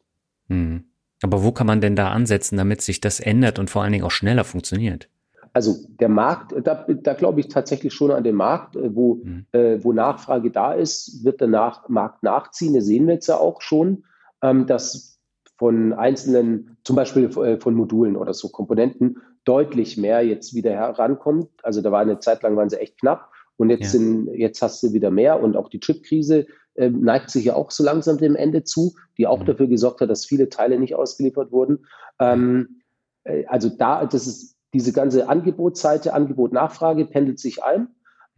Mhm. 0.49 0.85
Aber 1.23 1.43
wo 1.43 1.53
kann 1.53 1.67
man 1.67 1.81
denn 1.81 1.97
da 1.97 2.11
ansetzen, 2.11 2.57
damit 2.57 2.81
sich 2.83 3.01
das 3.01 3.21
ändert 3.21 3.59
und 3.59 3.71
vor 3.71 3.83
allen 3.83 3.93
Dingen 3.93 4.05
auch 4.05 4.11
schneller 4.11 4.45
funktioniert? 4.45 5.09
Also 5.53 5.77
der 5.89 6.09
Markt, 6.09 6.55
da, 6.63 6.87
da 6.89 7.15
glaube 7.15 7.41
ich 7.41 7.49
tatsächlich 7.49 7.93
schon 7.93 8.11
an 8.11 8.23
den 8.23 8.37
Markt, 8.37 8.77
äh, 8.77 8.95
wo, 8.95 9.17
mhm. 9.17 9.47
äh, 9.53 9.83
wo 9.83 9.93
Nachfrage 9.93 10.51
da 10.51 10.73
ist, 10.73 11.25
wird 11.25 11.41
der 11.41 11.49
Nach 11.49 11.89
Markt 11.89 12.23
nachziehen. 12.23 12.75
Das 12.75 12.85
sehen 12.85 13.07
wir 13.07 13.15
jetzt 13.15 13.27
ja 13.29 13.37
auch 13.37 13.61
schon, 13.61 14.05
ähm, 14.43 14.67
dass 14.67 15.19
von 15.57 15.93
einzelnen, 15.93 16.77
zum 16.85 16.95
Beispiel 16.95 17.25
äh, 17.39 17.59
von 17.59 17.75
Modulen 17.75 18.17
oder 18.17 18.35
so 18.35 18.49
Komponenten, 18.51 19.17
deutlich 19.45 19.97
mehr 19.97 20.25
jetzt 20.25 20.55
wieder 20.55 20.71
herankommt. 20.71 21.49
Also 21.63 21.83
da 21.83 21.91
war 21.91 22.01
eine 22.01 22.21
Zeit 22.21 22.43
lang, 22.43 22.57
waren 22.57 22.71
sie 22.71 22.79
echt 22.79 23.01
knapp. 23.01 23.31
Und 23.59 23.71
jetzt, 23.71 23.83
ja. 23.83 23.89
sind, 23.89 24.29
jetzt 24.35 24.63
hast 24.63 24.83
du 24.83 24.93
wieder 24.93 25.11
mehr 25.11 25.43
und 25.43 25.57
auch 25.57 25.69
die 25.69 25.81
Chipkrise 25.81 26.47
äh, 26.75 26.89
neigt 26.91 27.31
sich 27.31 27.45
ja 27.45 27.55
auch 27.55 27.71
so 27.71 27.85
langsam 27.85 28.19
dem 28.19 28.37
Ende 28.37 28.63
zu, 28.63 28.95
die 29.19 29.27
auch 29.27 29.41
mhm. 29.41 29.47
dafür 29.47 29.67
gesorgt 29.67 30.01
hat, 30.01 30.09
dass 30.09 30.25
viele 30.25 30.49
Teile 30.49 30.79
nicht 30.79 30.95
ausgeliefert 30.95 31.51
wurden. 31.51 31.87
Ähm, 32.21 32.83
äh, 33.25 33.45
also 33.47 33.69
da, 33.69 34.07
das 34.07 34.27
ist 34.27 34.57
diese 34.73 34.93
ganze 34.93 35.29
Angebotsseite, 35.29 36.15
Angebot-Nachfrage 36.15 37.07
pendelt 37.07 37.41
sich 37.41 37.65
ein. 37.65 37.81
Mhm. 37.81 37.89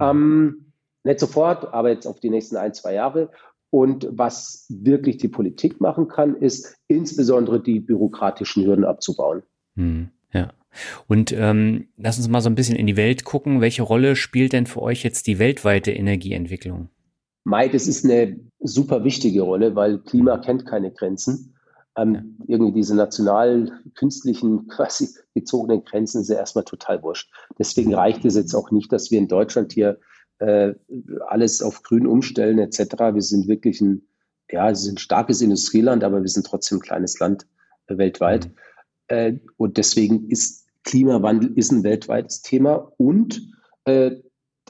Ähm, 0.01 0.73
nicht 1.05 1.21
sofort, 1.21 1.73
aber 1.73 1.91
jetzt 1.91 2.07
auf 2.07 2.21
die 2.21 2.31
nächsten 2.31 2.57
ein, 2.57 2.75
zwei 2.75 2.95
Jahre. 2.95 3.31
Und 3.71 4.09
was 4.11 4.67
wirklich 4.69 5.19
die 5.19 5.29
Politik 5.29 5.81
machen 5.81 6.09
kann, 6.09 6.37
ist 6.37 6.77
insbesondere 6.89 7.63
die 7.63 7.79
bürokratischen 7.79 8.65
Hürden 8.65 8.85
abzubauen. 8.85 9.43
Mhm. 9.75 10.11
Ja. 10.33 10.51
Und 11.09 11.33
ähm, 11.33 11.89
lass 11.97 12.19
uns 12.19 12.29
mal 12.29 12.41
so 12.41 12.49
ein 12.49 12.55
bisschen 12.55 12.77
in 12.77 12.87
die 12.87 12.97
Welt 12.97 13.25
gucken. 13.25 13.61
Welche 13.61 13.83
Rolle 13.83 14.17
spielt 14.17 14.53
denn 14.53 14.67
für 14.67 14.83
euch 14.83 15.03
jetzt 15.03 15.27
die 15.27 15.39
weltweite 15.39 15.93
Energieentwicklung? 15.93 16.89
Mai, 17.45 17.69
das 17.69 17.87
ist 17.87 18.05
eine 18.05 18.39
super 18.61 19.05
wichtige 19.05 19.43
Rolle, 19.43 19.75
weil 19.75 19.99
Klima 19.99 20.39
kennt 20.39 20.67
keine 20.67 20.93
Grenzen. 20.93 21.55
Ähm, 21.97 22.15
ja. 22.15 22.23
Irgendwie 22.55 22.73
diese 22.73 22.95
national 22.95 23.81
künstlichen 23.95 24.69
quasi 24.69 25.09
gezogenen 25.35 25.85
Grenzen 25.85 26.23
sind 26.23 26.37
erstmal 26.37 26.65
total 26.65 27.03
wurscht. 27.03 27.31
Deswegen 27.59 27.95
reicht 27.95 28.25
es 28.25 28.37
jetzt 28.37 28.55
auch 28.55 28.71
nicht, 28.71 28.93
dass 28.93 29.11
wir 29.11 29.19
in 29.19 29.29
Deutschland 29.29 29.73
hier 29.73 29.99
äh, 30.39 30.75
alles 31.29 31.63
auf 31.63 31.83
grün 31.83 32.07
umstellen 32.07 32.59
etc. 32.59 32.79
Wir 33.13 33.23
sind 33.23 33.49
wirklich 33.49 33.81
ein, 33.81 34.03
ja, 34.51 34.69
wir 34.69 34.77
sind 34.77 34.95
ein 34.95 34.99
starkes 34.99 35.41
Industrieland, 35.43 36.05
aber 36.05 36.21
wir 36.21 36.29
sind 36.29 36.47
trotzdem 36.47 36.79
ein 36.79 36.83
kleines 36.83 37.19
Land 37.19 37.47
äh, 37.87 37.99
weltweit. 37.99 38.47
Mhm. 38.47 38.55
Äh, 39.09 39.39
und 39.57 39.77
deswegen 39.77 40.29
ist 40.31 40.60
Klimawandel 40.85 41.53
ist 41.57 41.73
ein 41.73 41.85
weltweites 41.85 42.43
Thema 42.43 42.93
und 42.97 43.43
äh, 43.85 44.17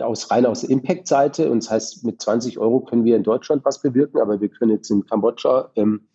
aus 0.01 0.31
rein 0.31 0.47
aus 0.47 0.65
Impact-Seite. 0.65 1.51
Und 1.51 1.65
das 1.65 1.71
heißt, 1.71 2.05
mit 2.05 2.21
20 2.21 2.59
Euro 2.59 2.81
können 2.81 3.05
wir 3.05 3.17
in 3.17 3.23
Deutschland 3.23 3.65
was 3.65 3.83
bewirken, 3.83 4.19
aber 4.19 4.41
wir 4.41 4.49
können 4.49 4.73
jetzt 4.73 4.91
in 4.91 5.05
Kambodscha 5.05 5.71
ähm, 5.77 6.09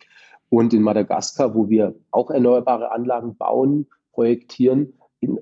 und 0.48 0.74
in 0.74 0.82
Madagaskar, 0.82 1.54
wo 1.54 1.68
wir 1.68 1.94
auch 2.10 2.30
erneuerbare 2.30 2.92
Anlagen 2.92 3.36
bauen, 3.36 3.86
projektieren, 4.12 4.92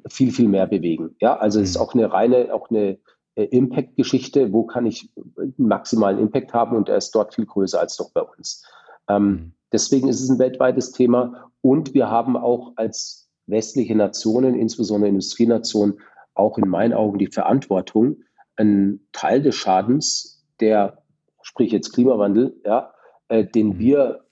viel, 0.09 0.33
viel 0.33 0.49
mehr 0.49 0.67
bewegen. 0.67 1.17
Ja, 1.21 1.37
also 1.37 1.61
es 1.61 1.71
ist 1.71 1.77
mhm. 1.77 1.83
auch 1.83 1.95
eine 1.95 2.13
reine, 2.13 2.55
auch 2.55 2.71
eine 2.71 2.99
äh, 3.35 3.45
Impact-Geschichte. 3.45 4.53
Wo 4.53 4.65
kann 4.65 4.87
ich 4.87 5.11
maximalen 5.57 6.19
Impact 6.19 6.53
haben? 6.53 6.77
Und 6.77 6.89
der 6.89 6.97
ist 6.97 7.15
dort 7.15 7.35
viel 7.35 7.47
größer 7.47 7.81
als 7.81 7.97
doch 7.97 8.11
bei 8.13 8.23
uns. 8.23 8.65
Ähm, 9.09 9.27
mhm. 9.27 9.53
deswegen 9.73 10.09
ist 10.09 10.21
es 10.21 10.31
ein 10.31 10.39
weltweites 10.39 10.93
Thema. 10.93 11.51
Und 11.61 11.95
wir 11.95 12.11
haben 12.11 12.37
auch 12.37 12.73
als 12.77 13.24
westliche 13.47 13.95
Nationen, 13.95 14.55
insbesondere 14.55 15.09
Industrienationen, 15.09 16.01
auch 16.35 16.59
in 16.59 16.69
meinen 16.69 16.93
Augen 16.93 17.19
die 17.19 17.29
Verantwortung, 17.29 18.17
einen 18.57 19.07
Teil 19.13 19.43
des 19.43 19.55
Schadens, 19.55 20.45
der, 20.61 21.03
sprich 21.43 21.73
jetzt 21.73 21.93
Klimawandel, 21.93 22.61
ja, 22.65 22.93
äh, 23.29 23.45
den 23.45 23.69
mhm. 23.69 23.79
wir 23.79 24.25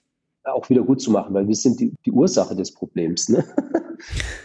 auch 0.43 0.69
wieder 0.69 0.81
gut 0.81 1.01
zu 1.01 1.11
machen, 1.11 1.33
weil 1.33 1.47
wir 1.47 1.55
sind 1.55 1.79
die, 1.79 1.93
die 2.05 2.11
Ursache 2.11 2.55
des 2.55 2.73
Problems. 2.73 3.29
Ne? 3.29 3.45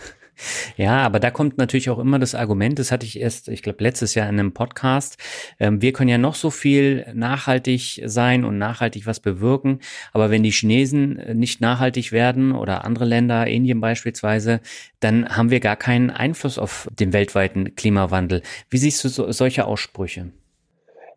Ja, 0.79 0.99
aber 0.99 1.19
da 1.19 1.33
kommt 1.33 1.59
natürlich 1.59 1.91
auch 1.91 1.99
immer 1.99 2.21
das 2.21 2.37
Argument, 2.37 2.79
das 2.79 2.93
hatte 2.93 3.05
ich 3.05 3.19
erst, 3.19 3.49
ich 3.49 3.63
glaube, 3.63 3.83
letztes 3.83 4.15
Jahr 4.15 4.29
in 4.29 4.39
einem 4.39 4.53
Podcast. 4.53 5.19
Ähm, 5.59 5.83
wir 5.83 5.93
können 5.93 6.09
ja 6.09 6.19
noch 6.19 6.37
so 6.37 6.51
viel 6.51 7.05
nachhaltig 7.15 8.01
sein 8.07 8.45
und 8.45 8.59
nachhaltig 8.59 9.05
was 9.05 9.19
bewirken, 9.19 9.81
aber 10.13 10.31
wenn 10.31 10.45
die 10.45 10.53
Chinesen 10.53 11.19
äh, 11.19 11.35
nicht 11.35 11.61
nachhaltig 11.61 12.13
werden 12.13 12.53
oder 12.53 12.85
andere 12.85 13.07
Länder, 13.07 13.49
Indien 13.49 13.81
beispielsweise, 13.81 14.61
dann 15.01 15.29
haben 15.29 15.51
wir 15.51 15.59
gar 15.59 15.75
keinen 15.75 16.11
Einfluss 16.11 16.61
auf 16.61 16.89
den 16.97 17.13
weltweiten 17.13 17.75
Klimawandel. 17.75 18.43
Wie 18.71 18.79
siehst 18.79 19.03
du 19.03 19.09
so, 19.09 19.33
solche 19.33 19.67
Aussprüche? 19.67 20.31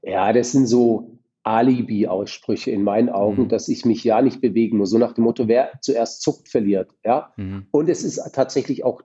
Ja, 0.01 0.33
das 0.33 0.53
sind 0.53 0.65
so, 0.65 1.19
Alibi-Aussprüche 1.43 2.69
in 2.69 2.83
meinen 2.83 3.09
Augen, 3.09 3.43
mhm. 3.43 3.49
dass 3.49 3.67
ich 3.67 3.83
mich 3.85 4.03
ja 4.03 4.21
nicht 4.21 4.41
bewegen 4.41 4.77
muss. 4.77 4.91
So 4.91 4.97
nach 4.97 5.13
dem 5.13 5.23
Motto, 5.23 5.47
wer 5.47 5.71
zuerst 5.81 6.21
zuckt, 6.21 6.49
verliert. 6.49 6.91
Ja? 7.03 7.33
Mhm. 7.35 7.65
Und 7.71 7.89
es 7.89 8.03
ist 8.03 8.21
tatsächlich 8.33 8.83
auch 8.83 9.01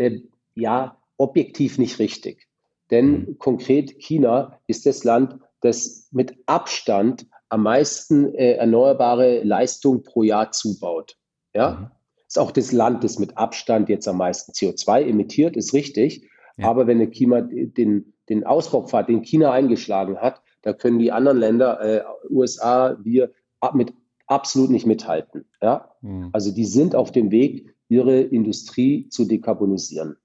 äh, 0.00 0.20
ja 0.54 0.96
objektiv 1.16 1.78
nicht 1.78 1.98
richtig. 1.98 2.48
Denn 2.90 3.10
mhm. 3.10 3.38
konkret 3.38 3.98
China 3.98 4.58
ist 4.66 4.86
das 4.86 5.04
Land, 5.04 5.38
das 5.60 6.08
mit 6.10 6.36
Abstand 6.46 7.26
am 7.50 7.64
meisten 7.64 8.34
äh, 8.34 8.54
erneuerbare 8.54 9.42
Leistung 9.42 10.02
pro 10.02 10.22
Jahr 10.22 10.52
zubaut. 10.52 11.16
Ja? 11.54 11.72
Mhm. 11.72 11.90
Ist 12.26 12.38
auch 12.38 12.52
das 12.52 12.72
Land, 12.72 13.04
das 13.04 13.18
mit 13.18 13.36
Abstand 13.36 13.88
jetzt 13.88 14.08
am 14.08 14.16
meisten 14.16 14.52
CO2 14.52 15.02
emittiert, 15.02 15.56
ist 15.56 15.74
richtig. 15.74 16.28
Ja. 16.56 16.68
Aber 16.68 16.86
wenn 16.86 16.98
der 16.98 17.08
China 17.08 17.42
den, 17.42 18.14
den 18.28 18.44
Ausbaupfad, 18.44 19.08
den 19.08 19.22
China 19.22 19.52
eingeschlagen 19.52 20.18
hat, 20.18 20.40
da 20.62 20.72
können 20.72 20.98
die 20.98 21.12
anderen 21.12 21.38
Länder, 21.38 21.80
äh, 21.80 22.02
USA, 22.30 22.96
wir 23.02 23.32
ab, 23.60 23.74
mit 23.74 23.92
absolut 24.26 24.70
nicht 24.70 24.86
mithalten. 24.86 25.44
Ja? 25.60 25.90
Mhm. 26.00 26.30
Also 26.32 26.52
die 26.52 26.64
sind 26.64 26.94
auf 26.94 27.12
dem 27.12 27.30
Weg, 27.30 27.74
ihre 27.90 28.20
Industrie 28.20 29.08
zu 29.10 29.26
dekarbonisieren. 29.26 30.16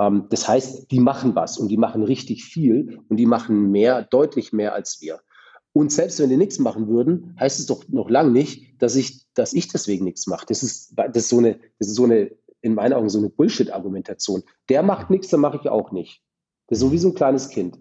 Ähm, 0.00 0.26
das 0.30 0.48
heißt, 0.48 0.90
die 0.90 1.00
machen 1.00 1.34
was 1.34 1.58
und 1.58 1.68
die 1.68 1.76
machen 1.76 2.02
richtig 2.02 2.44
viel 2.44 2.98
und 3.08 3.18
die 3.18 3.26
machen 3.26 3.70
mehr, 3.70 4.02
deutlich 4.02 4.52
mehr 4.52 4.74
als 4.74 5.00
wir. 5.00 5.20
Und 5.72 5.92
selbst 5.92 6.18
wenn 6.18 6.30
die 6.30 6.36
nichts 6.36 6.58
machen 6.58 6.88
würden, 6.88 7.36
heißt 7.38 7.60
es 7.60 7.66
doch 7.66 7.84
noch 7.88 8.10
lange 8.10 8.32
nicht, 8.32 8.82
dass 8.82 8.96
ich, 8.96 9.26
dass 9.34 9.52
ich 9.52 9.68
deswegen 9.68 10.04
nichts 10.04 10.26
mache. 10.26 10.46
Das 10.48 10.64
ist, 10.64 10.94
das 10.96 11.16
ist 11.16 11.28
so 11.28 11.38
eine, 11.38 11.60
das 11.78 11.88
ist 11.88 11.94
so 11.94 12.04
eine, 12.04 12.32
in 12.62 12.74
meinen 12.74 12.94
Augen 12.94 13.08
so 13.08 13.18
eine 13.18 13.28
Bullshit-Argumentation. 13.28 14.42
Der 14.68 14.82
macht 14.82 15.10
nichts, 15.10 15.28
dann 15.28 15.40
mache 15.40 15.58
ich 15.62 15.68
auch 15.68 15.92
nicht. 15.92 16.22
Das 16.66 16.78
ist 16.78 16.82
so 16.82 16.92
wie 16.92 16.98
so 16.98 17.08
ein 17.08 17.14
kleines 17.14 17.50
Kind. 17.50 17.78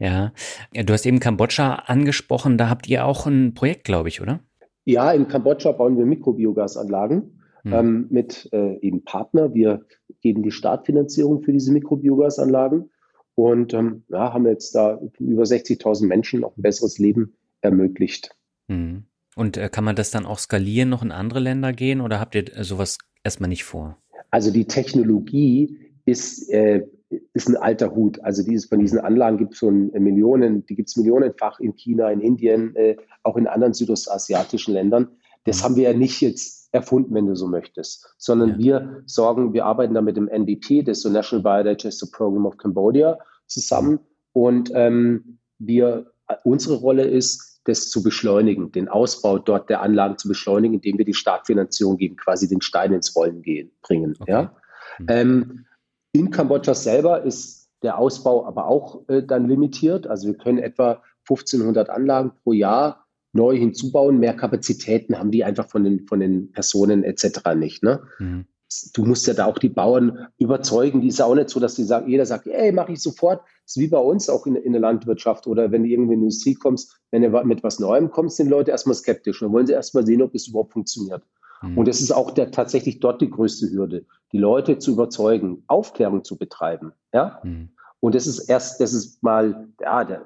Ja. 0.00 0.32
ja, 0.72 0.82
du 0.82 0.92
hast 0.92 1.06
eben 1.06 1.20
Kambodscha 1.20 1.74
angesprochen. 1.86 2.58
Da 2.58 2.68
habt 2.68 2.88
ihr 2.88 3.06
auch 3.06 3.26
ein 3.26 3.54
Projekt, 3.54 3.84
glaube 3.84 4.08
ich, 4.08 4.20
oder? 4.20 4.40
Ja, 4.84 5.12
in 5.12 5.28
Kambodscha 5.28 5.70
bauen 5.70 5.96
wir 5.96 6.04
Mikrobiogasanlagen 6.04 7.43
hm. 7.64 7.72
ähm, 7.72 8.06
mit 8.10 8.48
äh, 8.52 8.78
eben 8.80 9.04
Partner. 9.04 9.54
Wir 9.54 9.84
geben 10.20 10.42
die 10.42 10.50
Startfinanzierung 10.50 11.42
für 11.42 11.52
diese 11.52 11.72
Mikrobiogasanlagen 11.72 12.90
und 13.34 13.74
ähm, 13.74 14.04
ja, 14.08 14.32
haben 14.32 14.46
jetzt 14.46 14.74
da 14.74 15.00
über 15.18 15.42
60.000 15.42 16.06
Menschen 16.06 16.44
auch 16.44 16.56
ein 16.56 16.62
besseres 16.62 16.98
Leben 16.98 17.34
ermöglicht. 17.60 18.36
Hm. 18.68 19.04
Und 19.36 19.56
äh, 19.56 19.68
kann 19.68 19.84
man 19.84 19.96
das 19.96 20.10
dann 20.10 20.26
auch 20.26 20.38
skalieren, 20.38 20.90
noch 20.90 21.02
in 21.02 21.10
andere 21.10 21.40
Länder 21.40 21.72
gehen 21.72 22.00
oder 22.00 22.20
habt 22.20 22.34
ihr 22.36 22.56
äh, 22.56 22.62
sowas 22.62 22.98
erstmal 23.24 23.48
nicht 23.48 23.64
vor? 23.64 23.98
Also 24.30 24.50
die 24.52 24.66
Technologie 24.66 25.78
ist 26.04 26.48
äh, 26.50 26.86
ist 27.32 27.48
ein 27.48 27.56
alter 27.56 27.94
Hut. 27.94 28.22
Also 28.22 28.42
dieses, 28.42 28.66
von 28.66 28.78
diesen 28.78 28.98
Anlagen 28.98 29.38
gibt 29.38 29.52
es 29.52 29.58
schon 29.58 29.90
Millionen, 29.92 30.66
die 30.66 30.74
gibt 30.74 30.88
es 30.88 30.96
millionenfach 30.96 31.60
in 31.60 31.74
China, 31.76 32.10
in 32.10 32.20
Indien, 32.20 32.74
äh, 32.76 32.96
auch 33.22 33.36
in 33.36 33.46
anderen 33.46 33.74
südostasiatischen 33.74 34.74
Ländern. 34.74 35.08
Das 35.44 35.58
mhm. 35.58 35.64
haben 35.64 35.76
wir 35.76 35.90
ja 35.90 35.96
nicht 35.96 36.20
jetzt 36.20 36.68
erfunden, 36.72 37.14
wenn 37.14 37.26
du 37.26 37.36
so 37.36 37.46
möchtest, 37.46 38.14
sondern 38.18 38.50
ja. 38.50 38.58
wir 38.58 39.02
sorgen, 39.06 39.52
wir 39.52 39.64
arbeiten 39.64 39.94
da 39.94 40.00
mit 40.00 40.16
dem 40.16 40.28
NDP, 40.28 40.82
das 40.82 41.02
so 41.02 41.08
National 41.08 41.42
Biodigestive 41.42 42.10
Program 42.10 42.46
of 42.46 42.56
Cambodia, 42.56 43.18
zusammen. 43.46 44.00
Und 44.32 44.72
ähm, 44.74 45.38
wir, 45.58 46.12
unsere 46.42 46.76
Rolle 46.76 47.04
ist, 47.04 47.60
das 47.64 47.88
zu 47.88 48.02
beschleunigen, 48.02 48.72
den 48.72 48.88
Ausbau 48.88 49.38
dort 49.38 49.70
der 49.70 49.80
Anlagen 49.80 50.18
zu 50.18 50.28
beschleunigen, 50.28 50.74
indem 50.74 50.98
wir 50.98 51.04
die 51.04 51.14
Startfinanzierung 51.14 51.96
geben, 51.96 52.16
quasi 52.16 52.48
den 52.48 52.60
Stein 52.60 52.92
ins 52.92 53.16
Rollen 53.16 53.40
gehen, 53.42 53.70
bringen. 53.82 54.16
Okay. 54.20 54.30
Ja? 54.30 54.56
Mhm. 54.98 55.06
Ähm, 55.08 55.66
in 56.12 56.30
Kambodscha 56.30 56.74
selber 56.74 57.22
ist 57.22 57.70
der 57.82 57.98
Ausbau 57.98 58.46
aber 58.46 58.66
auch 58.66 59.08
äh, 59.08 59.22
dann 59.22 59.48
limitiert. 59.48 60.06
Also 60.06 60.28
wir 60.28 60.36
können 60.36 60.58
etwa 60.58 61.02
1500 61.28 61.88
Anlagen 61.90 62.32
pro 62.42 62.52
Jahr 62.52 63.03
neu 63.34 63.56
hinzubauen. 63.56 64.18
Mehr 64.18 64.34
Kapazitäten 64.34 65.18
haben 65.18 65.30
die 65.30 65.44
einfach 65.44 65.68
von 65.68 65.84
den, 65.84 66.06
von 66.06 66.20
den 66.20 66.52
Personen 66.52 67.04
etc. 67.04 67.54
nicht. 67.56 67.82
Ne? 67.82 68.02
Mhm. 68.18 68.46
Du 68.92 69.04
musst 69.04 69.26
ja 69.26 69.34
da 69.34 69.44
auch 69.46 69.58
die 69.58 69.68
Bauern 69.68 70.26
überzeugen. 70.38 71.00
Die 71.00 71.08
ist 71.08 71.18
ja 71.18 71.26
auch 71.26 71.34
nicht 71.34 71.50
so, 71.50 71.60
dass 71.60 71.74
die 71.74 71.84
sagen, 71.84 72.08
jeder 72.08 72.26
sagt, 72.26 72.46
ey, 72.46 72.72
mache 72.72 72.92
ich 72.92 73.00
sofort. 73.00 73.42
Das 73.64 73.76
ist 73.76 73.82
wie 73.82 73.88
bei 73.88 73.98
uns 73.98 74.28
auch 74.28 74.46
in, 74.46 74.56
in 74.56 74.72
der 74.72 74.80
Landwirtschaft 74.80 75.46
oder 75.46 75.70
wenn 75.70 75.82
du 75.84 75.88
irgendwie 75.88 76.14
in 76.14 76.20
die 76.20 76.24
Industrie 76.26 76.54
kommst, 76.54 77.00
wenn 77.10 77.22
du 77.22 77.44
mit 77.44 77.62
was 77.62 77.78
Neuem 77.78 78.10
kommst, 78.10 78.36
sind 78.36 78.48
Leute 78.48 78.70
erstmal 78.70 78.96
skeptisch. 78.96 79.40
Dann 79.40 79.52
wollen 79.52 79.66
sie 79.66 79.74
erstmal 79.74 80.06
sehen, 80.06 80.22
ob 80.22 80.34
es 80.34 80.48
überhaupt 80.48 80.72
funktioniert. 80.72 81.22
Mhm. 81.62 81.78
Und 81.78 81.88
das 81.88 82.00
ist 82.00 82.12
auch 82.12 82.30
der, 82.30 82.50
tatsächlich 82.50 83.00
dort 83.00 83.20
die 83.20 83.30
größte 83.30 83.70
Hürde, 83.70 84.06
die 84.32 84.38
Leute 84.38 84.78
zu 84.78 84.92
überzeugen, 84.92 85.64
Aufklärung 85.66 86.24
zu 86.24 86.36
betreiben. 86.36 86.92
Ja? 87.12 87.40
Mhm. 87.42 87.70
Und 88.00 88.14
das 88.14 88.26
ist 88.26 88.48
erst, 88.48 88.80
das 88.80 88.92
ist 88.92 89.22
mal, 89.22 89.68
ja, 89.80 90.04
der, 90.04 90.24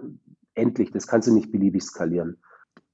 endlich, 0.55 0.91
das 0.91 1.07
kannst 1.07 1.29
du 1.29 1.35
nicht 1.35 1.53
beliebig 1.53 1.83
skalieren. 1.83 2.39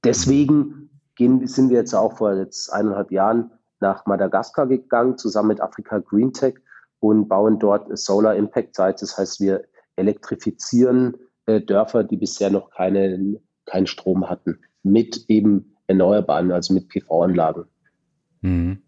Deswegen 0.05 0.89
gehen, 1.15 1.45
sind 1.47 1.69
wir 1.69 1.77
jetzt 1.77 1.93
auch 1.93 2.17
vor 2.17 2.35
jetzt 2.35 2.71
eineinhalb 2.71 3.11
Jahren 3.11 3.51
nach 3.79 4.05
Madagaskar 4.05 4.67
gegangen, 4.67 5.17
zusammen 5.17 5.49
mit 5.49 5.61
Afrika 5.61 5.99
Green 5.99 6.31
Tech 6.31 6.55
und 6.99 7.27
bauen 7.27 7.59
dort 7.59 7.95
Solar 7.97 8.35
Impact 8.35 8.75
Sites. 8.75 9.01
Das 9.01 9.17
heißt, 9.17 9.39
wir 9.41 9.65
elektrifizieren 9.95 11.17
äh, 11.45 11.61
Dörfer, 11.61 12.03
die 12.03 12.17
bisher 12.17 12.49
noch 12.49 12.69
keine, 12.71 13.39
keinen 13.65 13.87
Strom 13.87 14.29
hatten, 14.29 14.59
mit 14.83 15.25
eben 15.27 15.75
Erneuerbaren, 15.87 16.51
also 16.51 16.73
mit 16.73 16.89
PV-Anlagen. 16.89 17.65
Mhm. 18.41 18.81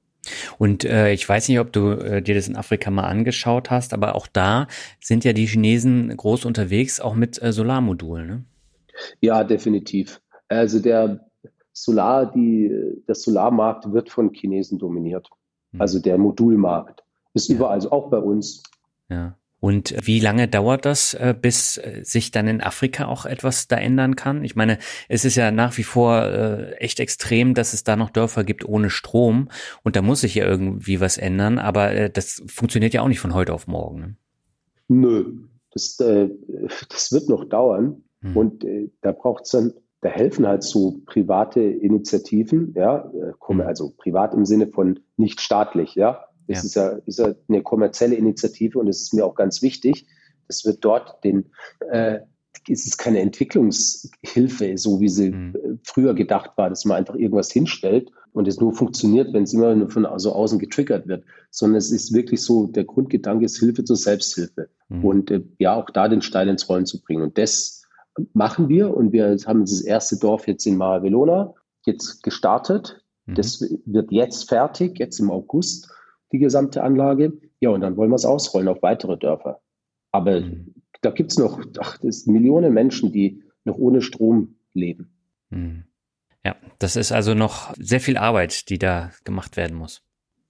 Und 0.57 0.83
äh, 0.83 1.13
ich 1.13 1.27
weiß 1.27 1.47
nicht, 1.47 1.59
ob 1.59 1.71
du 1.71 1.91
äh, 1.91 2.21
dir 2.21 2.35
das 2.35 2.47
in 2.47 2.55
Afrika 2.55 2.91
mal 2.91 3.05
angeschaut 3.05 3.69
hast, 3.69 3.93
aber 3.93 4.15
auch 4.15 4.27
da 4.27 4.67
sind 4.99 5.23
ja 5.23 5.33
die 5.33 5.45
Chinesen 5.45 6.15
groß 6.15 6.45
unterwegs, 6.45 6.99
auch 6.99 7.15
mit 7.15 7.41
äh, 7.41 7.53
Solarmodulen. 7.53 8.27
Ne? 8.27 8.43
Ja, 9.21 9.43
definitiv. 9.43 10.19
Also 10.49 10.79
der 10.79 11.27
Solar, 11.73 12.31
die, 12.31 12.71
der 13.07 13.15
Solarmarkt 13.15 13.91
wird 13.91 14.09
von 14.09 14.33
Chinesen 14.33 14.79
dominiert. 14.79 15.29
Mhm. 15.71 15.81
Also 15.81 15.99
der 15.99 16.17
Modulmarkt 16.17 17.03
ist 17.33 17.49
ja. 17.49 17.55
überall, 17.55 17.73
also 17.73 17.91
auch 17.91 18.09
bei 18.09 18.17
uns. 18.17 18.63
Ja. 19.09 19.35
Und 19.59 19.95
wie 20.05 20.19
lange 20.19 20.47
dauert 20.47 20.85
das, 20.85 21.15
äh, 21.15 21.35
bis 21.39 21.77
äh, 21.77 22.01
sich 22.03 22.29
dann 22.29 22.47
in 22.47 22.61
Afrika 22.61 23.07
auch 23.07 23.25
etwas 23.25 23.67
da 23.67 23.77
ändern 23.77 24.15
kann? 24.15 24.43
Ich 24.43 24.55
meine, 24.55 24.77
es 25.09 25.25
ist 25.25 25.35
ja 25.35 25.51
nach 25.51 25.77
wie 25.77 25.83
vor 25.83 26.23
äh, 26.23 26.73
echt 26.75 26.99
extrem, 26.99 27.55
dass 27.55 27.73
es 27.73 27.83
da 27.83 27.95
noch 27.95 28.11
Dörfer 28.11 28.43
gibt 28.43 28.65
ohne 28.65 28.91
Strom 28.91 29.49
und 29.83 29.95
da 29.95 30.03
muss 30.03 30.21
sich 30.21 30.35
ja 30.35 30.45
irgendwie 30.45 30.99
was 30.99 31.17
ändern, 31.17 31.57
aber 31.57 32.09
das 32.09 32.43
funktioniert 32.45 32.93
ja 32.93 33.01
auch 33.01 33.07
nicht 33.07 33.19
von 33.19 33.33
heute 33.33 33.53
auf 33.53 33.65
morgen. 33.65 33.99
Ne? 33.99 34.15
Nö, 34.89 35.33
das, 35.71 35.97
das 36.89 37.11
wird 37.11 37.27
noch 37.27 37.43
dauern 37.45 38.03
hm. 38.21 38.37
und 38.37 38.65
da 39.01 39.11
braucht 39.11 39.45
es 39.45 39.51
dann, 39.51 39.73
da 40.07 40.13
helfen 40.13 40.47
halt 40.47 40.63
so 40.63 41.01
private 41.05 41.59
Initiativen, 41.59 42.73
ja, 42.77 43.11
hm. 43.45 43.61
also 43.61 43.93
privat 43.97 44.33
im 44.33 44.45
Sinne 44.45 44.67
von 44.67 44.99
nicht 45.17 45.41
staatlich, 45.41 45.95
ja, 45.95 46.25
das 46.47 46.59
ja. 46.59 46.63
Ist, 46.63 46.75
ja, 46.75 46.89
ist 47.05 47.19
ja 47.19 47.35
eine 47.49 47.61
kommerzielle 47.61 48.15
Initiative 48.15 48.79
und 48.79 48.87
es 48.87 49.01
ist 49.01 49.13
mir 49.13 49.25
auch 49.25 49.35
ganz 49.35 49.61
wichtig. 49.61 50.07
Das 50.47 50.63
wird 50.63 50.85
dort 50.85 51.21
den, 51.25 51.49
äh, 51.91 52.19
es 52.69 52.85
ist 52.85 52.97
keine 52.97 53.19
Entwicklungshilfe, 53.19 54.77
so 54.77 55.01
wie 55.01 55.09
sie 55.09 55.31
mhm. 55.31 55.79
früher 55.83 56.13
gedacht 56.13 56.51
war, 56.57 56.69
dass 56.69 56.85
man 56.85 56.95
einfach 56.95 57.15
irgendwas 57.15 57.51
hinstellt 57.51 58.09
und 58.31 58.47
es 58.47 58.61
nur 58.61 58.73
funktioniert, 58.73 59.33
wenn 59.33 59.43
es 59.43 59.53
immer 59.53 59.75
nur 59.75 59.89
von 59.89 60.05
also 60.05 60.31
außen 60.31 60.57
getriggert 60.57 61.05
wird, 61.09 61.25
sondern 61.51 61.77
es 61.77 61.91
ist 61.91 62.13
wirklich 62.13 62.41
so, 62.41 62.67
der 62.67 62.85
Grundgedanke 62.85 63.43
ist 63.43 63.59
Hilfe 63.59 63.83
zur 63.83 63.97
Selbsthilfe 63.97 64.69
mhm. 64.87 65.03
und 65.03 65.31
äh, 65.31 65.43
ja, 65.59 65.75
auch 65.75 65.89
da 65.89 66.07
den 66.07 66.21
Stein 66.21 66.47
ins 66.47 66.69
Rollen 66.69 66.85
zu 66.85 67.01
bringen. 67.01 67.23
Und 67.23 67.37
das 67.37 67.76
machen 68.33 68.69
wir 68.69 68.95
und 68.95 69.11
wir 69.11 69.37
haben 69.45 69.61
das 69.61 69.81
erste 69.81 70.17
Dorf 70.17 70.47
jetzt 70.47 70.65
in 70.65 70.77
Maravelona 70.77 71.53
jetzt 71.85 72.23
gestartet. 72.23 73.03
Mhm. 73.25 73.35
Das 73.35 73.61
wird 73.85 74.11
jetzt 74.11 74.49
fertig, 74.49 74.99
jetzt 74.99 75.19
im 75.19 75.31
August 75.31 75.91
die 76.31 76.39
gesamte 76.39 76.83
Anlage. 76.83 77.33
Ja, 77.59 77.69
und 77.69 77.81
dann 77.81 77.97
wollen 77.97 78.11
wir 78.11 78.15
es 78.15 78.25
ausrollen 78.25 78.67
auf 78.67 78.81
weitere 78.81 79.17
Dörfer. 79.17 79.61
Aber 80.11 80.41
mhm. 80.41 80.73
da 81.01 81.11
gibt 81.11 81.31
es 81.31 81.37
noch 81.37 81.59
ach, 81.79 81.97
das 81.99 82.25
Millionen 82.25 82.73
Menschen, 82.73 83.11
die 83.11 83.43
noch 83.63 83.77
ohne 83.77 84.01
Strom 84.01 84.55
leben. 84.73 85.11
Mhm. 85.49 85.83
Ja, 86.45 86.55
das 86.79 86.95
ist 86.95 87.11
also 87.11 87.33
noch 87.33 87.73
sehr 87.77 87.99
viel 87.99 88.17
Arbeit, 88.17 88.69
die 88.69 88.77
da 88.77 89.11
gemacht 89.25 89.57
werden 89.57 89.75
muss. 89.77 90.01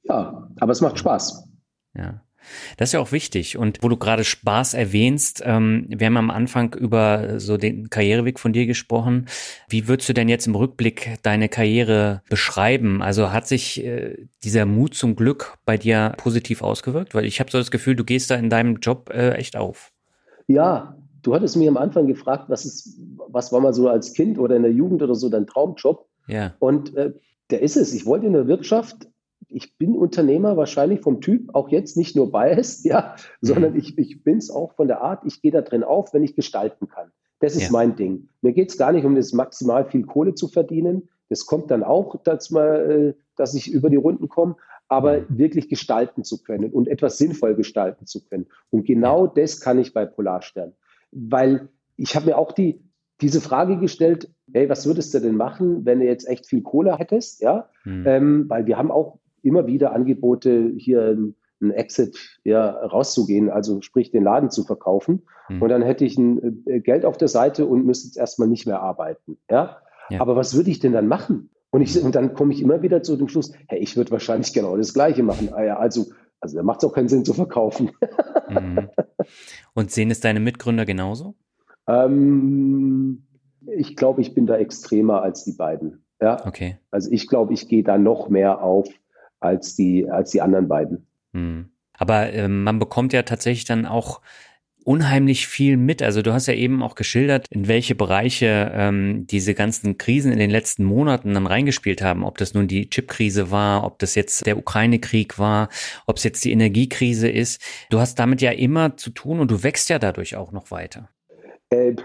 Ja, 0.03 0.49
aber 0.59 0.71
es 0.71 0.81
macht 0.81 0.99
Spaß. 0.99 1.49
Ja. 1.95 2.21
Das 2.77 2.89
ist 2.89 2.93
ja 2.93 2.99
auch 2.99 3.11
wichtig. 3.11 3.57
Und 3.57 3.79
wo 3.81 3.89
du 3.89 3.97
gerade 3.97 4.23
Spaß 4.23 4.73
erwähnst, 4.73 5.41
ähm, 5.45 5.85
wir 5.89 6.07
haben 6.07 6.17
am 6.17 6.29
Anfang 6.29 6.73
über 6.73 7.39
so 7.39 7.57
den 7.57 7.89
Karriereweg 7.89 8.39
von 8.39 8.53
dir 8.53 8.65
gesprochen. 8.65 9.27
Wie 9.67 9.87
würdest 9.87 10.09
du 10.09 10.13
denn 10.13 10.29
jetzt 10.29 10.47
im 10.47 10.55
Rückblick 10.55 11.17
deine 11.23 11.49
Karriere 11.49 12.21
beschreiben? 12.29 13.01
Also 13.01 13.31
hat 13.31 13.47
sich 13.47 13.83
äh, 13.83 14.27
dieser 14.43 14.65
Mut 14.65 14.93
zum 14.95 15.15
Glück 15.15 15.57
bei 15.65 15.77
dir 15.77 16.13
positiv 16.17 16.61
ausgewirkt? 16.61 17.15
Weil 17.15 17.25
ich 17.25 17.39
habe 17.39 17.51
so 17.51 17.57
das 17.57 17.71
Gefühl, 17.71 17.95
du 17.95 18.03
gehst 18.03 18.31
da 18.31 18.35
in 18.35 18.49
deinem 18.49 18.77
Job 18.77 19.09
äh, 19.13 19.31
echt 19.31 19.55
auf. 19.55 19.91
Ja, 20.47 20.97
du 21.23 21.35
hattest 21.35 21.57
mich 21.57 21.67
am 21.67 21.77
Anfang 21.77 22.07
gefragt, 22.07 22.45
was 22.47 22.65
ist, 22.65 22.99
was 23.27 23.51
war 23.51 23.59
mal 23.59 23.73
so 23.73 23.89
als 23.89 24.13
Kind 24.13 24.39
oder 24.39 24.55
in 24.55 24.63
der 24.63 24.71
Jugend 24.71 25.01
oder 25.01 25.15
so 25.15 25.29
dein 25.29 25.45
Traumjob? 25.45 26.05
Ja. 26.27 26.53
Und 26.59 26.95
äh, 26.95 27.13
der 27.49 27.61
ist 27.61 27.77
es. 27.77 27.93
Ich 27.93 28.05
wollte 28.05 28.27
in 28.27 28.33
der 28.33 28.47
Wirtschaft 28.47 29.07
ich 29.47 29.77
bin 29.77 29.95
Unternehmer 29.95 30.57
wahrscheinlich 30.57 31.01
vom 31.01 31.21
Typ, 31.21 31.53
auch 31.55 31.69
jetzt 31.69 31.97
nicht 31.97 32.15
nur 32.15 32.31
biased, 32.31 32.85
ja, 32.85 33.15
sondern 33.41 33.73
mhm. 33.73 33.79
ich, 33.79 33.97
ich 33.97 34.23
bin 34.23 34.37
es 34.37 34.49
auch 34.49 34.73
von 34.73 34.87
der 34.87 35.01
Art, 35.01 35.23
ich 35.25 35.41
gehe 35.41 35.51
da 35.51 35.61
drin 35.61 35.83
auf, 35.83 36.13
wenn 36.13 36.23
ich 36.23 36.35
gestalten 36.35 36.87
kann. 36.87 37.11
Das 37.39 37.55
ist 37.55 37.63
ja. 37.63 37.71
mein 37.71 37.95
Ding. 37.95 38.29
Mir 38.41 38.53
geht 38.53 38.69
es 38.69 38.77
gar 38.77 38.91
nicht 38.91 39.05
um 39.05 39.15
das 39.15 39.31
maximal 39.31 39.85
viel 39.85 40.03
Kohle 40.03 40.33
zu 40.33 40.47
verdienen. 40.47 41.09
Das 41.29 41.45
kommt 41.45 41.69
dann 41.69 41.83
auch, 41.83 42.21
dass, 42.23 42.49
man, 42.49 42.89
äh, 42.89 43.13
dass 43.35 43.53
ich 43.53 43.71
über 43.71 43.89
die 43.89 43.95
Runden 43.95 44.27
komme, 44.27 44.55
aber 44.87 45.21
mhm. 45.21 45.37
wirklich 45.37 45.69
gestalten 45.69 46.23
zu 46.23 46.41
können 46.41 46.71
und 46.71 46.87
etwas 46.87 47.17
sinnvoll 47.17 47.55
gestalten 47.55 48.05
zu 48.05 48.25
können. 48.25 48.47
Und 48.69 48.85
genau 48.85 49.27
das 49.27 49.59
kann 49.59 49.77
ich 49.77 49.93
bei 49.93 50.05
Polarstern. 50.05 50.73
Weil 51.11 51.69
ich 51.95 52.15
habe 52.15 52.27
mir 52.27 52.37
auch 52.37 52.51
die, 52.51 52.81
diese 53.21 53.41
Frage 53.41 53.77
gestellt, 53.77 54.31
hey, 54.53 54.69
was 54.69 54.85
würdest 54.85 55.13
du 55.13 55.19
denn 55.19 55.35
machen, 55.35 55.85
wenn 55.85 55.99
du 55.99 56.05
jetzt 56.05 56.27
echt 56.27 56.47
viel 56.47 56.61
Kohle 56.61 56.97
hättest? 56.97 57.41
Ja, 57.41 57.69
mhm. 57.83 58.03
ähm, 58.07 58.45
weil 58.47 58.65
wir 58.65 58.77
haben 58.77 58.91
auch 58.91 59.19
immer 59.41 59.67
wieder 59.67 59.93
Angebote, 59.93 60.73
hier 60.77 61.17
ein 61.61 61.71
Exit 61.71 62.39
ja, 62.43 62.69
rauszugehen, 62.69 63.49
also 63.49 63.81
sprich 63.81 64.11
den 64.11 64.23
Laden 64.23 64.51
zu 64.51 64.63
verkaufen. 64.63 65.23
Mhm. 65.49 65.61
Und 65.61 65.69
dann 65.69 65.81
hätte 65.81 66.05
ich 66.05 66.17
ein 66.17 66.63
äh, 66.67 66.79
Geld 66.79 67.05
auf 67.05 67.17
der 67.17 67.27
Seite 67.27 67.65
und 67.65 67.85
müsste 67.85 68.07
jetzt 68.07 68.17
erstmal 68.17 68.47
nicht 68.47 68.67
mehr 68.67 68.81
arbeiten. 68.81 69.37
Ja? 69.49 69.77
ja. 70.09 70.21
Aber 70.21 70.35
was 70.35 70.55
würde 70.55 70.69
ich 70.69 70.79
denn 70.79 70.93
dann 70.93 71.07
machen? 71.07 71.49
Und, 71.69 71.81
ich, 71.81 72.01
und 72.01 72.15
dann 72.15 72.33
komme 72.33 72.53
ich 72.53 72.61
immer 72.61 72.81
wieder 72.81 73.03
zu 73.03 73.17
dem 73.17 73.27
Schluss, 73.27 73.51
hey, 73.67 73.79
ich 73.79 73.97
würde 73.97 74.11
wahrscheinlich 74.11 74.53
genau 74.53 74.77
das 74.77 74.93
Gleiche 74.93 75.23
machen. 75.23 75.49
Ah 75.51 75.75
also, 75.75 76.05
also 76.39 76.57
da 76.57 76.63
macht 76.63 76.83
es 76.83 76.89
auch 76.89 76.93
keinen 76.93 77.09
Sinn 77.09 77.25
zu 77.25 77.33
verkaufen. 77.33 77.91
Mhm. 78.49 78.89
Und 79.73 79.91
sehen 79.91 80.09
es 80.09 80.19
deine 80.19 80.39
Mitgründer 80.39 80.85
genauso? 80.85 81.35
Ähm, 81.87 83.23
ich 83.65 83.95
glaube, 83.95 84.21
ich 84.21 84.33
bin 84.33 84.45
da 84.45 84.57
extremer 84.57 85.21
als 85.21 85.43
die 85.43 85.53
beiden. 85.53 86.03
Ja? 86.21 86.45
Okay. 86.45 86.77
Also 86.91 87.11
ich 87.11 87.27
glaube, 87.27 87.53
ich 87.53 87.67
gehe 87.67 87.83
da 87.83 87.97
noch 87.97 88.29
mehr 88.29 88.61
auf 88.61 88.87
als 89.39 89.75
die, 89.75 90.09
als 90.09 90.31
die 90.31 90.41
anderen 90.41 90.67
beiden. 90.67 91.07
Hm. 91.33 91.69
Aber 91.93 92.31
äh, 92.31 92.47
man 92.47 92.79
bekommt 92.79 93.13
ja 93.13 93.23
tatsächlich 93.23 93.65
dann 93.65 93.85
auch 93.85 94.21
unheimlich 94.87 95.47
viel 95.47 95.75
mit. 95.75 96.01
Also 96.01 96.21
du 96.21 96.31
hast 96.31 96.47
ja 96.47 96.53
eben 96.53 96.81
auch 96.81 96.95
geschildert, 96.95 97.45
in 97.49 97.67
welche 97.67 97.93
Bereiche 97.93 98.71
ähm, 98.73 99.27
diese 99.27 99.53
ganzen 99.53 99.97
Krisen 99.97 100.31
in 100.31 100.39
den 100.39 100.49
letzten 100.49 100.85
Monaten 100.85 101.33
dann 101.33 101.45
reingespielt 101.45 102.01
haben. 102.01 102.23
Ob 102.23 102.37
das 102.37 102.53
nun 102.53 102.69
die 102.69 102.89
Chipkrise 102.89 103.51
war, 103.51 103.83
ob 103.83 103.99
das 103.99 104.15
jetzt 104.15 104.45
der 104.45 104.57
Ukraine-Krieg 104.57 105.37
war, 105.39 105.67
ob 106.05 106.17
es 106.17 106.23
jetzt 106.23 106.45
die 106.45 106.53
Energiekrise 106.53 107.27
ist. 107.27 107.61
Du 107.89 107.99
hast 107.99 108.15
damit 108.15 108.41
ja 108.41 108.51
immer 108.51 108.95
zu 108.95 109.09
tun 109.09 109.41
und 109.41 109.51
du 109.51 109.61
wächst 109.61 109.89
ja 109.89 109.99
dadurch 109.99 110.37
auch 110.37 110.53
noch 110.53 110.71
weiter. 110.71 111.09
Äh, 111.69 111.95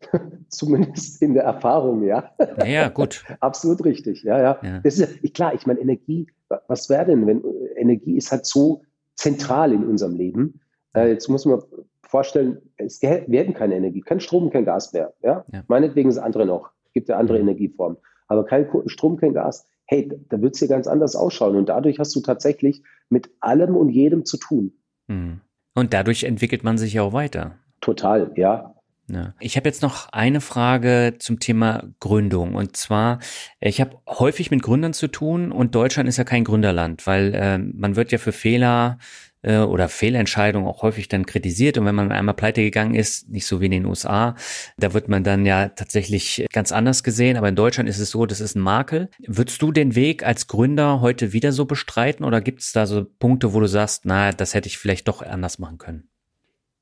zumindest 0.48 1.22
in 1.22 1.34
der 1.34 1.44
Erfahrung, 1.44 2.02
ja. 2.02 2.30
Ja, 2.64 2.88
gut. 2.88 3.24
Absolut 3.40 3.84
richtig, 3.84 4.22
ja, 4.22 4.38
ja. 4.38 4.58
ja. 4.62 4.80
Das 4.80 4.98
ist 4.98 5.34
klar, 5.34 5.54
ich 5.54 5.66
meine, 5.66 5.80
Energie, 5.80 6.26
was 6.68 6.88
wäre 6.88 7.06
denn, 7.06 7.26
wenn 7.26 7.42
Energie 7.76 8.16
ist 8.16 8.30
halt 8.30 8.46
so 8.46 8.82
zentral 9.14 9.72
in 9.72 9.84
unserem 9.84 10.14
Leben. 10.14 10.60
Äh, 10.94 11.08
jetzt 11.10 11.28
muss 11.28 11.44
man 11.44 11.62
vorstellen, 12.02 12.58
es 12.76 13.02
werden 13.02 13.54
keine 13.54 13.76
Energie, 13.76 14.00
kein 14.00 14.20
Strom, 14.20 14.50
kein 14.50 14.64
Gas 14.64 14.92
mehr. 14.92 15.12
Ja? 15.22 15.44
ja. 15.52 15.64
Meinetwegen 15.68 16.08
ist 16.08 16.18
andere 16.18 16.46
noch, 16.46 16.70
gibt 16.92 17.08
ja 17.08 17.16
andere. 17.16 17.38
Energieformen. 17.38 17.98
Aber 18.28 18.44
kein 18.44 18.68
Strom, 18.86 19.16
kein 19.16 19.34
Gas. 19.34 19.66
Hey, 19.86 20.10
da 20.28 20.40
wird 20.40 20.54
es 20.54 20.58
hier 20.58 20.68
ganz 20.68 20.86
anders 20.86 21.14
ausschauen. 21.14 21.56
Und 21.56 21.68
dadurch 21.68 21.98
hast 21.98 22.14
du 22.14 22.20
tatsächlich 22.20 22.82
mit 23.08 23.30
allem 23.40 23.76
und 23.76 23.88
jedem 23.90 24.24
zu 24.24 24.36
tun. 24.36 24.72
Mhm. 25.06 25.40
Und 25.74 25.92
dadurch 25.92 26.24
entwickelt 26.24 26.64
man 26.64 26.78
sich 26.78 26.94
ja 26.94 27.02
auch 27.02 27.12
weiter. 27.12 27.56
Total, 27.80 28.32
ja. 28.36 28.74
Ja. 29.08 29.34
Ich 29.38 29.56
habe 29.56 29.68
jetzt 29.68 29.82
noch 29.82 30.08
eine 30.12 30.40
Frage 30.40 31.14
zum 31.18 31.38
Thema 31.38 31.84
Gründung. 32.00 32.54
Und 32.54 32.76
zwar, 32.76 33.20
ich 33.60 33.80
habe 33.80 33.98
häufig 34.08 34.50
mit 34.50 34.62
Gründern 34.62 34.92
zu 34.92 35.06
tun 35.06 35.52
und 35.52 35.74
Deutschland 35.74 36.08
ist 36.08 36.16
ja 36.16 36.24
kein 36.24 36.44
Gründerland, 36.44 37.06
weil 37.06 37.34
äh, 37.34 37.58
man 37.58 37.94
wird 37.94 38.10
ja 38.10 38.18
für 38.18 38.32
Fehler 38.32 38.98
äh, 39.42 39.58
oder 39.58 39.88
Fehlentscheidungen 39.88 40.66
auch 40.66 40.82
häufig 40.82 41.08
dann 41.08 41.24
kritisiert. 41.24 41.78
Und 41.78 41.86
wenn 41.86 41.94
man 41.94 42.10
einmal 42.10 42.34
pleite 42.34 42.62
gegangen 42.62 42.94
ist, 42.94 43.28
nicht 43.28 43.46
so 43.46 43.60
wie 43.60 43.66
in 43.66 43.70
den 43.70 43.86
USA, 43.86 44.34
da 44.76 44.92
wird 44.92 45.08
man 45.08 45.22
dann 45.22 45.46
ja 45.46 45.68
tatsächlich 45.68 46.44
ganz 46.52 46.72
anders 46.72 47.04
gesehen. 47.04 47.36
Aber 47.36 47.48
in 47.48 47.56
Deutschland 47.56 47.88
ist 47.88 48.00
es 48.00 48.10
so, 48.10 48.26
das 48.26 48.40
ist 48.40 48.56
ein 48.56 48.60
Makel. 48.60 49.08
Würdest 49.24 49.62
du 49.62 49.70
den 49.70 49.94
Weg 49.94 50.24
als 50.24 50.48
Gründer 50.48 51.00
heute 51.00 51.32
wieder 51.32 51.52
so 51.52 51.64
bestreiten 51.64 52.24
oder 52.24 52.40
gibt 52.40 52.60
es 52.60 52.72
da 52.72 52.86
so 52.86 53.04
Punkte, 53.04 53.54
wo 53.54 53.60
du 53.60 53.68
sagst, 53.68 54.04
na, 54.04 54.32
das 54.32 54.54
hätte 54.54 54.68
ich 54.68 54.78
vielleicht 54.78 55.06
doch 55.06 55.22
anders 55.22 55.60
machen 55.60 55.78
können? 55.78 56.08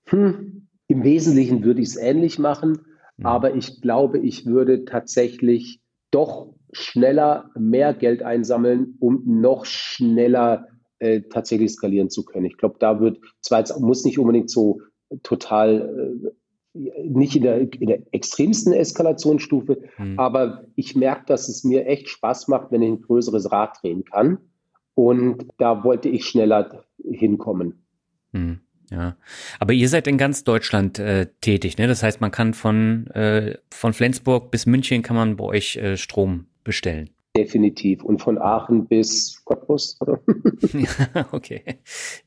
Hm. 0.07 0.64
Im 0.87 1.03
Wesentlichen 1.05 1.65
würde 1.65 1.81
ich 1.81 1.89
es 1.89 1.97
ähnlich 1.97 2.39
machen, 2.39 2.81
mhm. 3.17 3.27
aber 3.27 3.55
ich 3.55 3.81
glaube, 3.81 4.19
ich 4.19 4.47
würde 4.47 4.85
tatsächlich 4.85 5.81
doch 6.11 6.55
schneller 6.73 7.51
mehr 7.59 7.95
Geld 7.95 8.23
einsammeln, 8.23 8.97
um 9.01 9.23
noch 9.25 9.65
schneller 9.65 10.67
äh, 10.99 11.23
tatsächlich 11.23 11.73
skalieren 11.73 12.11
zu 12.11 12.25
können. 12.25 12.47
Ich 12.47 12.57
glaube, 12.57 12.77
da 12.79 13.01
wird 13.01 13.19
zwar 13.41 13.61
jetzt 13.61 13.79
muss 13.81 14.05
nicht 14.05 14.19
unbedingt 14.19 14.51
so 14.51 14.81
total 15.23 16.23
äh, 16.25 16.31
nicht 16.75 17.37
in 17.37 17.43
der, 17.45 17.73
in 17.73 17.87
der 17.87 18.03
extremsten 18.13 18.73
Eskalationsstufe, 18.73 19.83
mhm. 19.99 20.19
aber 20.19 20.67
ich 20.75 20.97
merke, 20.97 21.25
dass 21.27 21.49
es 21.49 21.63
mir 21.63 21.87
echt 21.87 22.09
Spaß 22.09 22.49
macht, 22.49 22.73
wenn 22.73 22.83
ich 22.83 22.91
ein 22.91 23.03
größeres 23.03 23.53
Rad 23.53 23.79
drehen 23.81 24.05
kann. 24.05 24.39
Und 24.95 25.47
da 25.59 25.85
wollte 25.85 26.09
ich 26.09 26.25
schneller 26.25 26.85
hinkommen. 27.05 27.87
Mhm. 28.33 28.61
Ja, 28.95 29.17
aber 29.59 29.73
ihr 29.73 29.89
seid 29.89 30.07
in 30.07 30.19
ganz 30.19 30.45
Deutschland 30.45 31.01
äh, 31.01 31.27
tätig, 31.41 31.79
ne? 31.79 31.89
Das 31.89 32.05
heißt, 32.05 32.21
man 32.21 32.31
kann 32.31 32.55
von 32.55 33.09
äh, 33.09 33.57
von 33.73 33.93
Flensburg 33.93 34.53
bis 34.53 34.67
München 34.67 35.03
kann 35.03 35.17
man 35.17 35.37
bei 35.37 35.45
euch 35.45 35.77
äh, 35.77 35.97
Strom 35.97 36.47
bestellen. 36.63 37.11
Definitiv 37.37 38.05
und 38.05 38.23
von 38.23 38.39
Aachen 38.39 38.87
bis 38.87 39.43
Cottbus. 39.45 39.99
ja, 40.73 41.29
okay, 41.33 41.65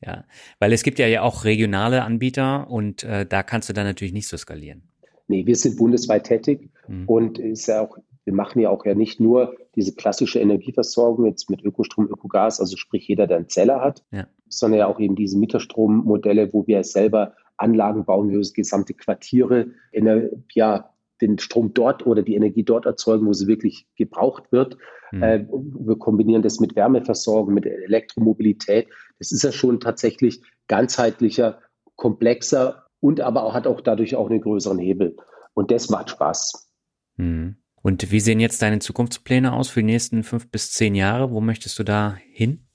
ja, 0.06 0.26
weil 0.60 0.74
es 0.74 0.84
gibt 0.84 1.00
ja 1.00 1.08
ja 1.08 1.22
auch 1.22 1.46
regionale 1.46 2.04
Anbieter 2.04 2.70
und 2.70 3.04
äh, 3.04 3.26
da 3.26 3.44
kannst 3.44 3.70
du 3.70 3.74
dann 3.74 3.86
natürlich 3.86 4.14
nicht 4.14 4.28
so 4.28 4.36
skalieren. 4.36 4.82
Nee, 5.30 5.46
wir 5.46 5.56
sind 5.56 5.78
bundesweit 5.78 6.26
tätig 6.26 6.70
mhm. 6.88 7.08
und 7.08 7.40
ist 7.40 7.68
ja 7.68 7.82
auch 7.82 7.98
wir 8.28 8.34
machen 8.34 8.60
ja 8.60 8.70
auch 8.70 8.86
ja 8.86 8.94
nicht 8.94 9.22
nur 9.22 9.56
diese 9.76 9.96
klassische 9.96 10.40
Energieversorgung 10.40 11.26
jetzt 11.26 11.50
mit 11.50 11.64
Ökostrom, 11.64 12.08
Ökogas, 12.08 12.60
also 12.60 12.76
sprich 12.76 13.08
jeder, 13.08 13.26
der 13.26 13.38
einen 13.38 13.48
Zeller 13.48 13.80
hat, 13.80 14.04
ja. 14.12 14.28
sondern 14.50 14.80
ja 14.80 14.88
auch 14.88 15.00
eben 15.00 15.16
diese 15.16 15.38
Mieterstrommodelle, 15.38 16.52
wo 16.52 16.68
wir 16.68 16.84
selber 16.84 17.36
Anlagen 17.56 18.04
bauen, 18.04 18.28
wo 18.28 18.34
wir 18.34 18.54
gesamte 18.54 18.94
Quartiere 18.94 19.68
in 19.94 20.44
ja, 20.54 20.90
den 21.22 21.40
Strom 21.40 21.74
dort 21.74 22.06
oder 22.06 22.22
die 22.22 22.36
Energie 22.36 22.64
dort 22.64 22.86
erzeugen, 22.86 23.26
wo 23.26 23.32
sie 23.32 23.48
wirklich 23.48 23.88
gebraucht 23.96 24.52
wird. 24.52 24.78
Mhm. 25.14 25.24
Äh, 25.24 25.48
wir 25.48 25.98
kombinieren 25.98 26.42
das 26.42 26.60
mit 26.60 26.76
Wärmeversorgung, 26.76 27.54
mit 27.54 27.66
Elektromobilität. 27.66 28.90
Das 29.20 29.32
ist 29.32 29.44
ja 29.44 29.54
schon 29.54 29.80
tatsächlich 29.80 30.42
ganzheitlicher, 30.68 31.62
komplexer 31.96 32.84
und 33.00 33.22
aber 33.22 33.44
auch, 33.44 33.54
hat 33.54 33.68
auch 33.68 33.80
dadurch 33.80 34.18
auch 34.18 34.30
einen 34.30 34.42
größeren 34.42 34.80
Hebel. 34.80 35.16
Und 35.54 35.72
das 35.72 35.90
macht 35.90 36.10
Spaß. 36.10 36.70
Mhm. 37.16 37.56
Und 37.88 38.12
wie 38.12 38.20
sehen 38.20 38.42
jetzt 38.42 38.62
deine 38.62 38.80
Zukunftspläne 38.80 39.54
aus 39.54 39.70
für 39.70 39.80
die 39.80 39.86
nächsten 39.86 40.24
fünf 40.24 40.52
bis 40.52 40.74
zehn 40.74 40.94
Jahre? 40.94 41.32
Wo 41.32 41.40
möchtest 41.40 41.80
du 41.80 41.84
da 41.86 42.18
hin? 42.34 42.68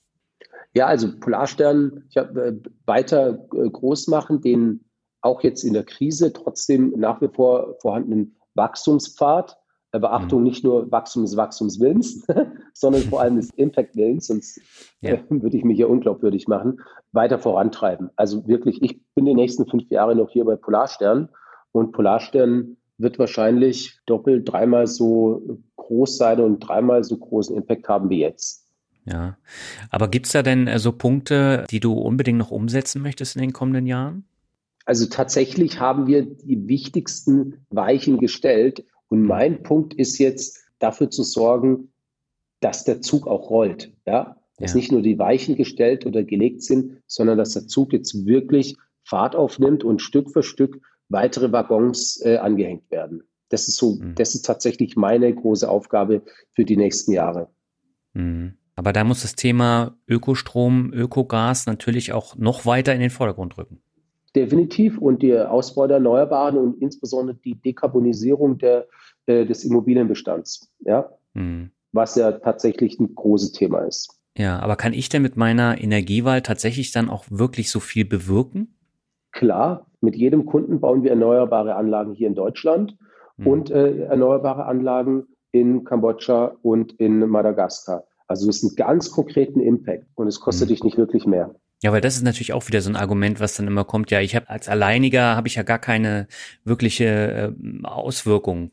Ja, 0.73 0.87
also 0.87 1.07
Polarstern 1.19 2.05
ja, 2.09 2.23
äh, 2.23 2.55
weiter 2.87 3.47
äh, 3.53 3.69
groß 3.69 4.07
machen, 4.07 4.41
den 4.41 4.83
auch 5.21 5.43
jetzt 5.43 5.63
in 5.65 5.73
der 5.73 5.83
Krise 5.83 6.33
trotzdem 6.33 6.95
nach 6.97 7.21
wie 7.21 7.27
vor 7.27 7.75
vorhandenen 7.79 8.35
Wachstumspfad. 8.55 9.55
Äh, 9.91 9.99
Beachtung 9.99 10.39
mhm. 10.39 10.45
nicht 10.45 10.63
nur 10.63 10.91
Wachstum 10.91 11.21
des 11.21 11.37
Wachstumswillens, 11.37 12.25
sondern 12.73 13.03
vor 13.03 13.21
allem 13.21 13.35
des 13.35 13.51
Impact-Willens, 13.51 14.25
sonst 14.25 14.59
ja. 15.01 15.19
würde 15.29 15.55
ich 15.55 15.63
mich 15.63 15.77
ja 15.77 15.85
unglaubwürdig 15.85 16.47
machen, 16.47 16.81
weiter 17.11 17.37
vorantreiben. 17.37 18.09
Also 18.15 18.47
wirklich, 18.47 18.81
ich 18.81 18.99
bin 19.13 19.25
die 19.25 19.35
nächsten 19.35 19.67
fünf 19.67 19.87
Jahre 19.91 20.15
noch 20.15 20.31
hier 20.31 20.43
bei 20.43 20.55
Polarstern 20.55 21.29
und 21.71 21.91
Polarstern 21.91 22.77
wird 22.97 23.19
wahrscheinlich 23.19 23.99
doppelt, 24.05 24.49
dreimal 24.49 24.87
so 24.87 25.59
groß 25.75 26.17
sein 26.17 26.39
und 26.39 26.59
dreimal 26.59 27.03
so 27.03 27.17
großen 27.17 27.55
Impact 27.55 27.87
haben 27.87 28.09
wie 28.09 28.19
jetzt. 28.19 28.67
Ja, 29.05 29.37
aber 29.89 30.07
gibt 30.07 30.27
es 30.27 30.31
da 30.31 30.43
denn 30.43 30.67
äh, 30.67 30.79
so 30.79 30.93
Punkte, 30.93 31.65
die 31.69 31.81
du 31.81 31.93
unbedingt 31.93 32.37
noch 32.37 32.51
umsetzen 32.51 33.01
möchtest 33.01 33.35
in 33.35 33.41
den 33.41 33.53
kommenden 33.53 33.85
Jahren? 33.85 34.25
Also 34.85 35.07
tatsächlich 35.07 35.79
haben 35.79 36.07
wir 36.07 36.23
die 36.23 36.67
wichtigsten 36.67 37.65
Weichen 37.69 38.17
gestellt. 38.17 38.85
Und 39.09 39.23
mein 39.23 39.63
Punkt 39.63 39.93
ist 39.93 40.17
jetzt, 40.19 40.63
dafür 40.83 41.09
zu 41.09 41.23
sorgen, 41.23 41.93
dass 42.59 42.83
der 42.83 43.01
Zug 43.01 43.27
auch 43.27 43.49
rollt. 43.49 43.93
Ja? 44.05 44.37
Dass 44.57 44.71
ja. 44.71 44.77
nicht 44.77 44.91
nur 44.91 45.01
die 45.01 45.17
Weichen 45.17 45.55
gestellt 45.55 46.05
oder 46.05 46.23
gelegt 46.23 46.61
sind, 46.61 47.01
sondern 47.07 47.37
dass 47.37 47.53
der 47.53 47.67
Zug 47.67 47.93
jetzt 47.93 48.25
wirklich 48.25 48.75
Fahrt 49.03 49.35
aufnimmt 49.35 49.83
und 49.83 50.01
Stück 50.01 50.31
für 50.31 50.43
Stück 50.43 50.81
weitere 51.13 51.51
Waggons 51.51 52.21
äh, 52.25 52.37
angehängt 52.37 52.91
werden. 52.91 53.23
Das 53.49 53.67
ist 53.67 53.77
so, 53.77 53.95
mhm. 53.95 54.15
das 54.15 54.35
ist 54.35 54.41
tatsächlich 54.41 54.97
meine 54.97 55.33
große 55.33 55.69
Aufgabe 55.69 56.23
für 56.53 56.65
die 56.65 56.75
nächsten 56.75 57.13
Jahre. 57.13 57.47
Mhm. 58.13 58.57
Aber 58.75 58.91
da 58.91 59.03
muss 59.03 59.21
das 59.21 59.35
Thema 59.35 59.95
Ökostrom, 60.07 60.91
Ökogas 60.91 61.67
natürlich 61.67 62.11
auch 62.11 62.35
noch 62.35 62.65
weiter 62.65 62.93
in 62.93 63.01
den 63.01 63.11
Vordergrund 63.11 63.57
rücken. 63.57 63.81
Definitiv. 64.35 64.97
Und 64.97 65.21
der 65.21 65.51
Ausbau 65.51 65.85
der 65.85 65.97
Erneuerbaren 65.97 66.57
und 66.57 66.81
insbesondere 66.81 67.37
die 67.37 67.55
Dekarbonisierung 67.55 68.57
der, 68.57 68.87
äh, 69.27 69.45
des 69.45 69.63
Immobilienbestands. 69.63 70.71
Ja? 70.79 71.11
Mhm. 71.33 71.69
Was 71.91 72.15
ja 72.15 72.31
tatsächlich 72.31 72.99
ein 72.99 73.13
großes 73.13 73.51
Thema 73.51 73.81
ist. 73.81 74.19
Ja, 74.35 74.59
aber 74.59 74.75
kann 74.75 74.93
ich 74.93 75.09
denn 75.09 75.21
mit 75.21 75.37
meiner 75.37 75.79
Energiewahl 75.79 76.41
tatsächlich 76.41 76.91
dann 76.91 77.09
auch 77.09 77.25
wirklich 77.29 77.69
so 77.69 77.79
viel 77.79 78.05
bewirken? 78.05 78.75
Klar, 79.31 79.85
mit 80.03 80.15
jedem 80.15 80.45
Kunden 80.45 80.79
bauen 80.79 81.03
wir 81.03 81.11
erneuerbare 81.11 81.75
Anlagen 81.75 82.13
hier 82.13 82.27
in 82.27 82.35
Deutschland 82.35 82.97
mhm. 83.37 83.47
und 83.47 83.71
äh, 83.71 84.03
erneuerbare 84.03 84.65
Anlagen 84.65 85.27
in 85.51 85.83
Kambodscha 85.83 86.55
und 86.61 86.93
in 86.93 87.27
Madagaskar. 87.27 88.03
Also 88.27 88.49
es 88.49 88.57
ist 88.57 88.63
einen 88.63 88.75
ganz 88.75 89.11
konkreten 89.11 89.59
Impact 89.59 90.05
und 90.15 90.27
es 90.27 90.39
kostet 90.39 90.67
mhm. 90.67 90.73
dich 90.73 90.83
nicht 90.83 90.97
wirklich 90.97 91.25
mehr. 91.25 91.55
Ja, 91.83 91.91
weil 91.91 92.01
das 92.01 92.15
ist 92.15 92.23
natürlich 92.23 92.53
auch 92.53 92.67
wieder 92.67 92.81
so 92.81 92.89
ein 92.89 92.95
Argument, 92.95 93.39
was 93.39 93.57
dann 93.57 93.67
immer 93.67 93.83
kommt. 93.83 94.09
Ja, 94.09 94.21
ich 94.21 94.35
habe 94.35 94.49
als 94.49 94.69
Alleiniger 94.69 95.35
habe 95.35 95.47
ich 95.47 95.55
ja 95.55 95.63
gar 95.63 95.79
keine 95.79 96.27
wirkliche 96.63 97.05
äh, 97.05 97.83
Auswirkung 97.83 98.71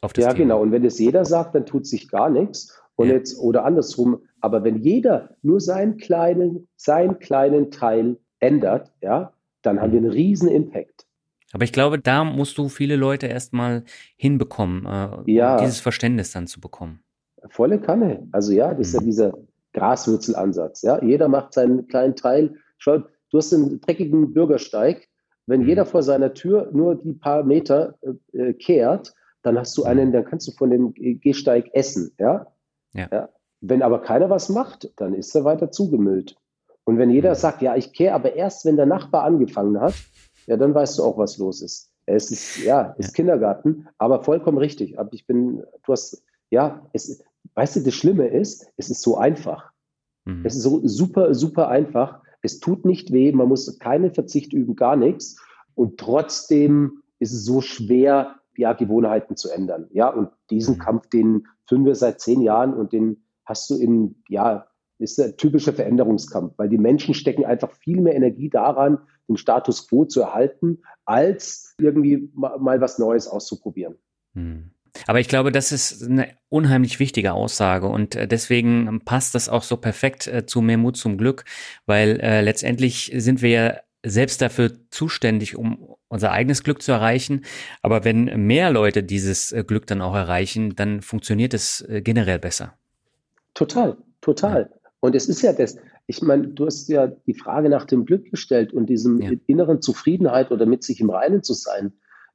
auf 0.00 0.12
das 0.12 0.24
ja, 0.24 0.32
Thema. 0.32 0.44
genau. 0.44 0.62
Und 0.62 0.70
wenn 0.70 0.84
es 0.84 0.98
jeder 0.98 1.24
sagt, 1.24 1.54
dann 1.54 1.66
tut 1.66 1.86
sich 1.86 2.08
gar 2.08 2.30
nichts. 2.30 2.80
Und 2.94 3.08
ja. 3.08 3.14
jetzt 3.14 3.38
oder 3.38 3.64
andersrum. 3.64 4.22
Aber 4.40 4.62
wenn 4.62 4.78
jeder 4.78 5.30
nur 5.42 5.60
seinen 5.60 5.96
kleinen, 5.96 6.68
seinen 6.76 7.18
kleinen 7.18 7.70
Teil 7.70 8.18
ändert, 8.38 8.92
ja, 9.00 9.32
dann 9.62 9.80
haben 9.80 9.92
wir 9.92 9.98
einen 9.98 10.10
riesen 10.10 10.48
Impact. 10.48 11.06
Aber 11.52 11.64
ich 11.64 11.72
glaube, 11.72 11.98
da 11.98 12.24
musst 12.24 12.56
du 12.58 12.68
viele 12.68 12.96
Leute 12.96 13.26
erstmal 13.26 13.84
hinbekommen, 14.16 14.86
äh, 14.86 15.32
ja. 15.32 15.58
dieses 15.58 15.80
Verständnis 15.80 16.32
dann 16.32 16.46
zu 16.46 16.60
bekommen. 16.60 17.02
Volle 17.50 17.80
Kanne. 17.80 18.26
Also 18.32 18.52
ja, 18.52 18.74
das 18.74 18.76
mhm. 18.76 18.82
ist 18.82 18.94
ja 18.94 19.00
mhm. 19.00 19.04
dieser 19.04 19.38
Graswurzelansatz. 19.74 20.82
Ja, 20.82 21.02
jeder 21.02 21.28
macht 21.28 21.52
seinen 21.52 21.86
kleinen 21.88 22.16
Teil. 22.16 22.54
Schau, 22.78 22.98
du 22.98 23.38
hast 23.38 23.52
einen 23.52 23.80
dreckigen 23.80 24.32
Bürgersteig. 24.32 25.08
Wenn 25.46 25.62
mhm. 25.62 25.68
jeder 25.68 25.86
vor 25.86 26.02
seiner 26.02 26.34
Tür 26.34 26.70
nur 26.72 26.94
die 26.94 27.12
paar 27.12 27.44
Meter 27.44 27.98
äh, 28.32 28.52
kehrt, 28.54 29.14
dann 29.42 29.58
hast 29.58 29.76
du 29.76 29.84
einen, 29.84 30.12
dann 30.12 30.24
kannst 30.24 30.46
du 30.48 30.52
von 30.52 30.70
dem 30.70 30.94
Gehsteig 30.94 31.68
essen. 31.72 32.12
Ja? 32.18 32.46
Ja. 32.94 33.08
ja? 33.10 33.28
Wenn 33.60 33.82
aber 33.82 34.00
keiner 34.00 34.30
was 34.30 34.48
macht, 34.48 34.92
dann 34.96 35.14
ist 35.14 35.34
er 35.34 35.44
weiter 35.44 35.70
zugemüllt. 35.70 36.36
Und 36.84 36.98
wenn 36.98 37.10
jeder 37.10 37.30
mhm. 37.30 37.36
sagt, 37.36 37.62
ja, 37.62 37.76
ich 37.76 37.92
kehre 37.92 38.14
aber 38.14 38.34
erst, 38.34 38.64
wenn 38.64 38.76
der 38.76 38.86
Nachbar 38.86 39.24
angefangen 39.24 39.80
hat, 39.80 39.94
ja, 40.46 40.56
dann 40.56 40.74
weißt 40.74 40.98
du 40.98 41.04
auch, 41.04 41.18
was 41.18 41.38
los 41.38 41.62
ist. 41.62 41.90
Es 42.06 42.30
ist, 42.30 42.64
ja, 42.64 42.94
es 42.98 43.06
ist 43.06 43.12
ja. 43.12 43.24
Kindergarten, 43.24 43.86
aber 43.98 44.22
vollkommen 44.24 44.58
richtig. 44.58 44.98
Aber 44.98 45.12
ich 45.12 45.26
bin, 45.26 45.62
du 45.84 45.92
hast, 45.92 46.24
ja, 46.50 46.84
es, 46.92 47.22
weißt 47.54 47.76
du, 47.76 47.80
das 47.80 47.94
Schlimme 47.94 48.26
ist, 48.26 48.66
es 48.76 48.90
ist 48.90 49.02
so 49.02 49.16
einfach. 49.16 49.70
Mhm. 50.24 50.44
Es 50.44 50.56
ist 50.56 50.62
so 50.62 50.80
super, 50.86 51.34
super 51.34 51.68
einfach. 51.68 52.20
Es 52.42 52.58
tut 52.58 52.84
nicht 52.84 53.12
weh, 53.12 53.30
man 53.32 53.48
muss 53.48 53.78
keinen 53.78 54.12
Verzicht 54.12 54.52
üben, 54.52 54.74
gar 54.74 54.96
nichts. 54.96 55.40
Und 55.74 55.98
trotzdem 55.98 57.02
ist 57.20 57.32
es 57.32 57.44
so 57.44 57.60
schwer, 57.60 58.36
ja, 58.56 58.72
Gewohnheiten 58.72 59.36
zu 59.36 59.48
ändern. 59.48 59.86
Ja, 59.92 60.08
und 60.08 60.28
diesen 60.50 60.74
mhm. 60.74 60.80
Kampf, 60.80 61.08
den 61.08 61.46
führen 61.66 61.84
wir 61.84 61.94
seit 61.94 62.20
zehn 62.20 62.40
Jahren 62.40 62.74
und 62.74 62.92
den 62.92 63.22
hast 63.44 63.70
du 63.70 63.76
in, 63.76 64.16
ja, 64.28 64.66
ist 65.02 65.18
der 65.18 65.36
typische 65.36 65.72
Veränderungskampf, 65.72 66.54
weil 66.56 66.68
die 66.68 66.78
Menschen 66.78 67.14
stecken 67.14 67.44
einfach 67.44 67.72
viel 67.72 68.00
mehr 68.00 68.14
Energie 68.14 68.48
daran, 68.48 68.98
den 69.28 69.36
Status 69.36 69.88
quo 69.88 70.04
zu 70.04 70.20
erhalten, 70.22 70.82
als 71.04 71.74
irgendwie 71.78 72.30
mal 72.34 72.80
was 72.80 72.98
Neues 72.98 73.28
auszuprobieren. 73.28 73.96
Mhm. 74.34 74.70
Aber 75.06 75.20
ich 75.20 75.28
glaube, 75.28 75.52
das 75.52 75.72
ist 75.72 76.02
eine 76.02 76.28
unheimlich 76.48 77.00
wichtige 77.00 77.32
Aussage 77.32 77.88
und 77.88 78.14
äh, 78.14 78.28
deswegen 78.28 79.00
passt 79.04 79.34
das 79.34 79.48
auch 79.48 79.62
so 79.62 79.76
perfekt 79.76 80.26
äh, 80.26 80.46
zu 80.46 80.60
mehr 80.60 80.78
Mut 80.78 80.96
zum 80.96 81.16
Glück, 81.16 81.44
weil 81.86 82.20
äh, 82.20 82.42
letztendlich 82.42 83.10
sind 83.14 83.42
wir 83.42 83.50
ja 83.50 83.76
selbst 84.04 84.42
dafür 84.42 84.72
zuständig, 84.90 85.56
um 85.56 85.96
unser 86.08 86.32
eigenes 86.32 86.64
Glück 86.64 86.82
zu 86.82 86.92
erreichen. 86.92 87.44
Aber 87.82 88.04
wenn 88.04 88.46
mehr 88.46 88.70
Leute 88.70 89.02
dieses 89.02 89.54
Glück 89.66 89.86
dann 89.86 90.02
auch 90.02 90.14
erreichen, 90.14 90.74
dann 90.74 91.02
funktioniert 91.02 91.54
es 91.54 91.86
generell 91.88 92.40
besser. 92.40 92.74
Total, 93.54 93.96
total. 94.20 94.68
Ja. 94.72 94.81
Und 95.02 95.14
es 95.14 95.28
ist 95.28 95.42
ja 95.42 95.52
das, 95.52 95.76
ich 96.06 96.22
meine, 96.22 96.48
du 96.48 96.64
hast 96.64 96.88
ja 96.88 97.08
die 97.08 97.34
Frage 97.34 97.68
nach 97.68 97.84
dem 97.84 98.06
Glück 98.06 98.30
gestellt 98.30 98.72
und 98.72 98.86
diesem 98.86 99.20
ja. 99.20 99.32
inneren 99.46 99.82
Zufriedenheit 99.82 100.50
oder 100.50 100.64
mit 100.64 100.82
sich 100.82 101.00
im 101.00 101.10
Reinen 101.10 101.42
zu 101.42 101.52
sein 101.52 101.92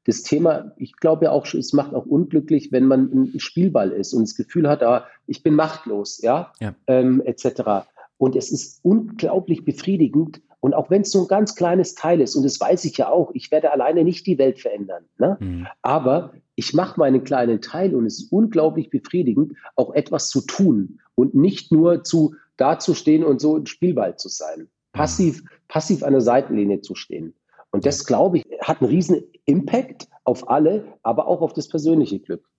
das 0.08 0.24
Thema, 0.24 0.72
ich 0.78 0.96
glaube 0.96 1.26
ja 1.26 1.32
auch, 1.32 1.46
es 1.54 1.74
macht 1.74 1.94
auch 1.94 2.06
unglücklich, 2.06 2.72
wenn 2.72 2.86
man 2.86 3.12
ein 3.12 3.40
Spielball 3.40 3.92
ist 3.92 4.14
und 4.14 4.22
das 4.22 4.36
Gefühl 4.36 4.70
hat, 4.70 4.82
ah, 4.82 5.06
ich 5.28 5.44
bin 5.44 5.54
machtlos, 5.54 6.22
ja, 6.22 6.54
ja. 6.62 6.74
Ähm, 6.88 7.22
etc. 7.26 7.90
Und 8.18 8.38
es 8.38 8.52
ist 8.52 8.80
unglaublich 8.84 9.66
befriedigend. 9.66 10.42
Und 10.62 10.74
auch 10.74 10.90
wenn 10.90 11.02
es 11.02 11.12
so 11.12 11.24
ein 11.24 11.28
ganz 11.28 11.56
kleines 11.56 11.94
Teil 11.94 12.22
ist, 12.22 12.36
und 12.36 12.44
das 12.44 12.60
weiß 12.60 12.86
ich 12.86 12.98
ja 12.98 13.10
auch, 13.10 13.32
ich 13.34 13.52
werde 13.52 13.72
alleine 13.72 14.06
nicht 14.06 14.26
die 14.26 14.38
Welt 14.38 14.60
verändern. 14.60 15.04
Ne? 15.18 15.38
Mhm. 15.42 15.68
Aber 15.82 16.32
ich 16.56 16.74
mache 16.74 16.98
meinen 16.98 17.26
kleinen 17.26 17.62
Teil 17.62 17.94
und 17.94 18.06
es 18.06 18.18
ist 18.18 18.32
unglaublich 18.32 18.90
befriedigend, 18.90 19.54
auch 19.76 19.94
etwas 19.94 20.30
zu 20.30 20.40
tun 20.42 21.00
und 21.16 21.36
nicht 21.36 21.72
nur 21.74 22.04
zu 22.04 22.34
dazustehen 22.58 23.24
und 23.24 23.40
so 23.40 23.58
ein 23.58 23.66
Spielball 23.66 24.18
zu 24.18 24.30
sein. 24.30 24.70
Passiv, 24.92 25.44
mhm. 25.44 25.50
passiv 25.68 26.04
an 26.04 26.14
der 26.14 26.22
Seitenlinie 26.22 26.82
zu 26.82 26.96
stehen. 26.96 27.34
Und 27.72 27.86
das, 27.86 28.06
glaube 28.06 28.40
ich, 28.40 28.46
hat 28.62 28.82
einen 28.82 28.90
riesen 28.90 29.24
Impact 29.46 30.08
auf 30.24 30.50
alle, 30.50 30.86
aber 31.04 31.28
auch 31.28 31.42
auf 31.42 31.54
das 31.54 31.68
persönliche 31.68 32.20
Glück. 32.20 32.50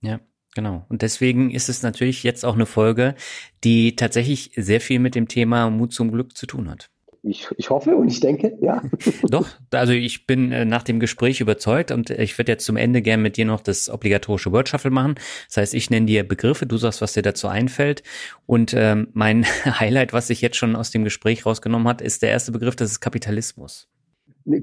Ja. 0.00 0.20
Genau. 0.56 0.86
Und 0.88 1.02
deswegen 1.02 1.50
ist 1.50 1.68
es 1.68 1.82
natürlich 1.82 2.22
jetzt 2.22 2.42
auch 2.42 2.54
eine 2.54 2.64
Folge, 2.64 3.14
die 3.62 3.94
tatsächlich 3.94 4.52
sehr 4.56 4.80
viel 4.80 4.98
mit 5.00 5.14
dem 5.14 5.28
Thema 5.28 5.68
Mut 5.68 5.92
zum 5.92 6.10
Glück 6.10 6.34
zu 6.34 6.46
tun 6.46 6.70
hat. 6.70 6.88
Ich, 7.26 7.48
ich 7.56 7.70
hoffe 7.70 7.96
und 7.96 8.08
ich 8.08 8.20
denke, 8.20 8.56
ja. 8.60 8.82
Doch, 9.28 9.48
also 9.72 9.92
ich 9.92 10.26
bin 10.26 10.52
äh, 10.52 10.64
nach 10.64 10.82
dem 10.82 11.00
Gespräch 11.00 11.40
überzeugt 11.40 11.90
und 11.90 12.10
ich 12.10 12.38
würde 12.38 12.52
jetzt 12.52 12.64
zum 12.64 12.76
Ende 12.76 13.02
gerne 13.02 13.22
mit 13.22 13.36
dir 13.36 13.44
noch 13.44 13.60
das 13.60 13.90
obligatorische 13.90 14.52
Word 14.52 14.68
Shuffle 14.68 14.90
machen. 14.90 15.16
Das 15.48 15.56
heißt, 15.58 15.74
ich 15.74 15.90
nenne 15.90 16.06
dir 16.06 16.26
Begriffe, 16.26 16.66
du 16.66 16.76
sagst, 16.76 17.02
was 17.02 17.12
dir 17.12 17.22
dazu 17.22 17.48
einfällt. 17.48 18.02
Und 18.46 18.74
ähm, 18.74 19.08
mein 19.12 19.44
Highlight, 19.64 20.12
was 20.12 20.28
sich 20.28 20.40
jetzt 20.40 20.56
schon 20.56 20.76
aus 20.76 20.90
dem 20.90 21.04
Gespräch 21.04 21.44
rausgenommen 21.44 21.88
hat, 21.88 22.00
ist 22.00 22.22
der 22.22 22.30
erste 22.30 22.52
Begriff, 22.52 22.76
das 22.76 22.90
ist 22.90 23.00
Kapitalismus 23.00 23.88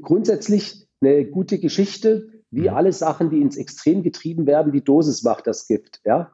grundsätzlich 0.02 0.88
eine 1.02 1.26
gute 1.26 1.60
Geschichte, 1.60 2.30
wie 2.52 2.70
mhm. 2.70 2.76
alle 2.76 2.94
Sachen, 2.94 3.30
die 3.30 3.42
ins 3.42 3.58
Extrem 3.58 4.04
getrieben 4.04 4.46
werden, 4.48 4.72
die 4.72 4.84
Dosis 4.84 5.24
macht 5.24 5.48
das 5.48 5.68
Gift, 5.68 6.02
ja. 6.06 6.32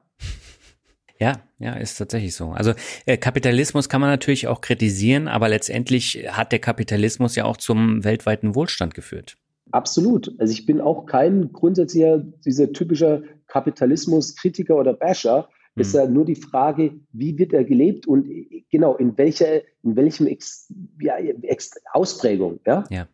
Ja, 1.20 1.41
ja, 1.59 1.74
ist 1.74 1.97
tatsächlich 1.97 2.34
so. 2.34 2.51
Also 2.51 2.74
äh, 3.05 3.17
Kapitalismus 3.17 3.89
kann 3.89 3.99
man 3.99 4.09
natürlich 4.09 4.47
auch 4.47 4.61
kritisieren, 4.61 5.28
aber 5.28 5.49
letztendlich 5.49 6.28
hat 6.30 6.53
der 6.53 6.59
Kapitalismus 6.59 7.36
ja 7.36 7.43
auch 7.43 7.57
zum 7.57 8.05
weltweiten 8.05 8.55
Wohlstand 8.55 8.93
geführt. 8.93 9.38
Absolut. 9.72 10.34
Also 10.39 10.53
ich 10.53 10.65
bin 10.65 10.80
auch 10.80 11.05
kein 11.05 11.51
grundsätzlicher, 11.51 12.20
dieser 12.20 12.72
typischer 12.72 13.22
Kapitalismus-Kritiker 13.47 14.78
oder 14.78 14.93
Basher. 14.93 15.49
Mhm. 15.76 15.82
Ist 15.82 15.93
ja 15.93 16.07
nur 16.07 16.26
die 16.26 16.36
Frage, 16.36 16.93
wie 17.11 17.38
wird 17.38 17.51
er 17.51 17.65
gelebt 17.65 18.07
und 18.07 18.26
äh, 18.30 18.63
genau 18.72 18.95
in 18.95 19.17
welcher, 19.17 19.61
in 19.84 19.97
welchem 19.97 20.26
Ex, 20.26 20.74
ja, 21.01 21.17
Ex 21.17 21.72
Ausprägung, 21.91 22.61
ja? 22.65 22.86
Ja. 22.89 23.07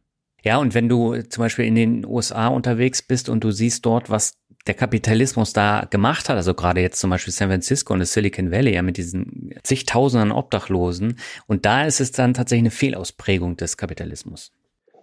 Ja, 0.43 0.57
und 0.57 0.75
wenn 0.75 0.87
du 0.87 1.19
zum 1.23 1.41
Beispiel 1.41 1.65
in 1.65 1.73
den 1.73 2.05
USA 2.05 2.49
unterwegs 2.49 3.01
bist 3.01 3.29
und 3.29 3.43
du 3.43 3.49
siehst 3.49 3.83
dort, 3.83 4.11
was 4.11 4.35
der 4.67 4.73
Kapitalismus 4.73 5.53
da 5.53 5.87
gemacht 5.89 6.29
hat, 6.29 6.37
also 6.37 6.53
gerade 6.53 6.81
jetzt 6.81 6.99
zum 6.99 7.09
Beispiel 7.09 7.33
San 7.33 7.49
Francisco 7.49 7.93
und 7.93 7.99
das 7.99 8.13
Silicon 8.13 8.51
Valley, 8.51 8.73
ja, 8.73 8.81
mit 8.81 8.97
diesen 8.97 9.53
zigtausenden 9.63 10.31
Obdachlosen. 10.31 11.17
Und 11.47 11.65
da 11.65 11.85
ist 11.85 12.01
es 12.01 12.11
dann 12.11 12.33
tatsächlich 12.33 12.63
eine 12.63 12.71
Fehlausprägung 12.71 13.57
des 13.57 13.77
Kapitalismus. 13.77 14.51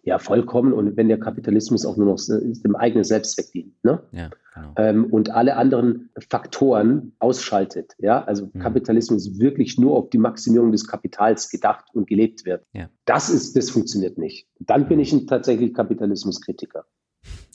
Ja, 0.05 0.19
vollkommen. 0.19 0.73
Und 0.73 0.97
wenn 0.97 1.07
der 1.07 1.19
Kapitalismus 1.21 1.87
auch 1.87 1.97
nur 1.97 2.07
noch 2.07 2.21
dem 2.27 2.75
eigenen 2.75 3.05
Selbstzweck 3.05 3.53
dient, 3.53 3.85
ne? 3.85 4.03
Ja, 4.11 4.31
genau. 4.53 4.73
Ähm, 4.77 5.05
und 5.05 5.31
alle 5.31 5.57
anderen 5.57 6.11
Faktoren 6.29 7.13
ausschaltet, 7.21 7.93
ja, 7.99 8.25
also 8.25 8.51
mhm. 8.53 8.59
Kapitalismus 8.59 9.39
wirklich 9.39 9.79
nur 9.79 9.97
auf 9.97 10.11
die 10.11 10.19
Maximierung 10.19 10.73
des 10.73 10.89
Kapitals 10.89 11.51
gedacht 11.51 11.85
und 11.95 12.09
gelebt 12.09 12.45
wird. 12.45 12.65
Ja. 12.73 12.89
Das 13.05 13.31
ist, 13.31 13.55
das 13.57 13.71
funktioniert 13.71 14.19
nicht. 14.19 14.49
Dann 14.59 14.89
bin 14.89 14.99
ich 14.99 15.13
ein 15.13 15.29
tatsächlich 15.29 15.73
Kapitalismuskritiker. 15.73 16.85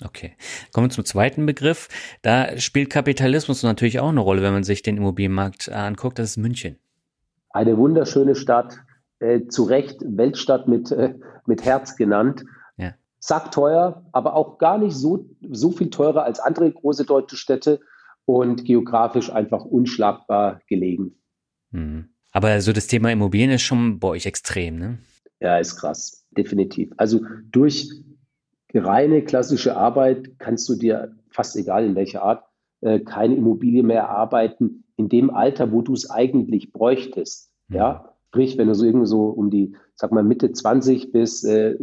Okay. 0.04 0.34
Kommen 0.72 0.88
wir 0.88 0.92
zum 0.92 1.06
zweiten 1.06 1.46
Begriff. 1.46 1.88
Da 2.22 2.58
spielt 2.58 2.90
Kapitalismus 2.90 3.64
natürlich 3.64 4.00
auch 4.00 4.10
eine 4.10 4.20
Rolle, 4.20 4.42
wenn 4.42 4.54
man 4.54 4.64
sich 4.64 4.84
den 4.84 4.98
Immobilienmarkt 4.98 5.72
anguckt. 5.72 6.20
Das 6.20 6.32
ist 6.32 6.38
München. 6.38 6.78
Eine 7.50 7.78
wunderschöne 7.78 8.36
Stadt, 8.36 8.78
äh, 9.20 9.48
zu 9.48 9.64
Recht 9.64 10.02
Weltstadt 10.06 10.68
mit, 10.68 10.92
äh, 10.92 11.16
mit 11.46 11.66
Herz 11.66 11.96
genannt. 11.96 12.44
Ja. 12.78 12.94
Sagt 13.20 13.54
teuer, 13.54 14.06
aber 14.12 14.36
auch 14.36 14.60
gar 14.60 14.78
nicht 14.78 14.96
so, 14.96 15.28
so 15.50 15.72
viel 15.72 15.90
teurer 15.90 16.24
als 16.24 16.40
andere 16.40 16.72
große 16.72 17.06
deutsche 17.06 17.36
Städte 17.36 17.80
und 18.26 18.66
geografisch 18.66 19.32
einfach 19.32 19.66
unschlagbar 19.66 20.62
gelegen. 20.68 21.16
Mhm. 21.72 22.10
Aber 22.32 22.62
so 22.62 22.74
das 22.74 22.86
Thema 22.88 23.12
Immobilien 23.12 23.52
ist 23.52 23.64
schon 23.64 24.00
bei 24.00 24.10
euch 24.10 24.28
extrem, 24.28 24.78
ne? 24.78 25.00
Ja, 25.40 25.58
ist 25.58 25.78
krass, 25.78 26.26
definitiv. 26.32 26.92
Also 26.98 27.22
durch 27.52 27.90
reine 28.74 29.24
klassische 29.24 29.76
Arbeit 29.76 30.40
kannst 30.40 30.68
du 30.70 30.76
dir 30.76 31.16
fast 31.30 31.56
egal 31.56 31.86
in 31.86 31.96
welcher 31.96 32.24
Art 32.24 32.44
äh, 32.82 33.00
keine 33.00 33.36
Immobilie 33.36 33.84
mehr 33.84 34.02
erarbeiten 34.02 34.84
in 34.98 35.10
dem 35.10 35.30
Alter, 35.30 35.72
wo 35.72 35.82
du 35.82 35.94
es 35.94 36.10
eigentlich 36.10 36.74
bräuchtest. 36.74 37.52
Mhm. 37.68 37.76
Ja, 37.76 38.18
Sprich, 38.38 38.58
wenn 38.58 38.68
du 38.68 38.76
so 38.76 38.86
irgendwie 38.86 39.08
so 39.08 39.30
um 39.30 39.50
die, 39.50 39.76
sag 39.96 40.12
mal, 40.12 40.24
Mitte 40.24 40.52
20 40.52 41.12
bis, 41.12 41.44
äh, 41.46 41.76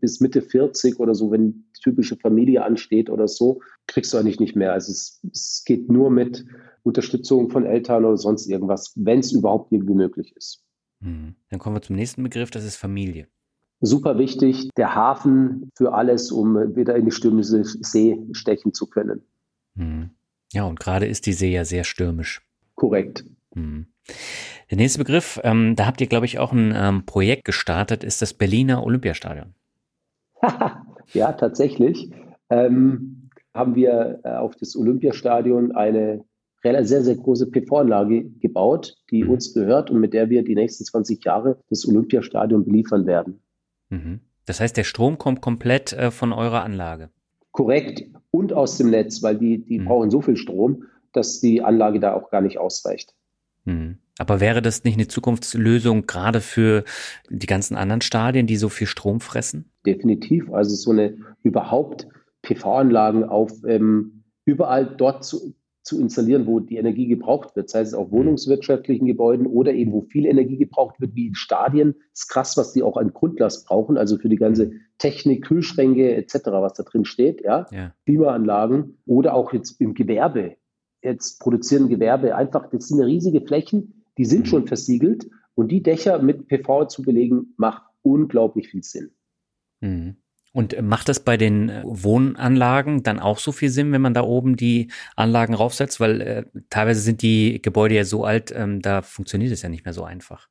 bis 0.00 0.20
Mitte 0.20 0.42
40 0.42 1.00
oder 1.00 1.14
so, 1.14 1.30
wenn 1.30 1.64
die 1.74 1.80
typische 1.82 2.16
Familie 2.16 2.64
ansteht 2.64 3.08
oder 3.08 3.26
so, 3.26 3.60
kriegst 3.86 4.12
du 4.12 4.18
eigentlich 4.18 4.38
nicht 4.38 4.54
mehr. 4.54 4.72
Also 4.72 4.92
es, 4.92 5.20
es 5.32 5.64
geht 5.64 5.90
nur 5.90 6.10
mit 6.10 6.44
Unterstützung 6.82 7.50
von 7.50 7.64
Eltern 7.64 8.04
oder 8.04 8.18
sonst 8.18 8.46
irgendwas, 8.46 8.92
wenn 8.94 9.20
es 9.20 9.32
überhaupt 9.32 9.72
irgendwie 9.72 9.94
möglich 9.94 10.36
ist. 10.36 10.64
Mhm. 11.00 11.34
Dann 11.48 11.58
kommen 11.58 11.76
wir 11.76 11.82
zum 11.82 11.96
nächsten 11.96 12.22
Begriff, 12.22 12.50
das 12.50 12.64
ist 12.64 12.76
Familie. 12.76 13.26
Super 13.80 14.18
wichtig, 14.18 14.70
der 14.76 14.94
Hafen 14.94 15.70
für 15.76 15.92
alles, 15.92 16.32
um 16.32 16.76
wieder 16.76 16.96
in 16.96 17.04
die 17.04 17.10
stürmische 17.10 17.62
See 17.64 18.18
stechen 18.32 18.72
zu 18.72 18.86
können. 18.86 19.22
Mhm. 19.74 20.10
Ja, 20.52 20.64
und 20.64 20.80
gerade 20.80 21.06
ist 21.06 21.26
die 21.26 21.32
See 21.32 21.52
ja 21.52 21.64
sehr 21.64 21.84
stürmisch. 21.84 22.40
Korrekt. 22.74 23.24
Mhm. 23.54 23.86
Der 24.70 24.78
nächste 24.78 24.98
Begriff, 24.98 25.40
ähm, 25.44 25.76
da 25.76 25.86
habt 25.86 26.00
ihr, 26.00 26.06
glaube 26.06 26.26
ich, 26.26 26.38
auch 26.38 26.52
ein 26.52 26.72
ähm, 26.74 27.04
Projekt 27.04 27.44
gestartet, 27.44 28.02
ist 28.02 28.22
das 28.22 28.34
Berliner 28.34 28.84
Olympiastadion. 28.84 29.54
ja, 31.12 31.32
tatsächlich. 31.32 32.10
Ähm, 32.50 33.30
haben 33.54 33.74
wir 33.74 34.20
äh, 34.24 34.36
auf 34.36 34.54
das 34.56 34.76
Olympiastadion 34.76 35.72
eine 35.72 36.24
sehr, 36.62 37.04
sehr 37.04 37.14
große 37.14 37.50
PV-Anlage 37.50 38.24
gebaut, 38.40 38.96
die 39.10 39.24
mhm. 39.24 39.30
uns 39.30 39.54
gehört 39.54 39.90
und 39.90 40.00
mit 40.00 40.14
der 40.14 40.30
wir 40.30 40.42
die 40.42 40.54
nächsten 40.54 40.84
20 40.84 41.24
Jahre 41.24 41.58
das 41.70 41.86
Olympiastadion 41.86 42.64
beliefern 42.64 43.06
werden. 43.06 43.40
Mhm. 43.88 44.20
Das 44.44 44.60
heißt, 44.60 44.76
der 44.76 44.84
Strom 44.84 45.18
kommt 45.18 45.40
komplett 45.40 45.92
äh, 45.92 46.10
von 46.10 46.32
eurer 46.32 46.62
Anlage. 46.62 47.10
Korrekt. 47.52 48.04
Und 48.30 48.52
aus 48.52 48.76
dem 48.76 48.90
Netz, 48.90 49.22
weil 49.22 49.38
die, 49.38 49.64
die 49.64 49.78
mhm. 49.78 49.86
brauchen 49.86 50.10
so 50.10 50.20
viel 50.20 50.36
Strom, 50.36 50.84
dass 51.12 51.40
die 51.40 51.62
Anlage 51.62 52.00
da 52.00 52.14
auch 52.14 52.30
gar 52.30 52.42
nicht 52.42 52.58
ausreicht. 52.58 53.14
Mhm. 53.64 53.98
Aber 54.18 54.40
wäre 54.40 54.62
das 54.62 54.84
nicht 54.84 54.94
eine 54.94 55.08
Zukunftslösung 55.08 56.06
gerade 56.06 56.40
für 56.40 56.84
die 57.28 57.46
ganzen 57.46 57.76
anderen 57.76 58.00
Stadien, 58.00 58.46
die 58.46 58.56
so 58.56 58.68
viel 58.68 58.86
Strom 58.86 59.20
fressen? 59.20 59.70
Definitiv. 59.84 60.50
Also 60.52 60.74
so 60.74 60.90
eine 60.90 61.18
überhaupt 61.42 62.08
PV-Anlagen 62.42 63.24
auf 63.24 63.52
ähm, 63.66 64.24
überall 64.44 64.86
dort 64.96 65.24
zu, 65.24 65.54
zu 65.86 66.00
installieren, 66.00 66.46
wo 66.46 66.58
die 66.58 66.76
Energie 66.76 67.06
gebraucht 67.06 67.54
wird, 67.54 67.70
sei 67.70 67.80
es 67.80 67.94
auf 67.94 68.10
wohnungswirtschaftlichen 68.10 69.06
Gebäuden 69.06 69.46
oder 69.46 69.72
eben 69.72 69.92
wo 69.92 70.02
viel 70.02 70.26
Energie 70.26 70.56
gebraucht 70.56 71.00
wird, 71.00 71.14
wie 71.14 71.28
in 71.28 71.34
Stadien. 71.36 71.94
Das 72.10 72.22
ist 72.22 72.28
krass, 72.28 72.56
was 72.56 72.72
die 72.72 72.82
auch 72.82 72.96
an 72.96 73.14
Grundlast 73.14 73.66
brauchen, 73.66 73.96
also 73.96 74.18
für 74.18 74.28
die 74.28 74.36
ganze 74.36 74.72
Technik, 74.98 75.44
Kühlschränke 75.44 76.14
etc., 76.16 76.46
was 76.46 76.74
da 76.74 76.82
drin 76.82 77.04
steht, 77.04 77.42
ja, 77.42 77.66
ja. 77.70 77.94
Klimaanlagen 78.04 78.98
oder 79.06 79.34
auch 79.34 79.52
jetzt 79.52 79.80
im 79.80 79.94
Gewerbe. 79.94 80.56
Jetzt 81.02 81.38
produzieren 81.38 81.88
Gewerbe 81.88 82.34
einfach, 82.34 82.68
das 82.70 82.88
sind 82.88 83.00
riesige 83.00 83.40
Flächen, 83.40 84.04
die 84.18 84.24
sind 84.24 84.40
mhm. 84.40 84.46
schon 84.46 84.66
versiegelt 84.66 85.28
und 85.54 85.70
die 85.70 85.82
Dächer 85.82 86.20
mit 86.20 86.48
PV 86.48 86.86
zu 86.86 87.02
belegen, 87.02 87.54
macht 87.56 87.82
unglaublich 88.02 88.68
viel 88.68 88.82
Sinn. 88.82 89.10
Mhm. 89.80 90.16
Und 90.56 90.80
macht 90.80 91.10
das 91.10 91.20
bei 91.20 91.36
den 91.36 91.68
äh, 91.68 91.82
Wohnanlagen 91.84 93.02
dann 93.02 93.20
auch 93.20 93.38
so 93.38 93.52
viel 93.52 93.68
Sinn, 93.68 93.92
wenn 93.92 94.00
man 94.00 94.14
da 94.14 94.22
oben 94.22 94.56
die 94.56 94.90
Anlagen 95.14 95.52
raufsetzt? 95.52 96.00
Weil 96.00 96.20
äh, 96.22 96.44
teilweise 96.70 97.00
sind 97.00 97.20
die 97.20 97.60
Gebäude 97.60 97.94
ja 97.94 98.04
so 98.04 98.24
alt, 98.24 98.54
ähm, 98.56 98.80
da 98.80 99.02
funktioniert 99.02 99.52
es 99.52 99.60
ja 99.60 99.68
nicht 99.68 99.84
mehr 99.84 99.92
so 99.92 100.02
einfach. 100.02 100.48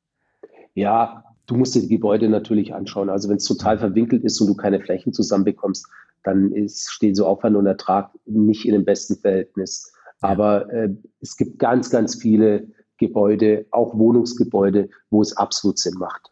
Ja, 0.74 1.24
du 1.46 1.56
musst 1.56 1.74
dir 1.74 1.80
die 1.80 1.88
Gebäude 1.88 2.28
natürlich 2.28 2.72
anschauen. 2.72 3.10
Also 3.10 3.28
wenn 3.28 3.38
es 3.38 3.46
total 3.46 3.78
verwinkelt 3.78 4.22
ist 4.22 4.40
und 4.40 4.46
du 4.46 4.54
keine 4.54 4.78
Flächen 4.78 5.12
zusammenbekommst, 5.12 5.88
dann 6.22 6.52
ist, 6.52 6.88
stehen 6.88 7.16
so 7.16 7.26
Aufwand 7.26 7.56
und 7.56 7.66
Ertrag 7.66 8.12
nicht 8.26 8.64
in 8.64 8.74
dem 8.74 8.84
besten 8.84 9.16
Verhältnis. 9.16 9.92
Aber 10.20 10.72
äh, 10.72 10.88
es 11.20 11.36
gibt 11.36 11.58
ganz, 11.58 11.90
ganz 11.90 12.14
viele 12.14 12.68
Gebäude, 12.98 13.66
auch 13.72 13.98
Wohnungsgebäude, 13.98 14.88
wo 15.10 15.20
es 15.20 15.36
absolut 15.36 15.80
Sinn 15.80 15.94
macht. 15.98 16.30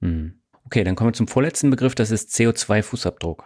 Hm. 0.00 0.34
Okay, 0.66 0.82
dann 0.82 0.96
kommen 0.96 1.10
wir 1.10 1.14
zum 1.14 1.28
vorletzten 1.28 1.70
Begriff, 1.70 1.94
das 1.94 2.10
ist 2.10 2.30
CO2-Fußabdruck. 2.30 3.44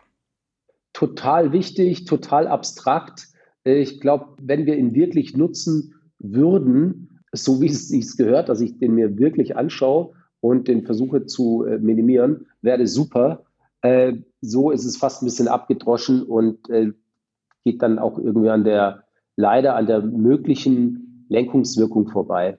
Total 0.95 1.53
wichtig, 1.53 2.07
total 2.07 2.49
abstrakt. 2.49 3.29
Äh, 3.65 3.81
ich 3.81 4.01
glaube, 4.01 4.37
wenn 4.41 4.65
wir 4.67 4.77
ihn 4.77 4.95
wirklich 4.95 5.37
nutzen 5.37 5.95
würden, 6.19 7.21
so 7.33 7.61
wie 7.61 7.67
es 7.67 7.89
sich 7.89 8.17
gehört, 8.17 8.49
dass 8.49 8.61
ich 8.61 8.79
den 8.79 8.95
mir 8.95 9.19
wirklich 9.19 9.57
anschaue 9.57 10.13
und 10.41 10.67
den 10.67 10.85
versuche 10.85 11.27
zu 11.27 11.65
äh, 11.65 11.79
minimieren, 11.79 12.47
wäre 12.63 12.87
super. 12.87 13.45
Äh, 13.83 14.15
so 14.41 14.71
ist 14.71 14.87
es 14.87 14.97
fast 14.97 15.23
ein 15.23 15.27
bisschen 15.27 15.49
abgedroschen 15.49 16.23
und 16.23 16.61
geht 17.63 17.83
dann 17.83 17.99
auch 17.99 18.19
irgendwie 18.19 18.49
an 18.49 18.65
der, 18.65 19.05
leider 19.37 19.77
an 19.77 19.87
der 19.87 20.01
möglichen 20.01 21.27
Lenkungswirkung 21.29 22.09
vorbei. 22.09 22.59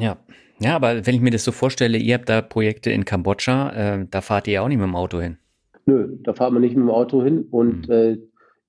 Ja, 0.00 0.18
ja, 0.58 0.74
aber 0.74 1.06
wenn 1.06 1.14
ich 1.14 1.20
mir 1.20 1.30
das 1.30 1.44
so 1.44 1.52
vorstelle, 1.52 1.98
ihr 1.98 2.14
habt 2.14 2.28
da 2.28 2.40
Projekte 2.40 2.90
in 2.90 3.04
Kambodscha, 3.04 3.70
äh, 3.72 4.06
da 4.10 4.20
fahrt 4.20 4.46
ihr 4.46 4.54
ja 4.54 4.62
auch 4.62 4.68
nicht 4.68 4.78
mit 4.78 4.86
dem 4.86 4.96
Auto 4.96 5.20
hin. 5.20 5.36
Nö, 5.84 6.16
da 6.22 6.32
fahren 6.32 6.54
wir 6.54 6.60
nicht 6.60 6.76
mit 6.76 6.84
dem 6.84 6.90
Auto 6.90 7.22
hin. 7.22 7.46
Und 7.50 7.88
mhm. 7.88 7.94
äh, 7.94 8.18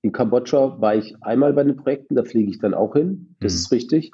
in 0.02 0.12
Kambodscha 0.12 0.80
war 0.80 0.94
ich 0.94 1.14
einmal 1.22 1.52
bei 1.52 1.64
den 1.64 1.76
Projekten, 1.76 2.14
da 2.14 2.24
fliege 2.24 2.50
ich 2.50 2.58
dann 2.58 2.74
auch 2.74 2.94
hin. 2.94 3.34
Das 3.40 3.52
mhm. 3.54 3.56
ist 3.56 3.72
richtig. 3.72 4.12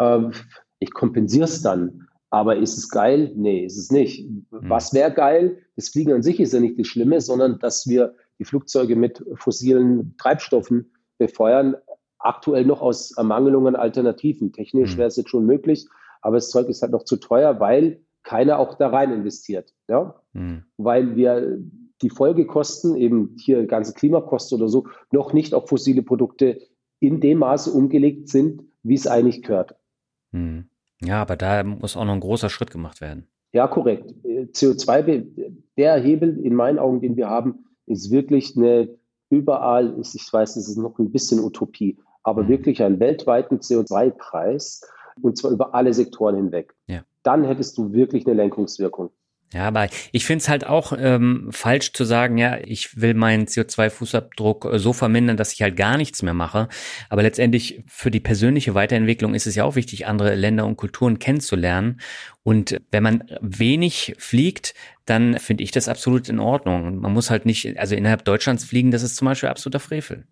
Ähm, 0.00 0.32
ich 0.78 0.92
kompensiere 0.92 1.44
es 1.44 1.62
dann. 1.62 2.06
Aber 2.30 2.56
ist 2.56 2.78
es 2.78 2.88
geil? 2.88 3.32
Nee, 3.34 3.64
ist 3.64 3.76
es 3.76 3.90
nicht. 3.90 4.28
Mhm. 4.28 4.46
Was 4.50 4.94
wäre 4.94 5.12
geil? 5.12 5.58
Das 5.76 5.90
Fliegen 5.90 6.12
an 6.12 6.22
sich 6.22 6.40
ist 6.40 6.54
ja 6.54 6.60
nicht 6.60 6.78
das 6.78 6.86
Schlimme, 6.86 7.20
sondern 7.20 7.58
dass 7.58 7.86
wir 7.86 8.14
die 8.38 8.44
Flugzeuge 8.44 8.96
mit 8.96 9.22
fossilen 9.34 10.14
Treibstoffen 10.16 10.92
befeuern. 11.18 11.76
Aktuell 12.18 12.64
noch 12.64 12.80
aus 12.80 13.16
Ermangelung 13.16 13.66
an 13.66 13.76
Alternativen. 13.76 14.52
Technisch 14.52 14.94
mhm. 14.94 14.98
wäre 14.98 15.08
es 15.08 15.16
jetzt 15.16 15.30
schon 15.30 15.44
möglich, 15.44 15.86
aber 16.20 16.36
das 16.36 16.50
Zeug 16.50 16.68
ist 16.68 16.82
halt 16.82 16.92
noch 16.92 17.04
zu 17.04 17.16
teuer, 17.16 17.60
weil 17.60 18.00
keiner 18.22 18.58
auch 18.58 18.74
da 18.74 18.88
rein 18.88 19.12
investiert. 19.12 19.72
Ja? 19.88 20.22
Mhm. 20.32 20.64
Weil 20.76 21.16
wir 21.16 21.58
die 22.02 22.10
Folgekosten, 22.10 22.96
eben 22.96 23.36
hier 23.38 23.66
ganze 23.66 23.92
Klimakosten 23.92 24.58
oder 24.58 24.68
so, 24.68 24.86
noch 25.10 25.32
nicht 25.32 25.54
auf 25.54 25.68
fossile 25.68 26.02
Produkte 26.02 26.60
in 26.98 27.20
dem 27.20 27.38
Maße 27.38 27.70
umgelegt 27.70 28.28
sind, 28.28 28.62
wie 28.82 28.94
es 28.94 29.06
eigentlich 29.06 29.42
gehört. 29.42 29.76
Mhm. 30.32 30.66
Ja, 31.02 31.20
aber 31.22 31.36
da 31.36 31.62
muss 31.64 31.96
auch 31.96 32.04
noch 32.04 32.12
ein 32.12 32.20
großer 32.20 32.50
Schritt 32.50 32.70
gemacht 32.70 33.00
werden. 33.00 33.26
Ja, 33.52 33.66
korrekt. 33.66 34.14
CO2, 34.24 35.26
der 35.76 36.00
Hebel 36.00 36.38
in 36.38 36.54
meinen 36.54 36.78
Augen, 36.78 37.00
den 37.00 37.16
wir 37.16 37.28
haben, 37.28 37.64
ist 37.86 38.10
wirklich 38.10 38.56
eine 38.56 38.96
überall, 39.30 39.98
ich 40.00 40.32
weiß, 40.32 40.56
es 40.56 40.68
ist 40.68 40.76
noch 40.76 40.98
ein 40.98 41.10
bisschen 41.10 41.40
Utopie, 41.40 41.98
aber 42.22 42.44
mhm. 42.44 42.48
wirklich 42.48 42.82
einen 42.82 43.00
weltweiten 43.00 43.58
CO2-Preis, 43.58 44.82
und 45.22 45.36
zwar 45.36 45.50
über 45.50 45.74
alle 45.74 45.92
Sektoren 45.94 46.36
hinweg. 46.36 46.74
Ja. 46.86 47.02
Dann 47.22 47.44
hättest 47.44 47.76
du 47.78 47.92
wirklich 47.92 48.26
eine 48.26 48.34
Lenkungswirkung. 48.34 49.10
Ja, 49.52 49.66
aber 49.66 49.88
ich 50.12 50.26
finde 50.26 50.42
es 50.42 50.48
halt 50.48 50.64
auch 50.64 50.92
ähm, 50.96 51.48
falsch 51.50 51.92
zu 51.92 52.04
sagen, 52.04 52.38
ja, 52.38 52.58
ich 52.58 53.00
will 53.00 53.14
meinen 53.14 53.46
CO2-Fußabdruck 53.46 54.74
äh, 54.74 54.78
so 54.78 54.92
vermindern, 54.92 55.36
dass 55.36 55.52
ich 55.52 55.62
halt 55.62 55.76
gar 55.76 55.96
nichts 55.96 56.22
mehr 56.22 56.34
mache. 56.34 56.68
Aber 57.08 57.22
letztendlich 57.22 57.82
für 57.88 58.12
die 58.12 58.20
persönliche 58.20 58.76
Weiterentwicklung 58.76 59.34
ist 59.34 59.48
es 59.48 59.56
ja 59.56 59.64
auch 59.64 59.74
wichtig, 59.74 60.06
andere 60.06 60.36
Länder 60.36 60.66
und 60.66 60.76
Kulturen 60.76 61.18
kennenzulernen. 61.18 62.00
Und 62.44 62.80
wenn 62.92 63.02
man 63.02 63.24
wenig 63.40 64.14
fliegt, 64.18 64.74
dann 65.04 65.36
finde 65.40 65.64
ich 65.64 65.72
das 65.72 65.88
absolut 65.88 66.28
in 66.28 66.38
Ordnung. 66.38 67.00
man 67.00 67.12
muss 67.12 67.30
halt 67.30 67.44
nicht, 67.44 67.76
also 67.76 67.96
innerhalb 67.96 68.24
Deutschlands 68.24 68.64
fliegen, 68.64 68.92
das 68.92 69.02
ist 69.02 69.16
zum 69.16 69.26
Beispiel 69.26 69.48
absoluter 69.48 69.80
Frevel. 69.80 70.26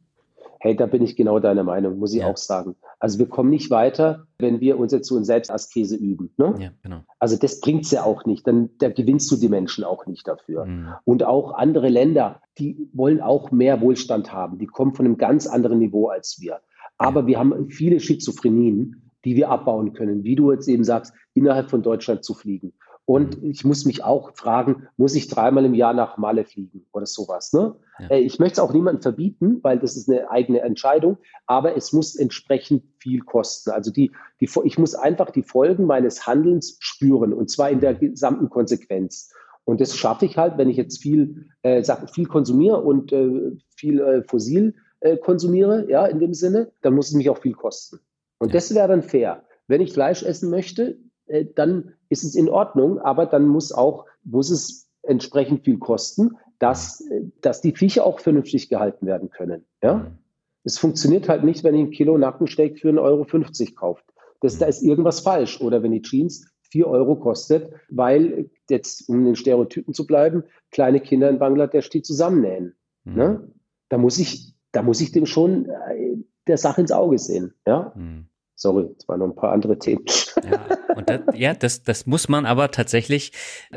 Hey, 0.61 0.75
da 0.77 0.87
bin 0.87 1.03
ich 1.03 1.17
genau 1.17 1.39
deiner 1.39 1.63
Meinung, 1.63 1.99
muss 1.99 2.13
ich 2.13 2.21
ja. 2.21 2.27
auch 2.27 2.37
sagen. 2.37 2.75
Also 2.99 3.19
wir 3.19 3.27
kommen 3.27 3.51
nicht 3.51 3.71
weiter, 3.71 4.27
wenn 4.39 4.61
wir 4.61 4.79
uns 4.79 4.93
jetzt 4.93 5.09
so 5.09 5.17
in 5.17 5.25
Selbstaskese 5.25 5.97
üben. 5.97 6.33
Ne? 6.37 6.55
Ja, 6.59 6.71
genau. 6.83 7.01
Also 7.19 7.37
das 7.37 7.61
bringt 7.61 7.85
es 7.85 7.91
ja 7.93 8.03
auch 8.03 8.25
nicht. 8.25 8.47
Dann 8.47 8.71
da 8.79 8.89
gewinnst 8.89 9.31
du 9.31 9.37
die 9.37 9.49
Menschen 9.49 9.85
auch 9.85 10.07
nicht 10.07 10.27
dafür. 10.27 10.67
Mhm. 10.67 10.89
Und 11.05 11.25
auch 11.25 11.55
andere 11.55 11.89
Länder, 11.89 12.41
die 12.59 12.89
wollen 12.93 13.21
auch 13.21 13.51
mehr 13.51 13.81
Wohlstand 13.81 14.33
haben. 14.33 14.59
Die 14.59 14.67
kommen 14.67 14.95
von 14.95 15.07
einem 15.07 15.17
ganz 15.17 15.47
anderen 15.47 15.79
Niveau 15.79 16.09
als 16.09 16.39
wir. 16.41 16.61
Aber 16.97 17.21
ja. 17.21 17.27
wir 17.27 17.39
haben 17.39 17.71
viele 17.71 18.01
Schizophrenien, 18.01 19.03
die 19.25 19.37
wir 19.37 19.51
abbauen 19.51 19.93
können, 19.93 20.25
wie 20.25 20.35
du 20.35 20.53
jetzt 20.53 20.69
eben 20.69 20.85
sagst, 20.85 21.13
innerhalb 21.35 21.71
von 21.71 21.83
Deutschland 21.83 22.25
zu 22.25 22.35
fliegen. 22.35 22.73
Und 23.09 23.43
ich 23.43 23.65
muss 23.65 23.87
mich 23.87 24.05
auch 24.05 24.37
fragen, 24.37 24.87
muss 24.99 25.15
ich 25.15 25.29
dreimal 25.29 25.65
im 25.65 25.73
Jahr 25.73 25.95
nach 25.95 26.19
Malle 26.19 26.45
fliegen 26.45 26.85
oder 26.93 27.07
sowas? 27.07 27.55
Ne? 27.55 27.75
Ja. 28.01 28.09
Äh, 28.09 28.19
ich 28.19 28.39
möchte 28.39 28.53
es 28.53 28.59
auch 28.59 28.75
niemandem 28.75 29.01
verbieten, 29.01 29.61
weil 29.63 29.79
das 29.79 29.97
ist 29.97 30.11
eine 30.11 30.31
eigene 30.31 30.61
Entscheidung, 30.61 31.17
aber 31.47 31.75
es 31.75 31.95
muss 31.95 32.17
entsprechend 32.17 32.83
viel 32.99 33.21
kosten. 33.21 33.71
Also 33.71 33.91
die, 33.91 34.13
die, 34.43 34.51
ich 34.65 34.77
muss 34.77 34.95
einfach 34.95 35.31
die 35.31 35.43
Folgen 35.43 35.87
meines 35.87 36.27
Handelns 36.27 36.77
spüren 36.81 37.33
und 37.33 37.49
zwar 37.51 37.71
in 37.71 37.81
der 37.81 37.95
gesamten 37.95 38.51
Konsequenz. 38.51 39.33
Und 39.65 39.81
das 39.81 39.97
schaffe 39.97 40.27
ich 40.27 40.37
halt, 40.37 40.59
wenn 40.59 40.69
ich 40.69 40.77
jetzt 40.77 41.01
viel, 41.01 41.49
äh, 41.63 41.83
viel 42.13 42.27
konsumiere 42.27 42.83
und 42.83 43.11
äh, 43.11 43.53
viel 43.75 44.01
äh, 44.01 44.23
fossil 44.25 44.75
äh, 45.01 45.17
konsumiere, 45.17 45.89
ja, 45.89 46.05
in 46.05 46.19
dem 46.19 46.35
Sinne, 46.35 46.73
dann 46.83 46.93
muss 46.93 47.09
es 47.09 47.15
mich 47.15 47.31
auch 47.31 47.39
viel 47.39 47.55
kosten. 47.55 48.01
Und 48.39 48.49
ja. 48.49 48.53
das 48.53 48.75
wäre 48.75 48.89
dann 48.89 49.03
fair. 49.03 49.45
Wenn 49.67 49.81
ich 49.81 49.95
Fleisch 49.95 50.23
essen 50.23 50.51
möchte, 50.51 50.99
äh, 51.29 51.47
dann 51.55 51.95
ist 52.09 52.24
es 52.24 52.35
in 52.35 52.49
Ordnung, 52.49 52.99
aber 52.99 53.26
dann 53.26 53.47
muss 53.47 53.72
auch, 53.72 54.07
muss 54.24 54.51
es 54.51 54.89
entsprechend 55.03 55.64
viel 55.64 55.79
kosten, 55.79 56.37
dass, 56.59 57.01
äh, 57.01 57.22
dass 57.41 57.61
die 57.61 57.74
Viecher 57.74 58.05
auch 58.05 58.20
vernünftig 58.20 58.68
gehalten 58.68 59.07
werden 59.07 59.31
können. 59.31 59.64
Ja? 59.83 59.95
Mhm. 59.95 60.18
Es 60.64 60.79
funktioniert 60.79 61.29
halt 61.29 61.45
nicht, 61.45 61.64
wenn 61.64 61.74
ihr 61.74 61.85
ein 61.85 61.91
Kilo 61.91 62.18
Nackensteak 62.18 62.79
für 62.79 62.91
1,50 62.91 62.99
Euro 63.01 63.74
kauft. 63.74 64.05
Das, 64.41 64.59
da 64.59 64.66
ist 64.66 64.83
irgendwas 64.83 65.20
falsch. 65.20 65.61
Oder 65.61 65.83
wenn 65.83 65.93
die 65.93 66.03
Jeans 66.03 66.53
4 66.70 66.87
Euro 66.87 67.16
kostet, 67.16 67.72
weil 67.89 68.51
jetzt, 68.68 69.09
um 69.09 69.24
den 69.24 69.37
Stereotypen 69.37 69.95
zu 69.95 70.07
bleiben, 70.07 70.45
kleine 70.70 71.01
Kinder 71.01 71.31
in 71.31 71.39
Bangladesch 71.39 71.89
die 71.91 72.03
zusammennähen. 72.03 72.76
Mhm. 73.05 73.14
Ne? 73.14 73.49
Da 73.89 73.99
muss 73.99 74.18
ich, 74.18 74.55
da 74.72 74.83
muss 74.83 75.01
ich 75.01 75.12
dem 75.12 75.26
schon 75.26 75.66
äh, 75.66 76.16
der 76.47 76.59
Sache 76.59 76.81
ins 76.81 76.93
Auge 76.93 77.18
sehen. 77.18 77.55
Ja? 77.66 77.93
Mhm. 77.97 78.26
Sorry, 78.55 78.91
es 78.99 79.09
waren 79.09 79.20
noch 79.20 79.29
ein 79.29 79.37
paar 79.37 79.53
andere 79.53 79.79
Themen. 79.79 80.05
Ja, 80.45 80.76
und 80.95 81.11
das, 81.11 81.20
ja, 81.34 81.55
das, 81.55 81.82
das 81.82 82.07
muss 82.07 82.28
man 82.28 82.47
aber 82.47 82.70
tatsächlich 82.70 83.32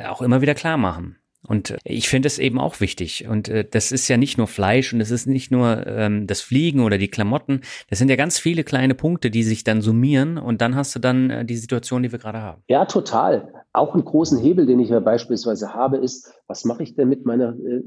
auch 0.07 0.21
immer 0.21 0.41
wieder 0.41 0.55
klar 0.55 0.77
machen. 0.77 1.17
Und 1.47 1.75
ich 1.83 2.07
finde 2.07 2.27
es 2.27 2.37
eben 2.37 2.59
auch 2.59 2.79
wichtig. 2.81 3.27
Und 3.27 3.49
äh, 3.49 3.65
das 3.69 3.91
ist 3.91 4.07
ja 4.07 4.17
nicht 4.17 4.37
nur 4.37 4.47
Fleisch 4.47 4.93
und 4.93 5.01
es 5.01 5.09
ist 5.09 5.25
nicht 5.25 5.51
nur 5.51 5.85
ähm, 5.87 6.27
das 6.27 6.41
Fliegen 6.41 6.81
oder 6.81 6.97
die 6.97 7.07
Klamotten. 7.07 7.61
Das 7.89 7.97
sind 7.97 8.09
ja 8.09 8.15
ganz 8.15 8.37
viele 8.37 8.63
kleine 8.63 8.93
Punkte, 8.93 9.31
die 9.31 9.43
sich 9.43 9.63
dann 9.63 9.81
summieren 9.81 10.37
und 10.37 10.61
dann 10.61 10.75
hast 10.75 10.95
du 10.95 10.99
dann 10.99 11.29
äh, 11.29 11.45
die 11.45 11.57
Situation, 11.57 12.03
die 12.03 12.11
wir 12.11 12.19
gerade 12.19 12.41
haben. 12.41 12.61
Ja, 12.67 12.85
total. 12.85 13.53
Auch 13.73 13.95
einen 13.95 14.05
großen 14.05 14.37
Hebel, 14.39 14.67
den 14.67 14.79
ich 14.79 14.89
ja 14.89 14.99
beispielsweise 14.99 15.73
habe, 15.73 15.97
ist, 15.97 16.31
was 16.47 16.63
mache 16.63 16.83
ich 16.83 16.95
denn 16.95 17.09
mit 17.09 17.25
meiner 17.25 17.55
äh, 17.55 17.81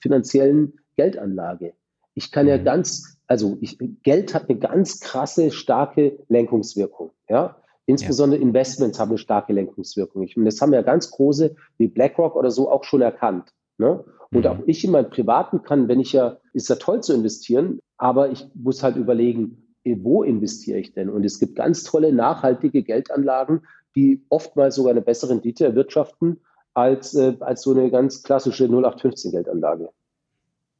finanziellen 0.00 0.74
Geldanlage? 0.96 1.74
Ich 2.14 2.32
kann 2.32 2.48
ja 2.48 2.58
mhm. 2.58 2.64
ganz, 2.64 3.16
also 3.28 3.58
ich, 3.60 3.78
Geld 4.02 4.34
hat 4.34 4.48
eine 4.48 4.58
ganz 4.58 4.98
krasse, 4.98 5.52
starke 5.52 6.18
Lenkungswirkung. 6.28 7.12
Ja, 7.28 7.56
Insbesondere 7.88 8.38
ja. 8.38 8.46
Investments 8.46 9.00
haben 9.00 9.08
eine 9.08 9.18
starke 9.18 9.54
Lenkungswirkung. 9.54 10.28
Und 10.36 10.44
das 10.44 10.60
haben 10.60 10.74
ja 10.74 10.82
ganz 10.82 11.10
große 11.10 11.56
wie 11.78 11.88
BlackRock 11.88 12.36
oder 12.36 12.50
so 12.50 12.70
auch 12.70 12.84
schon 12.84 13.00
erkannt. 13.00 13.54
Ne? 13.78 14.04
Und 14.30 14.44
mhm. 14.44 14.46
auch 14.46 14.58
ich 14.66 14.84
in 14.84 14.90
meinem 14.90 15.08
Privaten 15.08 15.62
kann, 15.62 15.88
wenn 15.88 15.98
ich 15.98 16.12
ja, 16.12 16.36
ist 16.52 16.68
ja 16.68 16.76
toll 16.76 17.02
zu 17.02 17.14
investieren, 17.14 17.80
aber 17.96 18.30
ich 18.30 18.46
muss 18.52 18.82
halt 18.82 18.96
überlegen, 18.96 19.74
eh, 19.84 19.96
wo 20.02 20.22
investiere 20.22 20.78
ich 20.78 20.92
denn? 20.92 21.08
Und 21.08 21.24
es 21.24 21.38
gibt 21.38 21.56
ganz 21.56 21.82
tolle, 21.82 22.12
nachhaltige 22.12 22.82
Geldanlagen, 22.82 23.62
die 23.96 24.22
oftmals 24.28 24.74
sogar 24.74 24.90
eine 24.90 25.00
bessere 25.00 25.30
Rendite 25.30 25.64
erwirtschaften 25.64 26.40
als, 26.74 27.14
äh, 27.14 27.36
als 27.40 27.62
so 27.62 27.70
eine 27.70 27.90
ganz 27.90 28.22
klassische 28.22 28.68
0815 28.68 29.30
Geldanlage. 29.30 29.88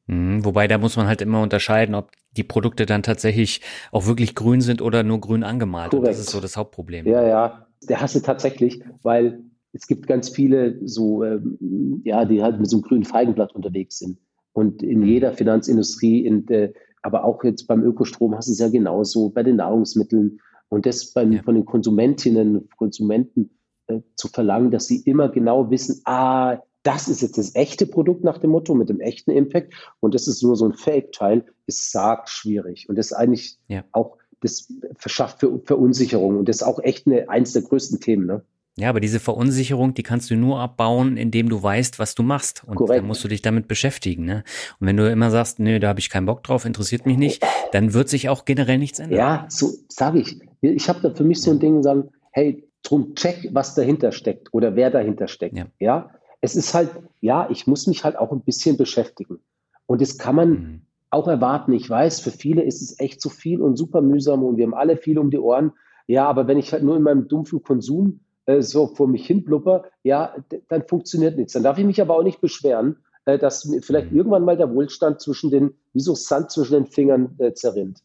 Mhm, 0.05 0.45
wobei 0.45 0.67
da 0.67 0.77
muss 0.77 0.95
man 0.95 1.07
halt 1.07 1.21
immer 1.21 1.41
unterscheiden, 1.41 1.95
ob 1.95 2.11
die 2.37 2.43
Produkte 2.43 2.85
dann 2.85 3.03
tatsächlich 3.03 3.61
auch 3.91 4.07
wirklich 4.07 4.35
grün 4.35 4.61
sind 4.61 4.81
oder 4.81 5.03
nur 5.03 5.19
grün 5.19 5.43
angemalt. 5.43 5.91
Korrekt. 5.91 6.07
Und 6.07 6.11
das 6.11 6.19
ist 6.19 6.29
so 6.29 6.39
das 6.39 6.57
Hauptproblem. 6.57 7.07
Ja, 7.07 7.25
ja, 7.25 7.67
der 7.87 8.01
hasse 8.01 8.21
tatsächlich, 8.21 8.83
weil 9.01 9.43
es 9.73 9.87
gibt 9.87 10.07
ganz 10.07 10.29
viele 10.29 10.79
so, 10.87 11.23
ähm, 11.23 12.01
ja, 12.03 12.25
die 12.25 12.41
halt 12.41 12.59
mit 12.59 12.69
so 12.69 12.77
einem 12.77 12.83
grünen 12.83 13.03
Feigenblatt 13.03 13.53
unterwegs 13.53 13.99
sind. 13.99 14.19
Und 14.53 14.81
in 14.83 15.03
jeder 15.03 15.33
Finanzindustrie, 15.33 16.25
in 16.25 16.45
der, 16.45 16.73
aber 17.01 17.23
auch 17.23 17.43
jetzt 17.43 17.67
beim 17.67 17.83
Ökostrom 17.83 18.35
hast 18.35 18.47
du 18.47 18.53
es 18.53 18.59
ja 18.59 18.69
genauso, 18.69 19.29
bei 19.29 19.43
den 19.43 19.57
Nahrungsmitteln. 19.57 20.39
Und 20.69 20.85
das 20.85 21.13
beim, 21.13 21.31
ja. 21.31 21.41
von 21.43 21.55
den 21.55 21.65
Konsumentinnen, 21.65 22.67
Konsumenten 22.77 23.51
äh, 23.87 24.01
zu 24.15 24.27
verlangen, 24.27 24.71
dass 24.71 24.87
sie 24.87 25.01
immer 25.01 25.29
genau 25.29 25.69
wissen, 25.69 26.01
ah, 26.05 26.57
das 26.89 27.07
ist 27.07 27.21
jetzt 27.21 27.37
das 27.37 27.53
echte 27.53 27.85
Produkt 27.85 28.23
nach 28.23 28.39
dem 28.39 28.49
Motto 28.49 28.73
mit 28.73 28.89
dem 28.89 28.99
echten 28.99 29.29
Impact 29.29 29.73
und 29.99 30.15
das 30.15 30.27
ist 30.27 30.41
nur 30.41 30.55
so 30.55 30.65
ein 30.65 30.73
Fake-Teil, 30.73 31.45
ist 31.67 31.91
sarg 31.91 32.27
schwierig. 32.27 32.89
Und 32.89 32.97
das 32.97 33.07
ist 33.07 33.13
eigentlich 33.13 33.59
ja. 33.67 33.83
auch, 33.91 34.17
das 34.41 34.73
verschafft 34.97 35.41
für 35.41 35.61
Verunsicherung 35.65 36.39
und 36.39 36.49
das 36.49 36.57
ist 36.57 36.63
auch 36.63 36.79
echt 36.79 37.05
eine, 37.05 37.29
eins 37.29 37.53
der 37.53 37.61
größten 37.61 37.99
Themen. 37.99 38.25
Ne? 38.25 38.41
Ja, 38.75 38.89
aber 38.89 39.01
diese 39.01 39.19
Verunsicherung, 39.19 39.93
die 39.93 40.01
kannst 40.01 40.31
du 40.31 40.35
nur 40.35 40.59
abbauen, 40.59 41.15
indem 41.15 41.47
du 41.49 41.61
weißt, 41.61 41.99
was 41.99 42.15
du 42.15 42.23
machst. 42.23 42.63
Und 42.65 42.75
Korrekt. 42.75 43.01
dann 43.01 43.05
musst 43.07 43.23
du 43.23 43.27
dich 43.27 43.43
damit 43.43 43.67
beschäftigen. 43.67 44.25
Ne? 44.25 44.43
Und 44.79 44.87
wenn 44.87 44.97
du 44.97 45.11
immer 45.11 45.29
sagst, 45.29 45.59
nö, 45.59 45.79
da 45.79 45.89
habe 45.89 45.99
ich 45.99 46.09
keinen 46.09 46.25
Bock 46.25 46.41
drauf, 46.41 46.65
interessiert 46.65 47.05
mich 47.05 47.17
nicht, 47.17 47.45
dann 47.71 47.93
wird 47.93 48.09
sich 48.09 48.29
auch 48.29 48.45
generell 48.45 48.79
nichts 48.79 48.97
ändern. 48.97 49.19
Ja, 49.19 49.45
so 49.49 49.73
sage 49.89 50.21
ich. 50.21 50.39
Ich 50.61 50.89
habe 50.89 51.01
da 51.01 51.13
für 51.13 51.23
mich 51.23 51.39
so 51.39 51.51
ein 51.51 51.59
Ding, 51.59 51.83
sagen, 51.83 52.09
hey, 52.31 52.67
drum 52.81 53.13
check, 53.13 53.49
was 53.51 53.75
dahinter 53.75 54.11
steckt 54.11 54.51
oder 54.53 54.75
wer 54.75 54.89
dahinter 54.89 55.27
steckt. 55.27 55.55
Ja. 55.55 55.67
ja? 55.79 56.09
Es 56.41 56.55
ist 56.55 56.73
halt, 56.73 56.89
ja, 57.21 57.49
ich 57.49 57.67
muss 57.67 57.87
mich 57.87 58.03
halt 58.03 58.17
auch 58.17 58.31
ein 58.31 58.41
bisschen 58.41 58.77
beschäftigen. 58.77 59.39
Und 59.85 60.01
das 60.01 60.17
kann 60.17 60.35
man 60.35 60.49
mhm. 60.49 60.81
auch 61.09 61.27
erwarten. 61.27 61.73
Ich 61.73 61.89
weiß, 61.89 62.21
für 62.21 62.31
viele 62.31 62.63
ist 62.63 62.81
es 62.81 62.99
echt 62.99 63.21
zu 63.21 63.29
viel 63.29 63.61
und 63.61 63.75
super 63.75 64.01
mühsam 64.01 64.43
und 64.43 64.57
wir 64.57 64.65
haben 64.65 64.73
alle 64.73 64.97
viel 64.97 65.19
um 65.19 65.29
die 65.31 65.39
Ohren. 65.39 65.73
Ja, 66.07 66.27
aber 66.27 66.47
wenn 66.47 66.57
ich 66.57 66.71
halt 66.71 66.83
nur 66.83 66.95
in 66.95 67.03
meinem 67.03 67.27
dumpfen 67.27 67.61
Konsum 67.61 68.21
äh, 68.45 68.61
so 68.61 68.87
vor 68.87 69.07
mich 69.07 69.27
hin 69.27 69.43
blubber, 69.43 69.85
ja, 70.03 70.35
dann 70.69 70.87
funktioniert 70.87 71.37
nichts. 71.37 71.53
Dann 71.53 71.63
darf 71.63 71.77
ich 71.77 71.85
mich 71.85 72.01
aber 72.01 72.15
auch 72.15 72.23
nicht 72.23 72.41
beschweren, 72.41 72.97
äh, 73.25 73.37
dass 73.37 73.65
mir 73.65 73.81
vielleicht 73.81 74.11
mhm. 74.11 74.17
irgendwann 74.17 74.45
mal 74.45 74.57
der 74.57 74.73
Wohlstand 74.73 75.21
zwischen 75.21 75.51
den, 75.51 75.73
wie 75.93 75.99
so 75.99 76.15
Sand 76.15 76.51
zwischen 76.51 76.73
den 76.73 76.85
Fingern 76.87 77.35
äh, 77.37 77.53
zerrinnt. 77.53 77.99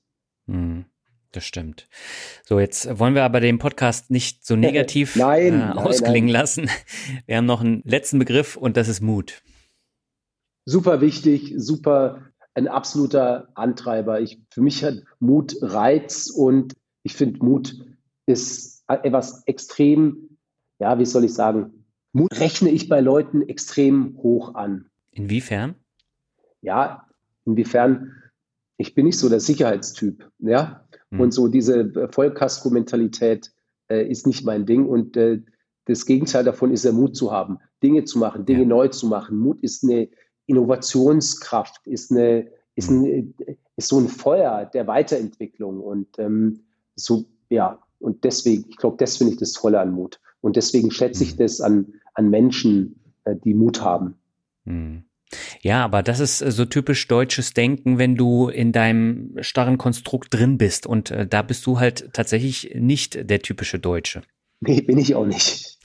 Mhm. 0.47 0.85
Das 1.35 1.45
stimmt. 1.45 1.89
So, 2.45 2.61
jetzt 2.61 3.01
wollen 3.01 3.17
wir 3.17 3.25
aber 3.25 3.41
den 3.41 3.59
Podcast 3.59 4.09
nicht 4.09 4.47
so 4.47 4.55
negativ 4.55 5.17
nein, 5.17 5.61
äh, 5.61 5.73
ausklingen 5.75 6.31
nein. 6.31 6.41
lassen. 6.41 6.71
Wir 7.27 7.39
haben 7.39 7.47
noch 7.47 7.61
einen 7.61 7.83
letzten 7.85 8.21
Begriff 8.21 8.57
und 8.57 8.77
das 8.77 8.87
ist 8.87 9.01
Mut. 9.01 9.43
Super 10.65 11.01
wichtig, 11.01 11.53
super 11.57 12.31
ein 12.55 12.69
absoluter 12.69 13.49
Antreiber. 13.55 14.21
Ich, 14.21 14.41
für 14.49 14.63
mich 14.63 14.85
hat 14.85 15.03
Mut 15.19 15.57
Reiz 15.61 16.31
und 16.31 16.75
ich 17.03 17.15
finde, 17.15 17.45
Mut 17.45 17.85
ist 18.27 18.85
etwas 18.87 19.43
extrem, 19.49 20.39
ja, 20.79 21.01
wie 21.01 21.05
soll 21.05 21.25
ich 21.25 21.35
sagen, 21.35 21.85
Mut 22.13 22.39
rechne 22.39 22.71
ich 22.71 22.89
bei 22.89 23.01
Leuten 23.01 23.43
extrem 23.43 24.17
hoch 24.19 24.55
an. 24.55 24.89
Inwiefern? 25.11 25.75
Ja, 26.63 27.09
inwiefern, 27.45 28.13
ich 28.77 28.95
bin 28.95 29.07
nicht 29.07 29.19
so 29.19 29.29
der 29.29 29.41
Sicherheitstyp, 29.41 30.31
ja. 30.39 30.84
Mhm. 31.15 31.21
Und 31.21 31.33
so 31.33 31.49
diese 31.49 32.09
Vollkasko-Mentalität 32.11 33.53
äh, 33.89 34.07
ist 34.07 34.27
nicht 34.27 34.45
mein 34.45 34.67
Ding. 34.67 34.87
Und 34.87 35.17
äh, 35.17 35.41
das 35.87 36.07
Gegenteil 36.07 36.45
davon 36.45 36.73
ist 36.73 36.85
der 36.85 36.93
Mut 36.93 37.17
zu 37.17 37.33
haben, 37.33 37.59
Dinge 37.83 38.05
zu 38.05 38.19
machen, 38.19 38.47
Dinge 38.47 38.63
ja. 38.63 38.67
neu 38.67 38.89
zu 38.89 39.07
machen. 39.07 39.39
Mut 39.39 39.61
ist 39.61 39.85
eine 39.85 40.09
Innovationskraft, 40.47 41.87
ist, 41.87 42.11
eine, 42.11 42.49
ist, 42.75 42.91
mhm. 42.91 43.05
ein, 43.05 43.35
ist 43.77 43.89
so 43.89 43.99
ein 43.99 44.09
Feuer 44.09 44.67
der 44.73 44.87
Weiterentwicklung. 44.87 45.81
Und 45.81 46.19
ähm, 46.19 46.61
so, 46.97 47.25
ja, 47.51 47.79
und 47.99 48.25
deswegen, 48.25 48.67
ich 48.69 48.77
glaube, 48.77 48.97
das 48.99 49.17
finde 49.17 49.35
ich 49.35 49.39
das 49.39 49.53
Tolle 49.53 49.81
an 49.81 49.93
Mut. 49.93 50.21
Und 50.41 50.57
deswegen 50.57 50.91
schätze 50.91 51.25
ich 51.25 51.35
mhm. 51.35 51.39
das 51.39 51.61
an, 51.61 51.95
an 52.15 52.31
Menschen, 52.31 53.01
äh, 53.25 53.37
die 53.37 53.55
Mut 53.55 53.83
haben. 53.83 54.15
Mhm. 54.65 55.05
Ja, 55.63 55.85
aber 55.85 56.03
das 56.03 56.21
ist 56.21 56.41
äh, 56.41 56.51
so 56.51 56.65
typisch 56.65 57.07
deutsches 57.09 57.55
Denken, 57.55 57.99
wenn 57.99 58.17
du 58.17 58.49
in 58.49 58.73
deinem 58.73 59.37
starren 59.41 59.79
Konstrukt 59.79 60.33
drin 60.35 60.59
bist. 60.59 60.87
Und 60.87 61.11
äh, 61.11 61.27
da 61.27 61.43
bist 61.43 61.67
du 61.67 61.79
halt 61.81 62.11
tatsächlich 62.13 62.75
nicht 62.75 63.29
der 63.31 63.41
typische 63.41 63.79
Deutsche. 63.79 64.23
Nee, 64.61 64.81
bin 64.81 64.99
ich 64.99 65.15
auch 65.15 65.27
nicht. 65.27 65.79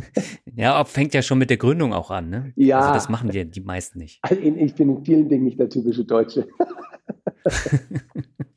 ja, 0.56 0.84
fängt 0.84 1.14
ja 1.14 1.22
schon 1.22 1.38
mit 1.38 1.50
der 1.50 1.56
Gründung 1.56 1.92
auch 1.92 2.10
an, 2.10 2.30
ne? 2.30 2.52
Ja. 2.56 2.80
Also 2.80 2.94
das 2.94 3.08
machen 3.08 3.30
die, 3.30 3.44
die 3.44 3.60
meisten 3.60 3.98
nicht. 3.98 4.20
Ich 4.28 4.74
bin 4.74 4.88
in 4.88 5.04
vielen 5.04 5.28
Dingen 5.28 5.44
nicht 5.44 5.58
der 5.58 5.68
typische 5.68 6.04
Deutsche. 6.04 6.48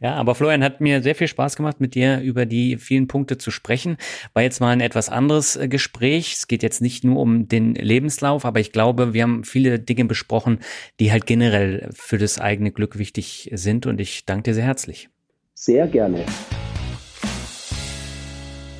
Ja, 0.00 0.14
aber 0.14 0.34
Florian 0.34 0.64
hat 0.64 0.80
mir 0.80 1.02
sehr 1.02 1.14
viel 1.14 1.28
Spaß 1.28 1.56
gemacht, 1.56 1.80
mit 1.80 1.94
dir 1.94 2.20
über 2.20 2.46
die 2.46 2.76
vielen 2.76 3.08
Punkte 3.08 3.38
zu 3.38 3.50
sprechen. 3.50 3.96
War 4.32 4.42
jetzt 4.42 4.60
mal 4.60 4.70
ein 4.70 4.80
etwas 4.80 5.08
anderes 5.08 5.56
äh, 5.56 5.68
Gespräch. 5.68 6.34
Es 6.34 6.48
geht 6.48 6.62
jetzt 6.62 6.80
nicht 6.80 7.04
nur 7.04 7.20
um 7.20 7.48
den 7.48 7.74
Lebenslauf, 7.74 8.44
aber 8.44 8.60
ich 8.60 8.72
glaube, 8.72 9.14
wir 9.14 9.22
haben 9.22 9.44
viele 9.44 9.78
Dinge 9.78 10.04
besprochen, 10.04 10.60
die 11.00 11.12
halt 11.12 11.26
generell 11.26 11.90
für 11.94 12.18
das 12.18 12.40
eigene 12.40 12.72
Glück 12.72 12.98
wichtig 12.98 13.50
sind. 13.52 13.86
Und 13.86 14.00
ich 14.00 14.24
danke 14.26 14.50
dir 14.50 14.54
sehr 14.54 14.64
herzlich. 14.64 15.08
Sehr 15.54 15.86
gerne. 15.86 16.24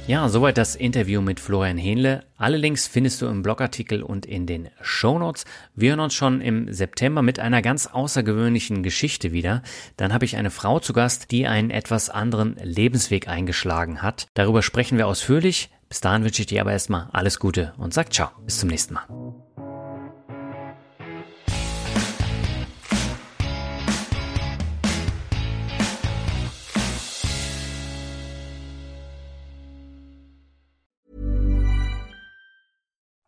Ja, 0.06 0.28
soweit 0.28 0.58
das 0.58 0.76
Interview 0.76 1.22
mit 1.22 1.40
Florian 1.40 1.78
Hähnle. 1.78 2.24
Alle 2.36 2.58
Links 2.58 2.86
findest 2.86 3.22
du 3.22 3.26
im 3.26 3.42
Blogartikel 3.42 4.02
und 4.02 4.26
in 4.26 4.46
den 4.46 4.68
Show 4.82 5.18
Notes. 5.18 5.46
Wir 5.74 5.90
hören 5.90 6.00
uns 6.00 6.12
schon 6.12 6.42
im 6.42 6.70
September 6.70 7.22
mit 7.22 7.38
einer 7.38 7.62
ganz 7.62 7.86
außergewöhnlichen 7.86 8.82
Geschichte 8.82 9.32
wieder. 9.32 9.62
Dann 9.96 10.12
habe 10.12 10.26
ich 10.26 10.36
eine 10.36 10.50
Frau 10.50 10.78
zu 10.78 10.92
Gast, 10.92 11.30
die 11.30 11.46
einen 11.46 11.70
etwas 11.70 12.10
anderen 12.10 12.56
Lebensweg 12.62 13.28
eingeschlagen 13.28 14.02
hat. 14.02 14.26
Darüber 14.34 14.60
sprechen 14.60 14.98
wir 14.98 15.06
ausführlich. 15.06 15.70
Bis 15.88 16.02
dahin 16.02 16.22
wünsche 16.22 16.42
ich 16.42 16.48
dir 16.48 16.60
aber 16.60 16.72
erstmal 16.72 17.08
alles 17.12 17.38
Gute 17.38 17.72
und 17.78 17.94
sag 17.94 18.12
ciao. 18.12 18.28
Bis 18.44 18.58
zum 18.58 18.68
nächsten 18.68 18.92
Mal. 18.92 19.06